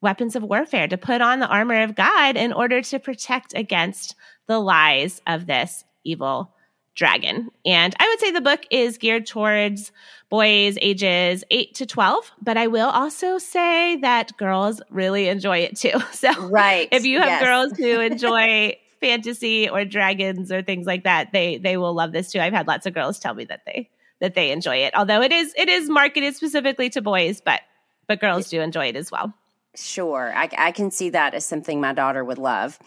weapons 0.00 0.36
of 0.36 0.42
warfare, 0.42 0.88
to 0.88 0.96
put 0.96 1.20
on 1.20 1.40
the 1.40 1.48
armor 1.48 1.82
of 1.82 1.94
God 1.94 2.36
in 2.36 2.52
order 2.52 2.80
to 2.82 2.98
protect 2.98 3.54
against 3.54 4.14
the 4.46 4.58
lies 4.58 5.20
of 5.26 5.46
this 5.46 5.84
evil 6.04 6.54
dragon. 6.94 7.50
And 7.64 7.94
I 7.98 8.08
would 8.08 8.20
say 8.20 8.30
the 8.30 8.40
book 8.40 8.66
is 8.70 8.98
geared 8.98 9.26
towards 9.26 9.92
boys 10.28 10.76
ages 10.80 11.44
8 11.50 11.74
to 11.76 11.86
12, 11.86 12.30
but 12.42 12.56
I 12.56 12.66
will 12.66 12.88
also 12.88 13.38
say 13.38 13.96
that 13.96 14.36
girls 14.36 14.82
really 14.90 15.28
enjoy 15.28 15.58
it 15.58 15.76
too. 15.76 15.98
So 16.12 16.48
right. 16.48 16.88
if 16.92 17.04
you 17.06 17.18
have 17.20 17.28
yes. 17.28 17.42
girls 17.42 17.72
who 17.78 18.00
enjoy 18.00 18.76
fantasy 19.00 19.68
or 19.68 19.84
dragons 19.84 20.52
or 20.52 20.62
things 20.62 20.86
like 20.86 21.04
that, 21.04 21.32
they 21.32 21.58
they 21.58 21.76
will 21.76 21.94
love 21.94 22.12
this 22.12 22.32
too. 22.32 22.40
I've 22.40 22.52
had 22.52 22.66
lots 22.66 22.86
of 22.86 22.94
girls 22.94 23.18
tell 23.18 23.34
me 23.34 23.44
that 23.44 23.62
they 23.66 23.90
that 24.20 24.34
they 24.34 24.50
enjoy 24.50 24.76
it. 24.76 24.94
Although 24.94 25.22
it 25.22 25.32
is 25.32 25.54
it 25.56 25.68
is 25.68 25.88
marketed 25.88 26.36
specifically 26.36 26.90
to 26.90 27.02
boys, 27.02 27.40
but 27.40 27.60
but 28.06 28.20
girls 28.20 28.48
do 28.48 28.60
enjoy 28.60 28.86
it 28.88 28.96
as 28.96 29.10
well. 29.10 29.32
Sure. 29.76 30.32
I, 30.34 30.48
I 30.58 30.72
can 30.72 30.90
see 30.90 31.10
that 31.10 31.34
as 31.34 31.44
something 31.44 31.80
my 31.80 31.92
daughter 31.92 32.24
would 32.24 32.38
love. 32.38 32.78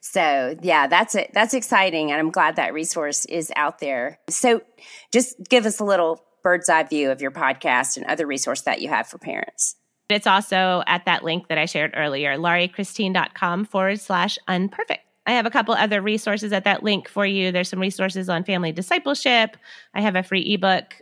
So 0.00 0.56
yeah, 0.62 0.86
that's 0.86 1.14
it. 1.14 1.30
That's 1.32 1.54
exciting. 1.54 2.10
And 2.10 2.18
I'm 2.18 2.30
glad 2.30 2.56
that 2.56 2.72
resource 2.72 3.24
is 3.26 3.52
out 3.54 3.78
there. 3.78 4.18
So 4.28 4.62
just 5.12 5.36
give 5.48 5.66
us 5.66 5.78
a 5.78 5.84
little 5.84 6.24
bird's 6.42 6.68
eye 6.68 6.82
view 6.82 7.10
of 7.10 7.20
your 7.20 7.30
podcast 7.30 7.96
and 7.96 8.06
other 8.06 8.26
resource 8.26 8.62
that 8.62 8.80
you 8.80 8.88
have 8.88 9.06
for 9.06 9.18
parents. 9.18 9.76
It's 10.08 10.26
also 10.26 10.82
at 10.86 11.04
that 11.04 11.22
link 11.22 11.48
that 11.48 11.58
I 11.58 11.66
shared 11.66 11.92
earlier, 11.96 12.36
lauriechristine.com 12.36 13.66
forward 13.66 14.00
slash 14.00 14.38
unperfect. 14.48 14.98
I 15.26 15.32
have 15.32 15.46
a 15.46 15.50
couple 15.50 15.74
other 15.74 16.00
resources 16.00 16.52
at 16.52 16.64
that 16.64 16.82
link 16.82 17.08
for 17.08 17.24
you. 17.24 17.52
There's 17.52 17.68
some 17.68 17.80
resources 17.80 18.28
on 18.28 18.44
family 18.44 18.72
discipleship. 18.72 19.56
I 19.94 20.00
have 20.00 20.16
a 20.16 20.22
free 20.22 20.54
ebook 20.54 21.00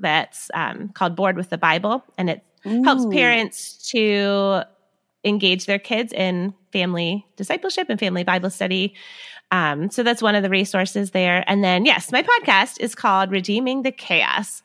that's 0.00 0.50
um, 0.54 0.90
called 0.90 1.16
Bored 1.16 1.36
with 1.36 1.50
the 1.50 1.58
Bible, 1.58 2.04
and 2.16 2.30
it 2.30 2.44
Ooh. 2.66 2.82
helps 2.82 3.06
parents 3.06 3.90
to 3.90 4.62
engage 5.24 5.66
their 5.66 5.78
kids 5.78 6.12
in 6.12 6.54
family 6.72 7.26
discipleship 7.36 7.88
and 7.90 7.98
family 7.98 8.22
Bible 8.22 8.50
study. 8.50 8.94
Um, 9.50 9.90
so 9.90 10.02
that's 10.02 10.22
one 10.22 10.34
of 10.34 10.42
the 10.42 10.50
resources 10.50 11.10
there. 11.10 11.44
And 11.46 11.62
then, 11.62 11.84
yes, 11.84 12.12
my 12.12 12.22
podcast 12.22 12.80
is 12.80 12.94
called 12.94 13.30
Redeeming 13.30 13.82
the 13.82 13.92
Chaos. 13.92 14.62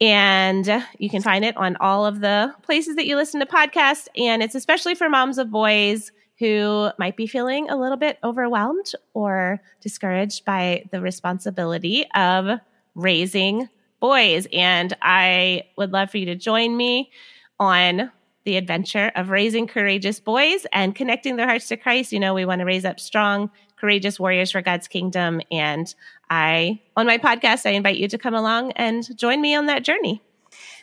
And 0.00 0.84
you 0.98 1.08
can 1.08 1.22
find 1.22 1.44
it 1.44 1.56
on 1.56 1.76
all 1.76 2.04
of 2.04 2.20
the 2.20 2.54
places 2.62 2.96
that 2.96 3.06
you 3.06 3.16
listen 3.16 3.40
to 3.40 3.46
podcasts. 3.46 4.08
And 4.16 4.42
it's 4.42 4.54
especially 4.54 4.94
for 4.94 5.08
moms 5.08 5.38
of 5.38 5.50
boys 5.50 6.12
who 6.38 6.90
might 6.98 7.16
be 7.16 7.26
feeling 7.26 7.70
a 7.70 7.76
little 7.76 7.96
bit 7.96 8.18
overwhelmed 8.24 8.92
or 9.12 9.60
discouraged 9.80 10.44
by 10.44 10.84
the 10.90 11.00
responsibility 11.00 12.06
of 12.14 12.58
raising 12.94 13.68
boys. 14.00 14.46
And 14.52 14.96
I 15.00 15.64
would 15.76 15.92
love 15.92 16.10
for 16.10 16.18
you 16.18 16.26
to 16.26 16.34
join 16.34 16.76
me 16.76 17.10
on 17.58 18.10
the 18.44 18.56
adventure 18.56 19.10
of 19.14 19.30
raising 19.30 19.66
courageous 19.66 20.20
boys 20.20 20.66
and 20.72 20.94
connecting 20.94 21.36
their 21.36 21.46
hearts 21.46 21.68
to 21.68 21.76
Christ. 21.76 22.12
You 22.12 22.20
know, 22.20 22.34
we 22.34 22.44
want 22.44 22.58
to 22.60 22.66
raise 22.66 22.84
up 22.84 23.00
strong, 23.00 23.50
courageous 23.76 24.20
warriors 24.20 24.50
for 24.50 24.60
God's 24.60 24.88
kingdom. 24.88 25.40
And 25.50 25.92
I, 26.28 26.80
on 26.96 27.06
my 27.06 27.18
podcast, 27.18 27.64
I 27.64 27.70
invite 27.70 27.96
you 27.96 28.08
to 28.08 28.18
come 28.18 28.34
along 28.34 28.72
and 28.72 29.16
join 29.16 29.40
me 29.40 29.54
on 29.54 29.66
that 29.66 29.84
journey. 29.84 30.22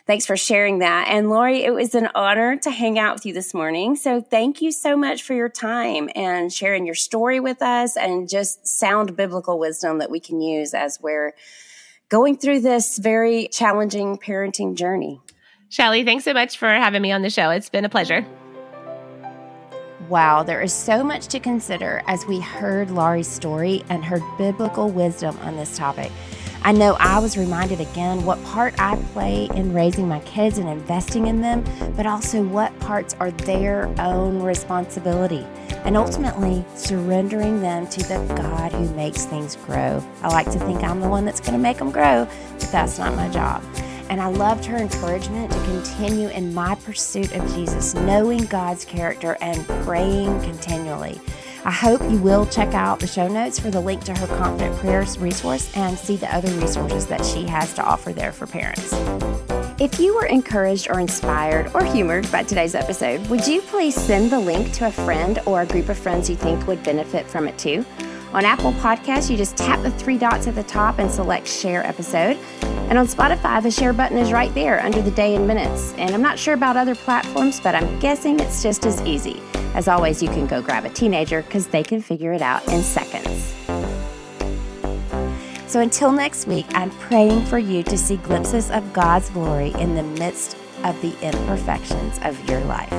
Thanks 0.06 0.26
for 0.26 0.36
sharing 0.36 0.80
that. 0.80 1.08
And 1.08 1.30
Laurie, 1.30 1.62
it 1.62 1.72
was 1.72 1.94
an 1.94 2.08
honor 2.14 2.56
to 2.56 2.70
hang 2.70 2.98
out 2.98 3.14
with 3.14 3.24
you 3.24 3.32
this 3.32 3.54
morning. 3.54 3.94
So 3.94 4.20
thank 4.20 4.60
you 4.60 4.72
so 4.72 4.96
much 4.96 5.22
for 5.22 5.34
your 5.34 5.48
time 5.48 6.10
and 6.16 6.52
sharing 6.52 6.84
your 6.84 6.96
story 6.96 7.38
with 7.38 7.62
us 7.62 7.96
and 7.96 8.28
just 8.28 8.66
sound 8.66 9.16
biblical 9.16 9.58
wisdom 9.60 9.98
that 9.98 10.10
we 10.10 10.18
can 10.18 10.40
use 10.40 10.74
as 10.74 10.98
we're 11.00 11.34
going 12.08 12.36
through 12.36 12.60
this 12.60 12.98
very 12.98 13.48
challenging 13.48 14.18
parenting 14.18 14.74
journey. 14.74 15.20
Shelly, 15.68 16.04
thanks 16.04 16.24
so 16.24 16.34
much 16.34 16.58
for 16.58 16.68
having 16.68 17.00
me 17.00 17.12
on 17.12 17.22
the 17.22 17.30
show. 17.30 17.50
It's 17.50 17.70
been 17.70 17.84
a 17.84 17.88
pleasure. 17.88 18.26
Wow, 20.08 20.42
there 20.42 20.60
is 20.60 20.74
so 20.74 21.02
much 21.02 21.28
to 21.28 21.40
consider 21.40 22.02
as 22.06 22.26
we 22.26 22.40
heard 22.40 22.90
Laurie's 22.90 23.28
story 23.28 23.82
and 23.88 24.04
her 24.04 24.20
biblical 24.36 24.90
wisdom 24.90 25.38
on 25.38 25.56
this 25.56 25.74
topic. 25.78 26.10
I 26.64 26.70
know 26.70 26.96
I 27.00 27.18
was 27.18 27.36
reminded 27.36 27.80
again 27.80 28.24
what 28.24 28.42
part 28.44 28.74
I 28.78 28.94
play 29.12 29.48
in 29.56 29.72
raising 29.74 30.06
my 30.06 30.20
kids 30.20 30.58
and 30.58 30.68
investing 30.68 31.26
in 31.26 31.40
them, 31.40 31.64
but 31.96 32.06
also 32.06 32.44
what 32.44 32.78
parts 32.78 33.16
are 33.18 33.32
their 33.32 33.92
own 33.98 34.40
responsibility, 34.40 35.44
and 35.84 35.96
ultimately 35.96 36.64
surrendering 36.76 37.60
them 37.60 37.88
to 37.88 38.00
the 38.04 38.24
God 38.36 38.70
who 38.70 38.88
makes 38.94 39.24
things 39.24 39.56
grow. 39.56 40.00
I 40.22 40.28
like 40.28 40.52
to 40.52 40.58
think 40.60 40.84
I'm 40.84 41.00
the 41.00 41.08
one 41.08 41.24
that's 41.24 41.40
going 41.40 41.54
to 41.54 41.58
make 41.58 41.78
them 41.78 41.90
grow, 41.90 42.28
but 42.52 42.68
that's 42.70 42.96
not 42.96 43.16
my 43.16 43.28
job. 43.30 43.60
And 44.08 44.20
I 44.20 44.28
loved 44.28 44.64
her 44.66 44.76
encouragement 44.76 45.50
to 45.50 45.58
continue 45.64 46.28
in 46.28 46.54
my 46.54 46.76
pursuit 46.76 47.34
of 47.34 47.42
Jesus, 47.54 47.94
knowing 47.94 48.44
God's 48.44 48.84
character 48.84 49.36
and 49.40 49.66
praying 49.84 50.40
continually. 50.42 51.20
I 51.64 51.70
hope 51.70 52.02
you 52.10 52.18
will 52.18 52.44
check 52.46 52.74
out 52.74 52.98
the 52.98 53.06
show 53.06 53.28
notes 53.28 53.60
for 53.60 53.70
the 53.70 53.80
link 53.80 54.02
to 54.04 54.14
her 54.14 54.26
Confident 54.26 54.76
Prayers 54.78 55.16
resource 55.16 55.70
and 55.76 55.96
see 55.96 56.16
the 56.16 56.34
other 56.34 56.50
resources 56.54 57.06
that 57.06 57.24
she 57.24 57.44
has 57.46 57.72
to 57.74 57.84
offer 57.84 58.12
there 58.12 58.32
for 58.32 58.48
parents. 58.48 58.92
If 59.80 60.00
you 60.00 60.12
were 60.16 60.26
encouraged 60.26 60.90
or 60.90 60.98
inspired 60.98 61.70
or 61.72 61.84
humored 61.84 62.30
by 62.32 62.42
today's 62.42 62.74
episode, 62.74 63.24
would 63.28 63.46
you 63.46 63.62
please 63.62 63.94
send 63.94 64.32
the 64.32 64.40
link 64.40 64.72
to 64.72 64.88
a 64.88 64.90
friend 64.90 65.38
or 65.46 65.62
a 65.62 65.66
group 65.66 65.88
of 65.88 65.96
friends 65.96 66.28
you 66.28 66.34
think 66.34 66.66
would 66.66 66.82
benefit 66.82 67.28
from 67.28 67.46
it 67.46 67.56
too? 67.58 67.84
On 68.32 68.44
Apple 68.44 68.72
Podcasts, 68.72 69.30
you 69.30 69.36
just 69.36 69.56
tap 69.56 69.80
the 69.82 69.90
three 69.92 70.18
dots 70.18 70.48
at 70.48 70.56
the 70.56 70.62
top 70.64 70.98
and 70.98 71.08
select 71.08 71.46
Share 71.46 71.86
Episode. 71.86 72.36
And 72.88 72.98
on 72.98 73.06
Spotify, 73.06 73.62
the 73.62 73.70
share 73.70 73.92
button 73.92 74.18
is 74.18 74.32
right 74.32 74.52
there 74.54 74.82
under 74.82 75.00
the 75.00 75.10
day 75.12 75.36
and 75.36 75.46
minutes. 75.46 75.92
And 75.94 76.12
I'm 76.12 76.22
not 76.22 76.40
sure 76.40 76.54
about 76.54 76.76
other 76.76 76.96
platforms, 76.96 77.60
but 77.60 77.76
I'm 77.76 78.00
guessing 78.00 78.40
it's 78.40 78.62
just 78.62 78.84
as 78.84 79.00
easy. 79.02 79.40
As 79.74 79.88
always, 79.88 80.22
you 80.22 80.28
can 80.28 80.46
go 80.46 80.60
grab 80.60 80.84
a 80.84 80.90
teenager 80.90 81.42
because 81.42 81.66
they 81.68 81.82
can 81.82 82.00
figure 82.00 82.32
it 82.32 82.42
out 82.42 82.66
in 82.68 82.82
seconds. 82.82 83.54
So 85.66 85.80
until 85.80 86.12
next 86.12 86.46
week, 86.46 86.66
I'm 86.74 86.90
praying 86.90 87.46
for 87.46 87.58
you 87.58 87.82
to 87.84 87.96
see 87.96 88.16
glimpses 88.16 88.70
of 88.70 88.92
God's 88.92 89.30
glory 89.30 89.72
in 89.78 89.94
the 89.94 90.02
midst 90.02 90.56
of 90.84 91.00
the 91.00 91.18
imperfections 91.22 92.18
of 92.22 92.48
your 92.48 92.60
life. 92.64 92.92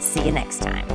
See 0.00 0.24
you 0.24 0.32
next 0.32 0.60
time. 0.60 0.86